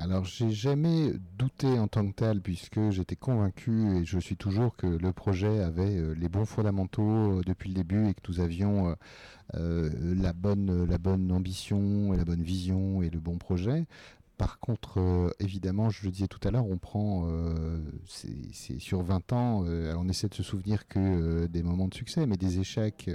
Alors, 0.00 0.24
j'ai 0.24 0.50
jamais 0.50 1.12
douté 1.38 1.78
en 1.78 1.86
tant 1.86 2.06
que 2.08 2.14
tel, 2.14 2.40
puisque 2.40 2.90
j'étais 2.90 3.16
convaincu, 3.16 3.96
et 3.96 4.04
je 4.04 4.18
suis 4.18 4.36
toujours, 4.36 4.74
que 4.76 4.86
le 4.86 5.12
projet 5.12 5.60
avait 5.60 5.96
euh, 5.96 6.14
les 6.14 6.28
bons 6.28 6.46
fondamentaux 6.46 7.42
depuis 7.44 7.68
le 7.68 7.74
début 7.74 8.08
et 8.08 8.14
que 8.14 8.20
nous 8.28 8.40
avions 8.40 8.96
bonne, 10.32 10.84
la 10.84 10.98
bonne 10.98 11.30
ambition 11.30 12.14
et 12.14 12.16
la 12.16 12.24
bonne 12.24 12.42
vision 12.42 13.02
et 13.02 13.10
le 13.10 13.20
bon 13.20 13.38
projet. 13.38 13.86
Par 14.38 14.58
contre, 14.58 14.98
euh, 14.98 15.30
évidemment, 15.40 15.90
je 15.90 16.04
le 16.04 16.10
disais 16.10 16.26
tout 16.26 16.40
à 16.46 16.50
l'heure, 16.50 16.66
on 16.66 16.78
prend, 16.78 17.26
euh, 17.26 17.78
c'est 18.06 18.78
sur 18.78 19.02
20 19.02 19.32
ans, 19.32 19.64
euh, 19.66 19.94
on 19.96 20.08
essaie 20.08 20.28
de 20.28 20.34
se 20.34 20.42
souvenir 20.42 20.88
que 20.88 21.46
des 21.46 21.62
moments 21.62 21.88
de 21.88 21.94
succès, 21.94 22.26
mais 22.26 22.36
des 22.36 22.58
échecs 22.58 23.10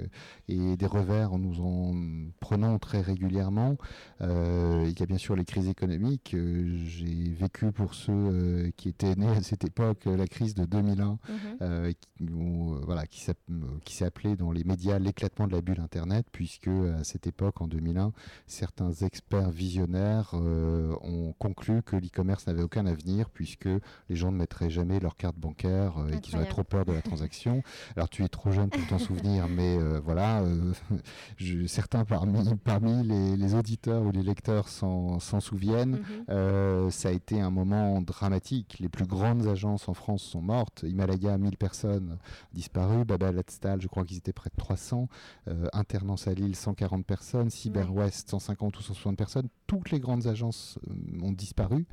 et 0.48 0.78
des 0.78 0.86
revers, 0.86 1.38
nous 1.38 1.62
en 1.62 1.96
prenons 2.40 2.78
très 2.80 3.02
régulièrement. 3.02 3.78
il 4.22 5.00
y 5.00 5.04
a 5.04 5.06
bien 5.06 5.18
sûr 5.18 5.36
les 5.36 5.46
crises 5.46 5.68
économiques. 5.68 6.36
J'ai 6.36 7.34
vécu 7.34 7.72
pour 7.72 7.94
ceux 7.94 8.72
qui 8.78 8.90
étaient 8.90 9.16
nés 9.16 9.28
à 9.28 9.42
cette 9.42 9.66
époque 9.66 10.06
la 10.06 10.28
crise 10.28 10.56
de 10.56 10.66
2001, 10.66 11.20
mhm. 11.30 11.94
qui, 11.94 12.26
voilà, 12.84 13.06
qui 13.08 13.22
s'est 13.22 14.06
appelée 14.06 14.36
dans 14.36 14.52
les 14.52 14.64
médias 14.64 15.00
l'éclatement 15.00 15.48
de 15.48 15.54
la 15.54 15.62
bulle 15.62 15.80
Internet, 15.80 16.28
puisque 16.32 16.68
à 16.68 17.04
cette 17.04 17.28
époque, 17.28 17.62
en 17.62 17.68
2001, 17.68 18.12
certains 18.46 18.92
experts 18.92 19.52
visionnaires 19.52 20.34
ont 20.34 21.07
conclu 21.40 21.82
que 21.82 21.96
l'e-commerce 21.96 22.48
n'avait 22.48 22.64
aucun 22.64 22.86
avenir 22.86 23.30
puisque 23.30 23.70
les 24.10 24.16
gens 24.16 24.32
ne 24.32 24.38
mettraient 24.38 24.70
jamais 24.70 25.00
leur 25.00 25.16
carte 25.16 25.38
bancaire 25.38 25.98
euh, 25.98 26.10
et 26.10 26.20
qu'ils 26.20 26.36
auraient 26.36 26.46
trop 26.46 26.64
peur 26.64 26.86
de 26.86 26.94
la 26.94 27.02
transaction. 27.02 27.64
Alors 27.96 28.10
tu 28.10 28.24
es 28.24 28.28
trop 28.28 28.52
jeune 28.52 28.70
pour 28.70 28.86
t'en 28.88 29.00
souvenir, 29.00 29.48
mais 29.50 29.78
euh, 29.78 30.00
voilà, 30.04 30.42
euh, 30.42 30.74
certains 31.68 32.06
parmi, 32.06 32.56
parmi 32.64 33.04
les, 33.04 33.56
auditeurs 33.56 34.04
ou 34.04 34.12
les 34.12 34.24
lecteurs 34.24 34.68
s'en 34.68 35.20
souviennent. 35.20 36.00
Mhm. 36.28 36.90
ça 36.90 37.10
a 37.10 37.12
été 37.12 37.40
un 37.40 37.50
moment 37.50 38.02
dramatique. 38.02 38.78
Les 38.80 38.90
plus 38.90 39.06
grandes 39.06 39.48
agences 39.48 39.88
en 39.88 39.94
France 39.94 40.24
sont 40.24 40.42
mortes. 40.42 40.84
Himalaya, 40.84 41.38
1000 41.38 41.58
personnes 41.58 42.18
disparues. 42.54 43.06
Baba 43.06 43.32
Latstal, 43.32 43.82
je 43.82 43.88
crois 43.88 44.04
qu'ils 44.04 44.18
étaient 44.18 44.34
près 44.34 44.50
de 44.50 44.56
300. 44.58 45.08
Internans 45.72 46.16
à 46.26 46.34
Lille, 46.34 46.56
140 46.56 47.06
personnes. 47.06 47.50
CyberWest, 47.50 48.30
150 48.30 48.78
ou 48.78 48.82
160 48.82 49.18
personnes. 49.18 49.48
Toutes 49.66 49.92
les 49.92 50.00
grandes 50.00 50.28
agences 50.28 50.78
ont 51.22 51.32
disparu 51.32 51.86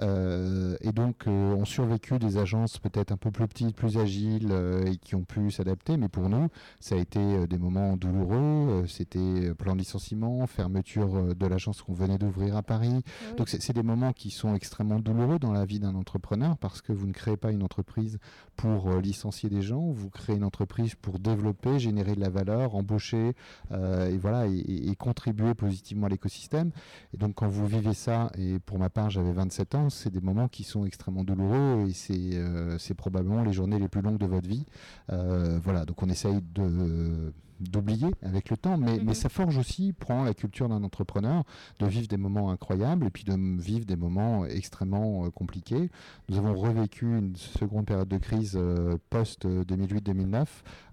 euh, 0.00 0.76
et 0.80 0.92
donc 0.92 1.26
euh, 1.26 1.54
ont 1.54 1.64
survécu 1.64 2.18
des 2.18 2.36
agences 2.38 2.78
peut-être 2.78 3.12
un 3.12 3.16
peu 3.16 3.30
plus 3.30 3.46
petites, 3.46 3.74
plus 3.74 3.98
agiles 3.98 4.48
euh, 4.50 4.84
et 4.86 4.96
qui 4.96 5.14
ont 5.14 5.24
pu 5.24 5.50
s'adapter. 5.50 5.96
Mais 5.96 6.08
pour 6.08 6.28
nous, 6.28 6.48
ça 6.80 6.94
a 6.94 6.98
été 6.98 7.46
des 7.46 7.58
moments 7.58 7.96
douloureux. 7.96 8.84
C'était 8.86 9.54
plan 9.54 9.74
de 9.74 9.80
licenciement, 9.80 10.46
fermeture 10.46 11.34
de 11.34 11.46
l'agence 11.46 11.82
qu'on 11.82 11.92
venait 11.92 12.18
d'ouvrir 12.18 12.56
à 12.56 12.62
Paris. 12.62 13.02
Ah 13.04 13.34
donc 13.34 13.48
c'est 13.48 13.72
des 13.72 13.82
moments 13.82 14.12
qui 14.12 14.30
sont 14.30 14.54
extrêmement 14.54 14.98
douloureux 14.98 15.38
dans 15.38 15.52
la 15.52 15.64
vie 15.64 15.80
d'un 15.80 15.94
entrepreneur 15.94 16.56
parce 16.58 16.80
que 16.82 16.92
vous 16.92 17.06
ne 17.06 17.12
créez 17.12 17.36
pas 17.36 17.50
une 17.50 17.62
entreprise 17.62 18.18
pour 18.56 18.90
licencier 18.96 19.48
des 19.48 19.62
gens, 19.62 19.90
vous 19.90 20.10
créez 20.10 20.36
une 20.36 20.44
entreprise 20.44 20.94
pour 20.94 21.18
développer, 21.18 21.78
générer 21.78 22.14
de 22.14 22.20
la 22.20 22.28
valeur, 22.28 22.74
embaucher 22.74 23.32
et 23.72 24.18
voilà 24.18 24.46
et, 24.46 24.90
et 24.90 24.96
contribuer 24.96 25.54
positivement 25.54 26.06
à 26.06 26.10
l'écosystème. 26.10 26.70
Et 27.14 27.16
donc 27.16 27.34
quand 27.36 27.48
vous 27.48 27.66
vivez 27.66 27.94
ça 27.94 28.30
et 28.36 28.49
pour 28.58 28.78
ma 28.78 28.90
part, 28.90 29.10
j'avais 29.10 29.32
27 29.32 29.74
ans. 29.74 29.90
C'est 29.90 30.10
des 30.10 30.20
moments 30.20 30.48
qui 30.48 30.64
sont 30.64 30.84
extrêmement 30.84 31.24
douloureux 31.24 31.86
et 31.88 31.92
c'est 31.92 32.34
euh, 32.34 32.78
probablement 32.96 33.42
les 33.42 33.52
journées 33.52 33.78
les 33.78 33.88
plus 33.88 34.02
longues 34.02 34.18
de 34.18 34.26
votre 34.26 34.48
vie. 34.48 34.66
Euh, 35.10 35.58
voilà, 35.62 35.84
donc 35.84 36.02
on 36.02 36.08
essaye 36.08 36.40
de 36.54 37.32
d'oublier 37.60 38.10
avec 38.22 38.50
le 38.50 38.56
temps, 38.56 38.76
mais, 38.76 38.96
mais 38.98 39.04
mhm. 39.04 39.14
ça 39.14 39.28
forge 39.28 39.58
aussi, 39.58 39.92
prend 39.92 40.24
la 40.24 40.34
culture 40.34 40.68
d'un 40.68 40.82
entrepreneur, 40.82 41.44
de 41.78 41.86
vivre 41.86 42.08
des 42.08 42.16
moments 42.16 42.50
incroyables 42.50 43.06
et 43.06 43.10
puis 43.10 43.24
de 43.24 43.34
vivre 43.60 43.84
des 43.84 43.96
moments 43.96 44.46
extrêmement 44.46 45.26
euh, 45.26 45.30
compliqués. 45.30 45.90
Nous 46.28 46.38
avons 46.38 46.54
revécu 46.54 47.06
une 47.06 47.36
seconde 47.36 47.86
période 47.86 48.08
de 48.08 48.18
crise 48.18 48.56
euh, 48.56 48.96
post-2008-2009, 49.10 50.46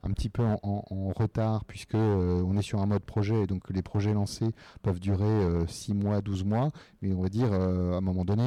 un 0.03 0.11
petit 0.11 0.29
peu 0.29 0.43
en, 0.43 0.83
retard 1.15 1.63
puisque 1.65 1.95
euh, 1.95 2.43
on 2.45 2.57
est 2.57 2.61
sur 2.61 2.81
un 2.81 2.85
mode 2.85 3.03
projet 3.03 3.43
et 3.43 3.47
donc 3.47 3.69
les 3.69 3.81
projets 3.81 4.13
lancés 4.13 4.51
peuvent 4.81 4.99
durer 4.99 5.65
6 5.67 5.93
mois, 5.93 6.21
12 6.21 6.43
mois, 6.43 6.69
mais 7.01 7.13
on 7.13 7.21
va 7.21 7.29
dire 7.29 7.51
à 7.53 7.97
un 7.97 8.01
moment 8.01 8.25
donné, 8.25 8.43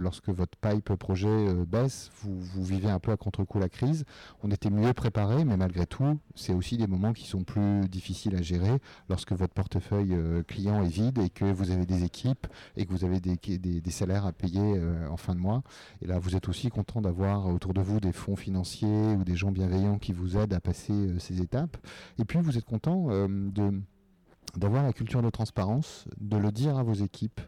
lorsque 0.00 0.28
votre 0.30 0.56
pipe 0.58 0.94
projet 0.94 1.54
baisse, 1.66 2.10
vous, 2.22 2.38
vous 2.38 2.64
vivez 2.64 2.88
un 2.90 2.98
peu 2.98 3.12
à 3.12 3.16
contre-coup 3.16 3.58
la 3.58 3.68
crise. 3.68 4.04
On 4.42 4.50
était 4.50 4.70
mieux 4.70 4.92
préparé, 4.94 5.44
mais 5.44 5.56
malgré 5.56 5.86
tout, 5.86 6.18
c'est 6.34 6.54
aussi 6.54 6.76
des 6.76 6.86
moments 6.86 7.12
qui 7.12 7.26
sont 7.26 7.44
plus 7.44 7.57
difficile 7.88 8.36
à 8.36 8.42
gérer 8.42 8.78
lorsque 9.08 9.32
votre 9.32 9.54
portefeuille 9.54 10.14
euh, 10.14 10.42
client 10.42 10.82
est 10.82 10.88
vide 10.88 11.18
et 11.18 11.30
que 11.30 11.44
vous 11.44 11.70
avez 11.70 11.86
des 11.86 12.04
équipes 12.04 12.46
et 12.76 12.86
que 12.86 12.92
vous 12.92 13.04
avez 13.04 13.20
des, 13.20 13.36
des, 13.58 13.90
salaires 13.90 14.26
à 14.26 14.32
payer 14.32 14.60
euh, 14.60 15.08
en 15.08 15.16
fin 15.16 15.34
de 15.34 15.40
mois. 15.40 15.62
Et 16.02 16.06
là, 16.06 16.18
vous 16.18 16.36
êtes 16.36 16.48
aussi 16.48 16.68
content 16.68 17.00
d'avoir 17.00 17.46
autour 17.46 17.74
de 17.74 17.80
vous 17.80 18.00
des 18.00 18.12
fonds 18.12 18.36
financiers 18.36 19.14
ou 19.18 19.24
des 19.24 19.36
gens 19.36 19.50
bienveillants 19.50 19.98
qui 19.98 20.12
vous 20.12 20.36
aident 20.36 20.54
à 20.54 20.60
passer 20.60 20.92
euh, 20.92 21.18
ces 21.18 21.40
étapes. 21.40 21.76
Et 22.18 22.24
puis, 22.24 22.38
vous 22.40 22.58
êtes 22.58 22.66
content 22.66 23.08
de 23.08 23.80
d'avoir 24.56 24.82
la 24.82 24.94
culture 24.94 25.22
de 25.22 25.28
transparence, 25.28 26.06
de 26.18 26.38
le 26.38 26.50
dire 26.50 26.78
à 26.78 26.82
vos 26.82 26.94
équipes, 26.94 27.40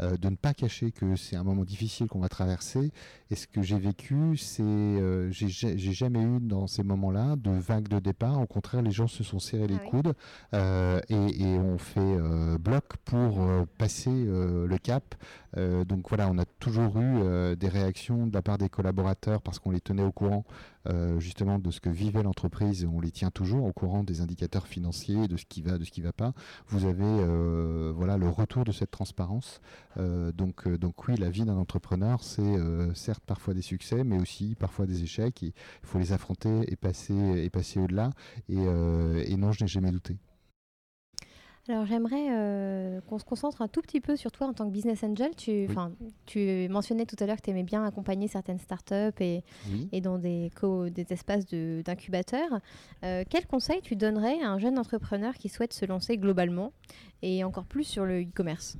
euh, 0.00 0.16
de 0.16 0.28
ne 0.28 0.36
pas 0.36 0.54
cacher 0.54 0.92
que 0.92 1.16
c'est 1.16 1.36
un 1.36 1.42
moment 1.42 1.64
difficile 1.64 2.06
qu'on 2.06 2.20
va 2.20 2.28
traverser. 2.28 2.92
Et 3.30 3.34
ce 3.34 3.46
que 3.46 3.62
j'ai 3.62 3.78
vécu, 3.78 4.36
c'est, 4.36 4.62
euh, 4.62 5.30
j'ai 5.30 5.92
jamais 5.92 6.22
eu 6.22 6.38
dans 6.40 6.66
ces 6.66 6.82
moments-là 6.82 7.36
de 7.36 7.50
vague 7.50 7.88
de 7.88 7.98
départ. 7.98 8.40
Au 8.40 8.46
contraire, 8.46 8.82
les 8.82 8.90
gens 8.90 9.08
se 9.08 9.24
sont 9.24 9.38
serrés 9.38 9.66
les 9.66 9.78
ah 9.80 9.88
coudes 9.88 10.14
euh, 10.54 11.00
et, 11.08 11.42
et, 11.42 11.58
on 11.58 11.78
fait 11.78 12.18
bloc 12.58 12.96
pour 13.04 13.66
passer 13.78 14.10
le 14.10 14.76
cap. 14.78 15.14
donc 15.56 16.08
voilà, 16.08 16.28
on 16.30 16.38
a 16.38 16.44
toujours 16.44 16.98
eu 16.98 17.56
des 17.56 17.68
réactions 17.68 18.26
de 18.26 18.34
la 18.34 18.42
part 18.42 18.58
des 18.58 18.68
collaborateurs 18.68 19.42
parce 19.42 19.58
qu'on 19.58 19.70
les 19.70 19.80
tenait 19.80 20.02
au 20.02 20.12
courant 20.12 20.44
euh, 20.88 21.20
justement 21.20 21.58
de 21.58 21.70
ce 21.70 21.80
que 21.80 21.90
vivait 21.90 22.22
l'entreprise, 22.22 22.86
on 22.90 23.00
les 23.00 23.10
tient 23.10 23.30
toujours 23.30 23.64
au 23.64 23.72
courant 23.72 24.04
des 24.04 24.20
indicateurs 24.20 24.66
financiers, 24.66 25.28
de 25.28 25.36
ce 25.36 25.44
qui 25.44 25.62
va, 25.62 25.78
de 25.78 25.84
ce 25.84 25.90
qui 25.90 26.00
va 26.00 26.12
pas. 26.12 26.32
Vous 26.68 26.84
avez 26.84 27.04
euh, 27.04 27.92
voilà 27.94 28.16
le 28.16 28.28
retour 28.28 28.64
de 28.64 28.72
cette 28.72 28.90
transparence. 28.90 29.60
Euh, 29.98 30.32
donc, 30.32 30.68
donc 30.68 31.06
oui, 31.08 31.16
la 31.16 31.30
vie 31.30 31.44
d'un 31.44 31.56
entrepreneur, 31.56 32.22
c'est 32.22 32.58
certes 32.94 33.24
parfois 33.26 33.54
des 33.54 33.62
succès, 33.62 34.04
mais 34.04 34.18
aussi 34.18 34.54
parfois 34.58 34.86
des 34.86 35.02
échecs. 35.02 35.42
Il 35.42 35.52
faut 35.82 35.98
les 35.98 36.12
affronter 36.12 36.70
et 36.72 36.76
passer, 36.76 37.14
et 37.14 37.50
passer 37.50 37.80
au-delà. 37.80 38.10
Et, 38.48 38.56
et 38.56 39.36
non, 39.36 39.52
je 39.52 39.64
n'ai 39.64 39.68
jamais 39.68 39.90
douté. 39.90 40.16
Alors 41.70 41.84
j'aimerais 41.84 42.28
euh, 42.30 43.00
qu'on 43.02 43.18
se 43.18 43.24
concentre 43.24 43.60
un 43.60 43.68
tout 43.68 43.82
petit 43.82 44.00
peu 44.00 44.16
sur 44.16 44.32
toi 44.32 44.46
en 44.46 44.54
tant 44.54 44.64
que 44.66 44.72
business 44.72 45.04
angel. 45.04 45.36
Tu, 45.36 45.68
tu 46.24 46.66
mentionnais 46.70 47.04
tout 47.04 47.16
à 47.20 47.26
l'heure 47.26 47.36
que 47.36 47.42
tu 47.42 47.50
aimais 47.50 47.62
bien 47.62 47.84
accompagner 47.84 48.26
certaines 48.26 48.58
startups 48.58 49.20
et, 49.20 49.44
et 49.92 50.00
dans 50.00 50.16
des, 50.18 50.50
des 50.90 51.06
espaces 51.12 51.44
d'incubateurs. 51.46 52.60
Euh, 53.04 53.22
quel 53.28 53.46
conseil 53.46 53.82
tu 53.82 53.96
donnerais 53.96 54.40
à 54.42 54.48
un 54.48 54.58
jeune 54.58 54.78
entrepreneur 54.78 55.34
qui 55.34 55.50
souhaite 55.50 55.74
se 55.74 55.84
lancer 55.84 56.16
globalement 56.16 56.72
et 57.20 57.44
encore 57.44 57.66
plus 57.66 57.84
sur 57.84 58.06
le 58.06 58.22
e-commerce? 58.22 58.78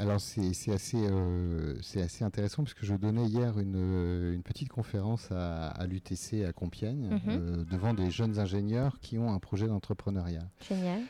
Alors 0.00 0.20
c'est 0.20 0.72
assez, 0.72 0.98
euh, 0.98 1.74
assez 1.96 2.24
intéressant 2.24 2.64
parce 2.64 2.74
que 2.74 2.86
je 2.86 2.94
donnais 2.94 3.26
hier 3.26 3.58
une, 3.58 3.74
euh, 3.76 4.38
petite 4.42 4.70
conférence 4.70 5.28
à, 5.30 5.86
l'UTC 5.86 6.44
à 6.46 6.52
Compiègne 6.52 7.10
mhm. 7.10 7.20
euh, 7.28 7.64
devant 7.70 7.92
des 7.92 8.10
jeunes 8.10 8.38
ingénieurs 8.38 8.98
qui 9.00 9.18
ont 9.18 9.32
un 9.32 9.38
projet 9.38 9.66
d'entrepreneuriat. 9.66 10.48
Génial. 10.66 11.02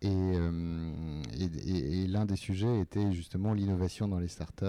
et, 0.00 2.02
et, 2.02 2.06
l'un 2.06 2.24
des 2.24 2.36
sujets 2.36 2.80
était 2.80 3.12
justement 3.12 3.52
l'innovation 3.52 4.08
dans 4.08 4.18
les 4.18 4.28
startups 4.28 4.64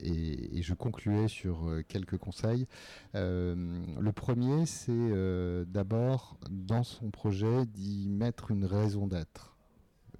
et, 0.00 0.58
et 0.58 0.62
je 0.62 0.74
concluais 0.74 1.28
sur 1.28 1.68
quelques 1.88 2.16
conseils. 2.16 2.66
le 3.14 4.10
premier 4.12 4.66
c'est 4.66 5.64
d'abord 5.66 6.38
dans 6.50 6.84
son 6.84 7.10
projet 7.10 7.66
d'y 7.66 8.08
mettre 8.08 8.50
une 8.50 8.64
raison 8.64 9.06
d'être 9.06 9.49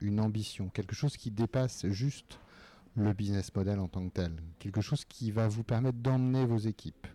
une 0.01 0.20
ambition, 0.20 0.68
quelque 0.68 0.94
chose 0.94 1.16
qui 1.16 1.30
dépasse 1.30 1.86
juste 1.88 2.38
le 2.96 3.12
business 3.12 3.55
model 3.55 3.78
en 3.78 3.88
tant 3.88 4.07
que 4.09 4.12
tel, 4.12 4.32
quelque 4.59 4.80
chose 4.80 5.05
qui 5.05 5.30
va 5.30 5.48
vous 5.48 5.62
permettre 5.62 5.98
d'emmener 5.98 6.44
vos 6.44 6.59
équipes. 6.59 7.07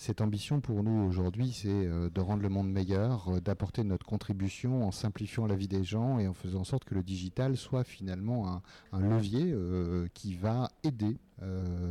Cette 0.00 0.22
ambition 0.22 0.62
pour 0.62 0.82
nous 0.82 1.06
aujourd'hui, 1.06 1.52
c'est 1.52 1.68
euh, 1.68 2.08
de 2.08 2.20
rendre 2.22 2.42
le 2.42 2.48
monde 2.48 2.70
meilleur, 2.70 3.28
euh, 3.28 3.40
d'apporter 3.40 3.84
notre 3.84 4.06
contribution 4.06 4.86
en 4.86 4.92
simplifiant 4.92 5.46
la 5.46 5.56
vie 5.56 5.68
des 5.68 5.84
gens 5.84 6.18
et 6.18 6.26
en 6.26 6.32
faisant 6.32 6.60
en 6.60 6.64
sorte 6.64 6.84
que 6.84 6.94
le 6.94 7.02
digital 7.02 7.54
soit 7.58 7.84
finalement 7.84 8.62
un, 8.92 8.98
levier 8.98 9.52
euh, 9.52 10.08
qui 10.14 10.32
va 10.32 10.70
aider 10.84 11.18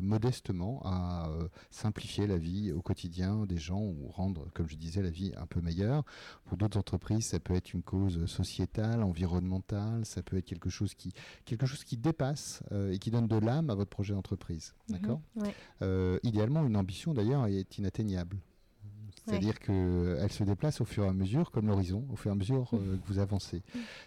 modestement 0.01 0.81
à 0.85 1.29
simplifier 1.71 2.27
la 2.27 2.37
vie 2.37 2.71
au 2.71 2.81
quotidien 2.81 3.45
des 3.45 3.57
gens 3.57 3.81
ou 3.81 4.07
rendre, 4.09 4.47
comme 4.53 4.67
je 4.67 4.75
disais, 4.75 5.01
la 5.01 5.09
vie 5.09 5.33
un 5.37 5.45
peu 5.45 5.61
meilleure. 5.61 6.03
Pour 6.45 6.57
d'autres 6.57 6.77
entreprises, 6.77 7.25
ça 7.25 7.39
peut 7.39 7.55
être 7.55 7.73
une 7.73 7.81
cause 7.81 8.25
sociétale, 8.25 9.03
environnementale, 9.03 10.05
ça 10.05 10.21
peut 10.21 10.37
être 10.37 10.45
quelque 10.45 10.69
chose 10.69 10.93
qui, 10.93 11.13
quelque 11.45 11.65
chose 11.65 11.83
qui 11.83 11.97
dépasse 11.97 12.61
et 12.91 12.99
qui 12.99 13.11
donne 13.11 13.27
de 13.27 13.37
l'âme 13.37 13.69
à 13.69 13.75
votre 13.75 13.89
projet 13.89 14.13
d'entreprise. 14.13 14.73
Mhm. 14.89 14.95
D'accord? 14.95 15.21
Idéalement, 16.23 16.65
une 16.65 16.77
ambition 16.77 17.13
d'ailleurs 17.13 17.47
est 17.47 17.77
inatteignable. 17.77 18.37
C'est-à-dire 19.29 19.59
qu'elle 19.59 20.31
se 20.31 20.43
déplace 20.43 20.81
au 20.81 20.85
fur 20.85 21.05
et 21.05 21.07
à 21.07 21.13
mesure, 21.13 21.51
comme 21.51 21.67
l'horizon, 21.67 22.05
au 22.11 22.15
fur 22.15 22.31
et 22.31 22.33
à 22.33 22.35
mesure 22.35 22.69
euh, 22.73 22.97
que 22.97 23.07
vous 23.07 23.19
avancez. 23.19 23.61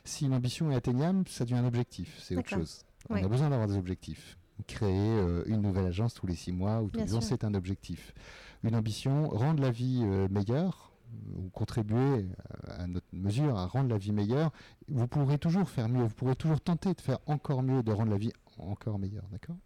Si 0.05 0.27
une 0.27 0.35
ambition 0.35 0.71
est 0.71 0.75
atteignable, 0.75 1.29
ça 1.29 1.45
devient 1.45 1.59
un 1.59 1.67
objectif, 1.67 2.19
c'est 2.21 2.37
autre 2.37 2.49
chose. 2.49 2.85
On 3.09 3.17
a 3.17 3.29
besoin 3.29 3.51
d'avoir 3.51 3.69
des 3.69 3.77
objectifs. 3.77 4.39
Créer 4.67 4.91
euh, 4.91 5.43
une 5.47 5.63
nouvelle 5.63 5.87
agence 5.87 6.15
tous 6.15 6.27
les 6.27 6.35
six 6.35 6.53
mois 6.53 6.83
ou 6.83 6.91
tous 6.91 7.01
les 7.01 7.15
ans, 7.15 7.21
c'est 7.21 7.45
un 7.45 7.55
objectif. 7.55 8.15
Une 8.63 8.77
ambition, 8.77 9.29
rendre 9.29 9.63
la 9.63 9.71
vie 9.71 10.03
euh, 10.05 10.29
meilleure, 10.31 10.93
ou 11.37 11.51
contribuer 11.51 12.27
à 12.69 12.87
notre 12.87 13.07
mesure 13.13 13.57
à 13.59 13.67
rendre 13.67 13.91
la 13.91 13.99
vie 13.99 14.13
meilleure, 14.13 14.51
vous 14.89 15.07
pourrez 15.07 15.39
toujours 15.39 15.69
faire 15.69 15.89
mieux, 15.89 16.05
vous 16.05 16.15
pourrez 16.15 16.37
toujours 16.37 16.61
tenter 16.61 16.95
de 16.95 17.01
faire 17.01 17.19
encore 17.27 17.63
mieux, 17.63 17.83
de 17.83 17.93
rendre 17.93 18.11
la 18.11 18.19
vie 18.19 18.33
encore 18.59 18.99
meilleure, 18.99 19.29
d'accord? 19.31 19.57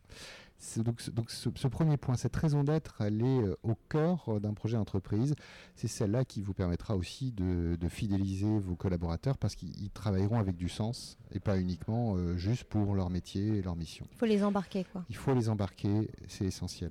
Donc, 0.78 1.10
donc 1.10 1.30
ce, 1.30 1.68
premier 1.68 1.96
point, 1.96 2.16
cette 2.16 2.34
raison 2.36 2.64
d'être, 2.64 3.00
elle 3.00 3.22
est 3.22 3.42
euh, 3.42 3.56
au 3.62 3.74
cœur 3.88 4.24
euh, 4.28 4.40
d'un 4.40 4.54
projet 4.54 4.76
d'entreprise. 4.76 5.34
C'est 5.74 5.88
celle-là 5.88 6.24
qui 6.24 6.42
vous 6.42 6.54
permettra 6.54 6.96
aussi 6.96 7.32
de, 7.32 7.76
fidéliser 7.88 8.58
vos 8.58 8.74
collaborateurs 8.74 9.38
parce 9.38 9.54
qu'ils 9.54 9.90
travailleront 9.90 10.38
avec 10.38 10.56
du 10.56 10.68
sens 10.68 11.16
et 11.30 11.40
pas 11.40 11.58
uniquement 11.58 12.16
euh, 12.16 12.36
juste 12.36 12.64
pour 12.64 12.94
leur 12.94 13.10
métier 13.10 13.58
et 13.58 13.62
leur 13.62 13.76
mission. 13.76 14.06
Il 14.12 14.18
faut 14.18 14.26
les 14.26 14.42
embarquer, 14.42 14.84
quoi. 14.92 15.04
Il 15.08 15.16
faut 15.16 15.34
les 15.34 15.48
embarquer, 15.48 16.10
c'est 16.26 16.44
essentiel. 16.44 16.90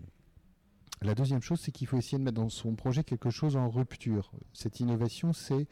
La 1.01 1.13
deuxième 1.13 1.41
chose, 1.41 1.59
c'est 1.59 1.71
qu'il 1.71 1.87
faut 1.87 1.97
essayer 1.97 2.17
de 2.17 2.23
mettre 2.23 2.41
dans 2.41 2.49
son 2.49 2.75
projet 2.75 3.03
quelque 3.03 3.29
chose 3.29 3.57
en 3.57 3.69
rupture. 3.69 4.31
Cette 4.53 4.79
innovation, 4.79 5.33
c'est 5.33 5.67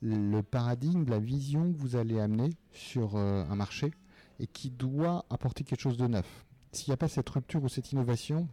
le 0.00 0.42
paradigme, 0.42 1.04
la 1.08 1.18
vision 1.18 1.72
que 1.72 1.76
vous 1.76 1.96
allez 1.96 2.20
amener 2.20 2.50
sur 2.72 3.16
un 3.16 3.54
marché 3.56 3.90
et 4.38 4.46
qui 4.46 4.70
doit 4.70 5.26
apporter 5.28 5.64
quelque 5.64 5.80
chose 5.80 5.98
de 5.98 6.06
neuf 6.06 6.46
s'il 6.72 6.90
n'y 6.90 6.94
a 6.94 6.96
pas 6.96 7.08
cette 7.08 7.28
rupture 7.28 7.62
ou 7.62 7.68
cette 7.68 7.92
innovation, 7.92 8.48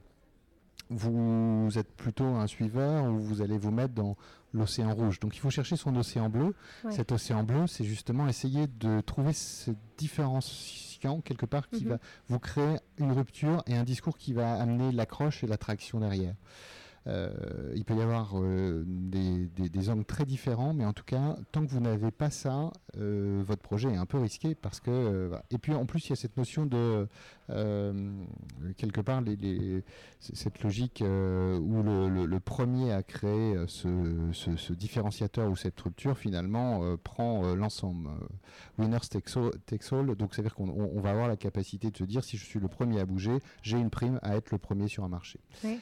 vous 0.89 1.69
êtes 1.75 1.91
plutôt 1.95 2.25
un 2.25 2.47
suiveur 2.47 3.05
ou 3.05 3.19
vous 3.19 3.41
allez 3.41 3.57
vous 3.57 3.71
mettre 3.71 3.93
dans 3.93 4.15
l'océan 4.53 4.93
rouge. 4.93 5.19
Donc 5.19 5.35
il 5.35 5.39
faut 5.39 5.49
chercher 5.49 5.75
son 5.75 5.95
océan 5.95 6.29
bleu. 6.29 6.55
Cet 6.89 7.11
océan 7.11 7.43
bleu, 7.43 7.67
c'est 7.67 7.83
justement 7.83 8.27
essayer 8.27 8.67
de 8.67 9.01
trouver 9.01 9.33
ce 9.33 9.71
différenciant 9.97 11.21
quelque 11.21 11.45
part 11.45 11.69
qui 11.69 11.83
mhm. 11.83 11.91
va 11.91 11.97
vous 12.29 12.39
créer 12.39 12.77
une 12.97 13.11
rupture 13.11 13.63
et 13.67 13.75
un 13.75 13.83
discours 13.83 14.17
qui 14.17 14.33
va 14.33 14.53
amener 14.53 14.91
l'accroche 14.91 15.43
et 15.43 15.47
l'attraction 15.47 15.99
derrière. 15.99 16.33
Euh, 17.07 17.71
il 17.75 17.85
peut 17.85 17.95
y 17.95 18.01
avoir 18.01 18.31
euh, 18.35 18.83
des, 18.85 19.89
angles 19.89 20.05
très 20.05 20.25
différents, 20.25 20.73
mais 20.73 20.85
en 20.85 20.93
tout 20.93 21.05
cas, 21.05 21.37
tant 21.51 21.65
que 21.65 21.71
vous 21.71 21.79
n'avez 21.79 22.11
pas 22.11 22.29
ça, 22.29 22.71
euh, 22.97 23.41
votre 23.45 23.61
projet 23.61 23.89
est 23.89 23.97
un 23.97 24.05
peu 24.05 24.19
risqué 24.19 24.55
parce 24.55 24.79
que. 24.79 25.31
Et 25.51 25.57
puis 25.57 25.73
en 25.73 25.85
plus, 25.85 26.05
il 26.07 26.09
y 26.09 26.13
a 26.13 26.15
cette 26.15 26.37
notion 26.37 26.65
de 26.65 27.07
quelque 28.77 28.99
part 29.01 29.21
cette 30.19 30.61
logique 30.63 31.01
où 31.01 31.83
le, 31.83 32.39
premier 32.39 32.91
à 32.91 33.03
créer 33.03 33.55
ce, 33.67 34.73
différenciateur 34.73 35.49
ou 35.49 35.55
cette 35.55 35.79
rupture 35.79 36.17
finalement 36.17 36.97
prend 36.97 37.55
l'ensemble. 37.55 38.09
Winners 38.77 39.07
takes 39.09 39.93
all, 39.93 40.15
donc 40.15 40.33
ça 40.35 40.41
veut 40.41 40.49
dire 40.49 40.55
qu'on 40.55 40.99
va 40.99 41.11
avoir 41.11 41.27
la 41.27 41.37
capacité 41.37 41.89
de 41.89 41.97
se 41.97 42.03
dire 42.03 42.23
si 42.23 42.37
je 42.37 42.45
suis 42.45 42.59
le 42.59 42.67
premier 42.67 42.99
à 42.99 43.05
bouger, 43.05 43.39
j'ai 43.61 43.77
une 43.77 43.89
prime 43.89 44.19
à 44.23 44.35
être 44.35 44.51
le 44.51 44.57
premier 44.57 44.87
sur 44.87 45.03
un 45.03 45.09
marché. 45.09 45.39
Oui 45.63 45.79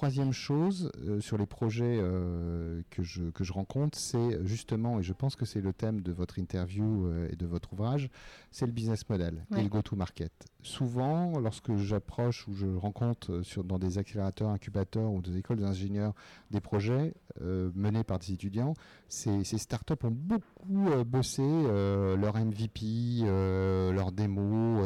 troisième 0.00 0.32
chose 0.32 0.90
euh, 1.06 1.20
sur 1.20 1.36
les 1.36 1.44
projets 1.44 1.98
euh, 2.00 2.80
que, 2.88 3.02
je, 3.02 3.24
que 3.32 3.44
je 3.44 3.52
rencontre, 3.52 3.98
c'est 3.98 4.46
justement, 4.46 4.98
et 4.98 5.02
je 5.02 5.12
pense 5.12 5.36
que 5.36 5.44
c'est 5.44 5.60
le 5.60 5.74
thème 5.74 6.00
de 6.00 6.10
votre 6.10 6.38
interview 6.38 7.04
euh, 7.04 7.28
et 7.30 7.36
de 7.36 7.44
votre 7.44 7.74
ouvrage, 7.74 8.08
c'est 8.50 8.64
le 8.64 8.72
business 8.72 9.06
model 9.10 9.44
et 9.54 9.62
le 9.62 9.68
go-to-market. 9.68 10.32
Souvent, 10.62 11.38
lorsque 11.38 11.76
j'approche 11.76 12.48
ou 12.48 12.54
je 12.54 12.66
rencontre 12.66 13.42
sur, 13.42 13.62
dans 13.62 13.78
des 13.78 13.98
accélérateurs, 13.98 14.48
incubateurs 14.48 15.12
ou 15.12 15.20
des 15.20 15.36
écoles 15.36 15.58
d'ingénieurs 15.58 16.14
des 16.50 16.60
projets 16.60 17.14
menés 17.40 18.04
par 18.04 18.18
des 18.18 18.32
étudiants, 18.32 18.74
ces, 19.08 19.44
ces 19.44 19.58
startups 19.58 20.04
ont 20.04 20.10
beaucoup 20.10 20.90
bossé 21.06 21.42
leur 21.42 22.36
MVP, 22.36 23.22
leur 23.24 24.12
démo, 24.12 24.82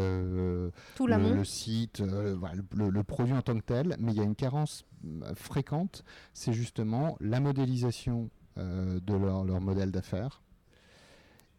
Tout 0.95 1.07
le, 1.07 1.35
le, 1.35 1.45
site, 1.45 2.01
le, 2.01 2.91
le 2.91 3.03
produit 3.03 3.35
en 3.35 3.43
tant 3.43 3.57
que 3.57 3.65
tel, 3.65 3.97
mais 3.99 4.13
il 4.13 4.19
y 4.19 4.21
a 4.21 4.25
une 4.25 4.37
carence 4.37 4.85
fréquente, 5.35 6.05
c'est 6.33 6.53
justement 6.53 7.17
la 7.21 7.41
modélisation 7.41 8.31
euh, 8.59 9.01
de 9.01 9.15
leur, 9.15 9.61
modèle 9.61 9.91
d'affaires. 9.91 10.41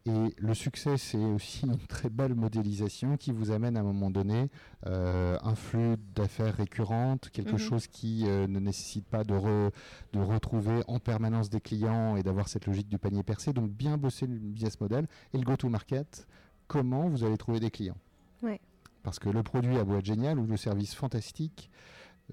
Et 0.05 0.33
le 0.37 0.53
succès, 0.53 0.97
c'est 0.97 1.17
aussi 1.17 1.65
une 1.65 1.77
très 1.77 2.09
belle 2.09 2.35
modélisation 2.35 3.17
qui 3.17 3.31
vous 3.31 3.51
amène 3.51 3.75
à 3.75 3.81
un 3.81 3.83
moment 3.83 4.11
donné 4.11 4.49
euh, 4.85 5.37
un 5.43 5.55
flux 5.55 5.97
d'affaires 6.15 6.55
récurrentes, 6.55 7.29
quelque 7.31 7.53
mhm. 7.53 7.57
chose 7.57 7.87
qui 7.87 8.23
euh, 8.27 8.47
ne 8.47 8.59
nécessite 8.59 9.05
pas 9.07 9.23
de, 9.25 9.71
de, 10.13 10.19
retrouver 10.19 10.83
en 10.87 10.99
permanence 10.99 11.49
des 11.49 11.59
clients 11.59 12.15
et 12.15 12.23
d'avoir 12.23 12.47
cette 12.47 12.65
logique 12.65 12.87
du 12.87 12.97
panier 12.97 13.23
percé. 13.23 13.51
Donc 13.51 13.71
bien 13.71 13.97
bosser 13.97 14.27
le 14.27 14.35
business 14.35 14.79
model 14.79 15.07
et 15.33 15.37
le 15.37 15.43
go-to-market, 15.43 16.27
comment 16.67 17.09
vous 17.09 17.25
allez 17.25 17.37
trouver 17.37 17.59
des 17.59 17.71
clients? 17.71 17.97
Parce 19.03 19.19
que 19.19 19.29
le 19.29 19.43
produit 19.43 19.77
a 19.77 19.83
beau 19.83 19.97
être 19.97 20.05
génial 20.05 20.39
ou 20.39 20.47
le 20.47 20.57
service 20.57 20.95
fantastique, 20.95 21.69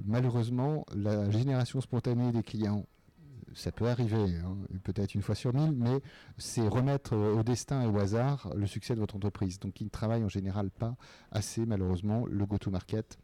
malheureusement, 0.04 0.84
la 0.94 1.30
génération 1.30 1.80
spontanée 1.80 2.32
des 2.32 2.42
clients, 2.42 2.86
ça 3.54 3.70
peut 3.70 3.88
arriver, 3.88 4.36
hein, 4.38 4.56
peut-être 4.82 5.14
une 5.14 5.22
fois 5.22 5.34
sur 5.34 5.54
mille, 5.54 5.72
mais 5.72 6.00
c'est 6.38 6.66
remettre 6.66 7.14
au 7.14 7.42
destin 7.42 7.82
et 7.82 7.86
au 7.86 7.98
hasard 7.98 8.50
le 8.56 8.66
succès 8.66 8.94
de 8.94 9.00
votre 9.00 9.16
entreprise. 9.16 9.58
Donc, 9.58 9.80
ils 9.80 9.84
ne 9.84 9.90
travaillent 9.90 10.24
en 10.24 10.28
général 10.28 10.70
pas 10.70 10.96
assez, 11.30 11.66
malheureusement, 11.66 12.24
le 12.26 12.46
go-to-market. 12.46 13.18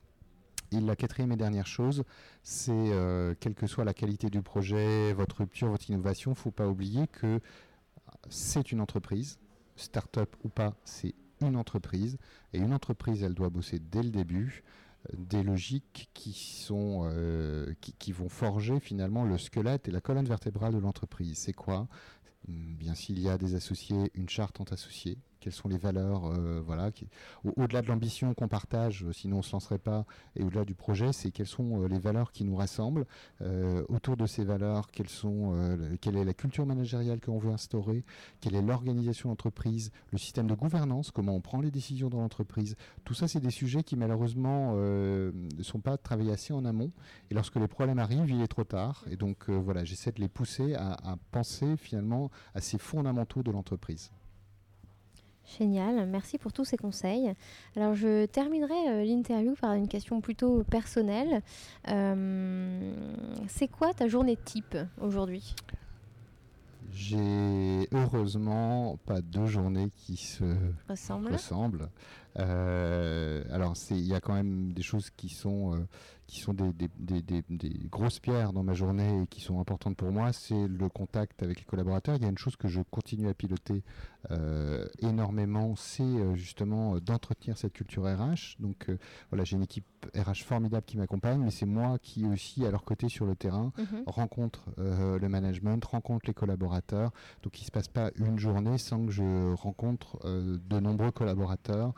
Et 0.71 0.81
la 0.81 0.97
quatrième 0.97 1.33
et 1.33 1.37
dernière 1.37 1.67
chose, 1.67 2.05
c'est 2.43 2.73
euh, 2.73 3.35
quelle 3.41 3.55
que 3.55 3.67
soit 3.67 3.85
la 3.85 3.95
qualité 3.95 4.29
du 4.29 4.43
projet, 4.43 5.15
votre 5.15 5.39
rupture, 5.39 5.69
votre 5.69 5.89
innovation, 5.89 6.33
il 6.33 6.35
ne 6.35 6.39
faut 6.39 6.51
pas 6.51 6.69
oublier 6.69 7.07
que 7.07 7.41
c'est 8.29 8.71
une 8.71 8.83
entreprise, 8.83 9.39
start-up 9.77 10.37
ou 10.45 10.51
pas, 10.51 10.75
c'est 10.85 11.15
une 11.41 11.57
entreprise. 11.57 12.19
Et 12.53 12.59
une 12.59 12.75
entreprise, 12.75 13.23
elle 13.23 13.35
doit 13.35 13.49
bosser 13.49 13.79
dès 13.79 14.03
le 14.03 14.11
début 14.11 14.63
des 15.17 15.43
logiques 15.43 16.11
qui, 16.15 16.33
sont, 16.33 17.09
euh, 17.13 17.73
qui, 17.81 18.13
vont 18.13 18.29
forger 18.29 18.81
finalement 18.81 19.25
le 19.25 19.39
squelette 19.39 19.89
et 19.89 19.91
la 19.91 20.01
colonne 20.01 20.27
vertébrale 20.27 20.75
de 20.75 20.79
l'entreprise. 20.79 21.39
C'est 21.39 21.53
quoi? 21.53 21.89
Bien 22.47 22.95
s'il 22.95 23.19
y 23.19 23.29
a 23.29 23.39
des 23.39 23.55
associés, 23.55 24.11
une 24.15 24.29
charte 24.29 24.61
entre 24.61 24.75
associés, 24.75 25.19
quelles 25.41 25.53
sont 25.53 25.69
les 25.69 25.79
valeurs, 25.79 26.27
euh, 26.27 26.61
voilà, 26.65 26.91
au-delà 27.57 27.83
de 27.83 27.89
l'ambition 27.89 28.35
qu'on 28.35 28.49
partage, 28.49 29.05
euh, 29.05 29.13
sinon 29.13 29.37
on 29.37 29.39
ne 29.39 29.45
se 29.45 29.53
lancerait 29.53 29.79
pas, 29.79 30.05
et 30.37 30.43
au-delà 30.43 30.65
du 30.65 30.75
projet, 30.75 31.13
c'est 31.13 31.31
quelles 31.31 31.47
sont 31.47 31.83
euh, 31.83 31.89
les 31.89 31.99
valeurs 31.99 32.33
qui 32.33 32.45
nous 32.45 32.57
rassemblent. 32.57 33.07
autour 33.89 34.17
de 34.17 34.27
ces 34.27 34.45
valeurs, 34.45 34.91
quelles 34.91 35.09
sont, 35.09 35.79
quelle 36.01 36.17
est 36.17 36.25
la 36.25 36.35
culture 36.35 36.67
managériale 36.67 37.21
qu'on 37.21 37.39
veut 37.39 37.51
instaurer, 37.51 38.05
quelle 38.41 38.55
est 38.55 38.63
l'organisation 38.63 39.29
d'entreprise, 39.29 39.91
le 40.13 40.19
système 40.19 40.47
de 40.47 40.55
gouvernance, 40.55 41.11
comment 41.11 41.35
on 41.35 41.41
prend 41.41 41.61
les 41.61 41.71
décisions 41.71 42.09
dans 42.09 42.21
l'entreprise. 42.21 42.77
Tout 43.05 43.15
ça, 43.15 43.29
c'est 43.29 43.41
des 43.41 43.51
sujets 43.51 43.83
qui 43.83 43.97
malheureusement 43.97 44.75
ne 44.75 45.63
sont 45.63 45.81
pas 45.81 45.97
travaillés 45.97 46.33
assez 46.33 46.53
en 46.53 46.65
amont. 46.65 46.91
Et 47.31 47.35
lorsque 47.35 47.57
les 47.57 47.69
problèmes 47.69 47.99
arrivent, 47.99 48.29
il 48.29 48.43
est 48.43 48.49
trop 48.49 48.65
tard. 48.65 49.05
Et 49.11 49.17
donc 49.17 49.49
voilà, 49.49 49.85
j'essaie 49.85 50.13
de 50.13 50.21
les 50.21 50.29
pousser 50.29 50.75
à 50.75 51.17
penser 51.31 51.77
finalement 51.77 52.31
à 52.55 52.61
ces 52.61 52.79
fondamentaux 52.79 53.43
de 53.43 53.51
l'entreprise. 53.51 54.11
Génial, 55.57 56.07
merci 56.07 56.37
pour 56.37 56.53
tous 56.53 56.65
ces 56.65 56.77
conseils. 56.77 57.33
Alors 57.75 57.95
je 57.95 58.27
terminerai 58.27 58.89
euh, 58.89 59.05
l'interview 59.05 59.55
par 59.55 59.73
une 59.73 59.89
question 59.89 60.21
plutôt 60.21 60.63
personnelle. 60.65 61.43
Euh, 61.89 62.93
c'est 63.47 63.69
quoi 63.69 63.95
ta 63.95 64.09
journée 64.09 64.37
type 64.37 64.77
aujourd'hui? 65.01 65.55
J'ai 66.93 67.89
heureusement 67.93 68.99
pas 69.07 69.21
deux 69.21 69.47
journées 69.47 69.91
qui 69.95 70.17
se 70.17 70.45
ressemblent. 70.89 71.89
Euh, 72.39 73.43
alors 73.51 73.75
il 73.91 74.07
y 74.07 74.15
a 74.15 74.21
quand 74.21 74.35
même 74.35 74.73
des 74.73 74.83
choses 74.83 75.11
qui 75.11 75.29
sont 75.29 75.87
qui 76.29 76.41
sont 76.41 76.53
des, 76.53 76.73
des, 76.99 77.43
grosses 77.91 78.21
pierres 78.21 78.53
dans 78.53 78.63
ma 78.63 78.75
journée 78.75 79.23
et 79.23 79.27
qui 79.27 79.41
sont 79.41 79.61
importantes 79.61 79.97
pour 79.97 80.13
moi, 80.13 80.35
c'est 80.35 80.69
le 80.69 80.91
contact 80.91 81.43
avec 81.43 81.59
les 81.59 81.65
collaborateurs. 81.65 82.17
Il 82.17 82.23
y 82.23 82.27
a 82.27 82.29
une 82.29 82.37
chose 82.37 82.55
que 82.55 82.69
je 82.69 82.83
continue 82.83 83.29
à 83.29 83.35
piloter 83.35 83.83
euh, 84.31 84.87
énormément, 84.99 85.75
c'est 85.75 86.03
euh, 86.03 86.35
justement 86.35 86.97
euh, 86.97 87.01
d'entretenir 87.01 87.57
cette 87.57 87.73
culture 87.73 88.03
RH. 88.03 88.61
Donc 88.61 88.91
voilà, 89.31 89.45
j'ai 89.45 89.57
une 89.57 89.63
équipe 89.63 89.87
RH 90.15 90.45
formidable 90.45 90.85
qui 90.85 90.99
m'accompagne, 90.99 91.41
mais 91.41 91.51
c'est 91.51 91.67
moi 91.67 91.99
qui 91.99 92.27
aussi 92.27 92.67
à 92.67 92.71
leur 92.71 92.85
côté 92.85 93.09
sur 93.09 93.25
le 93.25 93.35
terrain 93.35 93.73
mhm. 93.79 94.03
rencontre 94.07 94.69
le 94.77 95.29
management, 95.29 95.83
rencontre 95.85 96.27
les 96.27 96.35
collaborateurs. 96.35 97.11
Donc 97.43 97.59
il 97.59 97.63
ne 97.63 97.67
se 97.67 97.71
passe 97.71 97.89
pas 97.89 98.11
une 98.17 98.39
journée 98.39 98.77
sans 98.77 99.07
que 99.07 99.13
je 99.13 99.55
rencontre 99.55 100.19
de 100.25 100.81
nombreux 100.81 101.11
collaborateurs 101.11 101.95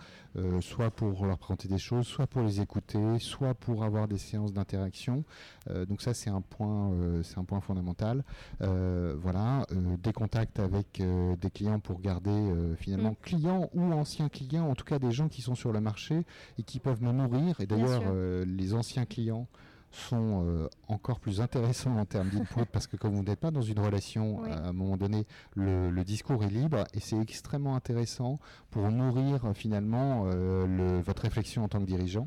soit 0.60 0.90
pour 0.90 1.26
leur 1.26 1.38
présenter 1.38 1.68
des 1.68 1.78
choses, 1.78 2.06
soit 2.06 2.26
pour 2.26 2.42
les 2.42 2.60
écouter, 2.60 3.18
soit 3.18 3.54
pour 3.54 3.82
avoir 3.84 4.08
des 4.08 4.19
séances 4.20 4.52
d'interaction. 4.52 5.24
Euh, 5.68 5.84
donc 5.86 6.02
ça, 6.02 6.14
c'est 6.14 6.30
un 6.30 6.40
point, 6.40 6.92
c'est 7.22 7.38
un 7.38 7.44
point 7.44 7.60
fondamental. 7.60 8.24
voilà, 8.60 9.66
des 10.02 10.12
contacts 10.12 10.58
avec 10.58 11.02
des 11.40 11.50
clients 11.50 11.80
pour 11.80 12.00
garder 12.00 12.52
finalement 12.76 13.10
mm. 13.10 13.16
clients 13.22 13.70
ou 13.74 13.92
anciens 13.92 14.28
clients, 14.28 14.68
en 14.68 14.74
tout 14.74 14.84
cas 14.84 14.98
des 14.98 15.10
gens 15.10 15.28
qui 15.28 15.42
sont 15.42 15.54
sur 15.54 15.72
le 15.72 15.80
marché 15.80 16.24
et 16.58 16.62
qui 16.62 16.78
peuvent 16.78 17.02
me 17.02 17.12
nourrir. 17.12 17.60
Et 17.60 17.66
d'ailleurs, 17.66 18.02
les 18.46 18.74
anciens 18.74 19.04
clients 19.04 19.46
sont 19.90 20.44
euh, 20.46 20.68
encore 20.88 21.18
plus 21.18 21.40
intéressants 21.40 21.96
en 21.96 22.04
termes 22.04 22.28
d'input 22.28 22.64
parce 22.72 22.86
que 22.86 22.96
comme 22.96 23.14
vous 23.14 23.24
n'êtes 23.24 23.40
pas 23.40 23.50
dans 23.50 23.62
une 23.62 23.78
relation, 23.78 24.42
à 24.44 24.68
un 24.68 24.72
moment 24.72 24.96
donné, 24.96 25.26
le, 25.56 25.90
discours 26.04 26.42
est 26.44 26.50
libre 26.50 26.84
et 26.94 27.00
c'est 27.00 27.18
extrêmement 27.18 27.76
intéressant 27.76 28.38
pour 28.70 28.90
nourrir 28.90 29.40
finalement 29.54 30.24
euh, 30.26 31.00
votre 31.04 31.22
réflexion 31.22 31.64
en 31.64 31.68
tant 31.68 31.78
que 31.78 31.84
dirigeant. 31.84 32.26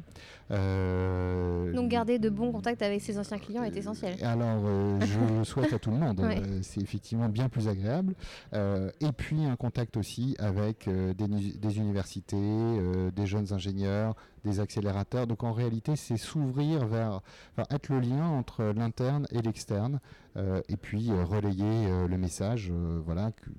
Euh, 0.51 1.73
Donc 1.73 1.89
garder 1.89 2.19
de 2.19 2.29
bons 2.29 2.51
contacts 2.51 2.81
avec 2.81 3.01
ses 3.01 3.17
anciens 3.17 3.39
clients 3.39 3.63
est 3.63 3.75
essentiel. 3.75 4.15
Alors 4.23 4.63
je 5.01 5.37
le 5.37 5.43
souhaite 5.43 5.73
à 5.73 5.79
tout 5.79 5.91
le 5.91 5.97
monde, 5.97 6.21
c'est 6.61 6.81
effectivement 6.81 7.29
bien 7.29 7.49
plus 7.49 7.67
agréable. 7.67 8.13
et 8.53 9.11
puis 9.17 9.43
un 9.45 9.55
contact 9.55 9.97
aussi 9.97 10.35
avec 10.39 10.87
des, 10.87 11.27
des, 11.57 11.77
universités, 11.77 13.11
des 13.15 13.25
jeunes 13.25 13.51
ingénieurs, 13.51 14.15
des 14.43 14.59
accélérateurs. 14.59 15.27
Donc 15.27 15.43
en 15.43 15.51
réalité, 15.51 15.95
c'est 15.95 16.17
s'ouvrir 16.17 16.85
vers, 16.85 17.21
enfin, 17.51 17.67
être 17.69 17.89
le 17.89 17.99
lien 17.99 18.27
entre 18.27 18.63
l'interne 18.75 19.27
et 19.31 19.41
l'externe, 19.41 19.99
euh, 20.35 20.61
et 20.67 20.77
puis 20.77 21.11
euh, 21.11 21.23
relayer 21.23 21.63
euh, 21.63 22.07
le 22.07 22.17
message. 22.17 22.71
voilà, 23.05 23.31
que 23.31 23.49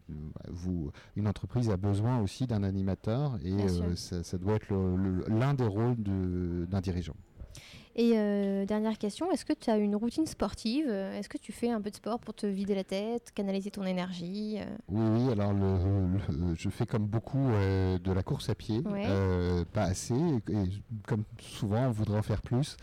vous, 0.49 0.91
une 1.16 1.28
entreprise 1.28 1.70
a 1.70 1.76
besoin 1.76 2.20
aussi 2.20 2.47
d'un 2.47 2.62
animateur, 2.62 3.39
et 3.45 3.68
ça, 3.97 4.39
doit 4.39 4.57
être 4.57 4.74
l'un 5.28 5.55
des 5.55 5.66
rôles 5.66 5.97
d'un 5.97 6.80
dirigeant. 6.80 7.16
Et 7.97 8.14
euh, 8.16 8.66
dernière 8.66 8.99
question, 8.99 9.30
est-ce 9.30 9.45
que 9.45 9.53
tu 9.53 9.70
as 9.70 9.76
une 9.76 9.95
routine 9.95 10.26
sportive? 10.26 10.88
Est-ce 10.88 11.28
que 11.28 11.38
tu 11.38 11.53
fais 11.53 11.70
un 11.70 11.80
peu 11.80 11.90
de 11.90 11.95
sport 11.95 12.18
pour 12.18 12.34
te 12.34 12.45
vider 12.47 12.74
la 12.74 12.82
tête, 12.82 13.30
canaliser 13.32 13.70
ton 13.70 13.84
énergie 13.84 14.59
euh? 14.59 14.64
oui, 14.88 15.26
oui, 15.26 15.32
alors 15.32 15.53
je 16.57 16.68
fais 16.70 16.86
comme 16.86 17.07
beaucoup 17.07 17.38
euh, 17.38 17.99
de 17.99 18.12
la 18.12 18.24
course 18.24 18.49
à 18.51 18.57
pied, 18.57 18.82
pas 19.72 19.82
assez, 19.82 20.14
et 20.14 20.70
comme 21.07 21.22
souvent 21.38 21.86
on 21.86 21.90
voudrait 21.92 22.18
en 22.18 22.22
faire 22.22 22.42
plus. 22.42 22.76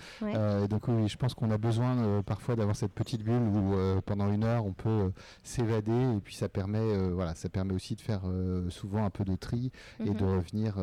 donc 0.69 0.87
oui, 0.87 1.09
je 1.09 1.17
pense 1.17 1.33
qu'on 1.33 1.51
a 1.51 1.57
besoin 1.57 2.21
parfois 2.23 2.55
d'avoir 2.55 2.75
cette 2.75 2.93
petite 2.93 3.23
bulle 3.23 3.41
où 3.41 4.01
pendant 4.05 4.31
une 4.31 4.45
heure 4.45 4.65
on 4.65 4.73
peut 4.73 5.11
s'évader 5.43 6.15
et 6.15 6.19
puis 6.21 6.35
ça 6.35 6.47
permet, 6.47 7.09
voilà, 7.09 7.35
ça 7.35 7.49
permet 7.49 7.73
aussi 7.73 7.95
de 7.95 8.01
faire 8.01 8.21
souvent 8.69 9.03
un 9.03 9.09
peu 9.09 9.25
de 9.25 9.35
tri 9.35 9.71
et 9.99 10.09
de 10.09 10.23
mhm. 10.23 10.37
revenir, 10.37 10.75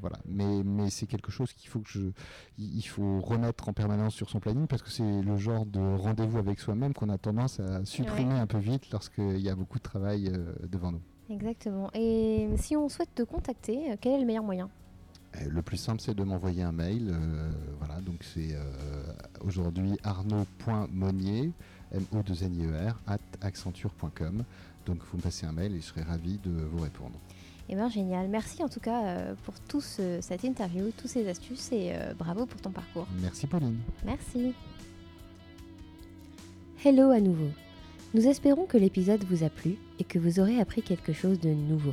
voilà. 0.00 0.18
Mais, 0.26 0.62
mais 0.64 0.90
c'est 0.90 1.06
quelque 1.06 1.30
chose 1.30 1.54
qu'il 1.54 1.70
faut 1.70 1.80
que 1.80 1.88
je, 1.88 2.10
il 2.58 2.82
faut 2.82 3.20
mettre 3.38 3.68
en 3.68 3.72
permanence 3.72 4.14
sur 4.14 4.28
son 4.28 4.40
planning 4.40 4.66
parce 4.66 4.82
que 4.82 4.90
c'est 4.90 5.22
le 5.22 5.36
genre 5.36 5.66
de 5.66 5.80
rendez-vous 5.80 6.38
avec 6.38 6.60
soi-même 6.60 6.92
qu'on 6.92 7.08
a 7.08 7.18
tendance 7.18 7.60
à 7.60 7.84
supprimer 7.84 8.34
un 8.34 8.46
peu 8.46 8.58
vite 8.58 8.90
lorsqu'il 8.90 9.38
y 9.38 9.48
a 9.48 9.54
beaucoup 9.54 9.78
de 9.78 9.82
travail 9.82 10.28
euh, 10.28 10.52
devant 10.68 10.92
nous. 10.92 11.00
Exactement. 11.30 11.90
Et 11.94 12.48
si 12.56 12.76
on 12.76 12.88
souhaite 12.88 13.14
te 13.14 13.22
contacter, 13.22 13.92
euh, 13.92 13.96
quel 14.00 14.12
est 14.14 14.20
le 14.20 14.26
meilleur 14.26 14.44
moyen? 14.44 14.70
Euh, 15.36 15.44
le 15.48 15.62
plus 15.62 15.76
simple, 15.76 16.00
c'est 16.00 16.14
de 16.14 16.24
m'envoyer 16.24 16.62
un 16.62 16.72
mail. 16.72 17.14
voilà, 17.78 18.00
donc 18.00 18.22
c'est 18.22 18.56
aujourd'hui 19.40 19.96
arnaud.monnier, 20.02 21.52
m 21.92 22.04
o 22.12 22.22
2 22.22 22.44
n 22.44 22.54
i 22.54 22.66
e 22.66 22.88
r 22.88 23.00
at 23.06 23.18
accenture.com. 23.40 24.44
Donc 24.86 24.98
vous 25.10 25.18
me 25.18 25.22
passez 25.22 25.46
un 25.46 25.52
mail 25.52 25.74
et 25.74 25.80
je 25.80 25.86
serai 25.86 26.02
ravi 26.02 26.38
de 26.38 26.50
vous 26.50 26.82
répondre. 26.82 27.18
Eh 27.68 27.74
bien, 27.74 27.88
génial. 27.88 28.28
Merci 28.28 28.62
en 28.62 28.68
tout 28.68 28.80
cas 28.80 29.04
euh, 29.04 29.34
pour 29.44 29.54
tout 29.60 29.80
cette 29.80 30.44
interview, 30.44 30.90
toutes 30.96 31.10
ces 31.10 31.28
astuces 31.28 31.70
et 31.72 31.92
euh, 31.92 32.14
bravo 32.18 32.46
pour 32.46 32.60
ton 32.60 32.70
parcours. 32.70 33.06
Merci 33.20 33.46
Pauline. 33.46 33.78
Merci. 34.04 34.54
Hello 36.84 37.10
à 37.10 37.20
nouveau. 37.20 37.50
Nous 38.14 38.26
espérons 38.26 38.64
que 38.64 38.78
l'épisode 38.78 39.22
vous 39.24 39.44
a 39.44 39.50
plu 39.50 39.76
et 39.98 40.04
que 40.04 40.18
vous 40.18 40.40
aurez 40.40 40.58
appris 40.58 40.82
quelque 40.82 41.12
chose 41.12 41.40
de 41.40 41.50
nouveau. 41.50 41.92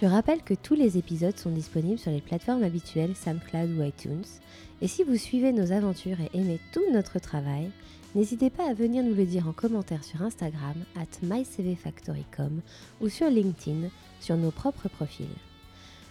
Je 0.00 0.06
rappelle 0.06 0.42
que 0.42 0.54
tous 0.54 0.74
les 0.74 0.98
épisodes 0.98 1.38
sont 1.38 1.50
disponibles 1.50 1.98
sur 1.98 2.10
les 2.10 2.20
plateformes 2.20 2.64
habituelles 2.64 3.16
SoundCloud 3.16 3.78
ou 3.78 3.82
iTunes. 3.82 4.24
Et 4.82 4.88
si 4.88 5.04
vous 5.04 5.16
suivez 5.16 5.52
nos 5.52 5.72
aventures 5.72 6.20
et 6.20 6.36
aimez 6.36 6.58
tout 6.72 6.82
notre 6.92 7.18
travail, 7.18 7.70
n'hésitez 8.14 8.50
pas 8.50 8.68
à 8.68 8.74
venir 8.74 9.02
nous 9.04 9.14
le 9.14 9.24
dire 9.24 9.48
en 9.48 9.52
commentaire 9.52 10.04
sur 10.04 10.20
Instagram, 10.20 10.74
at 10.96 11.24
mycvfactory.com 11.24 12.60
ou 13.00 13.08
sur 13.08 13.30
LinkedIn 13.30 13.88
sur 14.22 14.36
nos 14.36 14.50
propres 14.50 14.88
profils. 14.88 15.26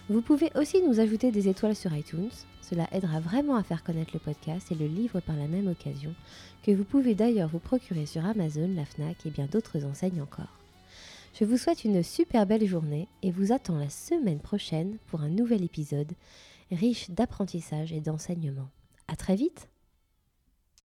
Vous 0.08 0.20
pouvez 0.20 0.50
aussi 0.56 0.82
nous 0.82 1.00
ajouter 1.00 1.32
des 1.32 1.48
étoiles 1.48 1.76
sur 1.76 1.94
iTunes, 1.94 2.30
cela 2.60 2.86
aidera 2.92 3.20
vraiment 3.20 3.56
à 3.56 3.62
faire 3.62 3.82
connaître 3.82 4.12
le 4.14 4.20
podcast 4.20 4.70
et 4.70 4.74
le 4.74 4.86
livre 4.86 5.20
par 5.20 5.36
la 5.36 5.46
même 5.46 5.68
occasion, 5.68 6.14
que 6.62 6.72
vous 6.72 6.84
pouvez 6.84 7.14
d'ailleurs 7.14 7.48
vous 7.48 7.58
procurer 7.58 8.06
sur 8.06 8.24
Amazon, 8.26 8.70
la 8.74 8.84
FNAC 8.84 9.26
et 9.26 9.30
bien 9.30 9.46
d'autres 9.46 9.84
enseignes 9.84 10.20
encore. 10.20 10.58
Je 11.38 11.44
vous 11.44 11.56
souhaite 11.56 11.84
une 11.84 12.02
super 12.02 12.46
belle 12.46 12.66
journée 12.66 13.08
et 13.22 13.30
vous 13.30 13.52
attends 13.52 13.78
la 13.78 13.88
semaine 13.88 14.40
prochaine 14.40 14.98
pour 15.06 15.22
un 15.22 15.30
nouvel 15.30 15.64
épisode 15.64 16.12
riche 16.70 17.10
d'apprentissage 17.10 17.92
et 17.92 18.00
d'enseignement. 18.00 18.68
À 19.08 19.16
très 19.16 19.36
vite 19.36 19.71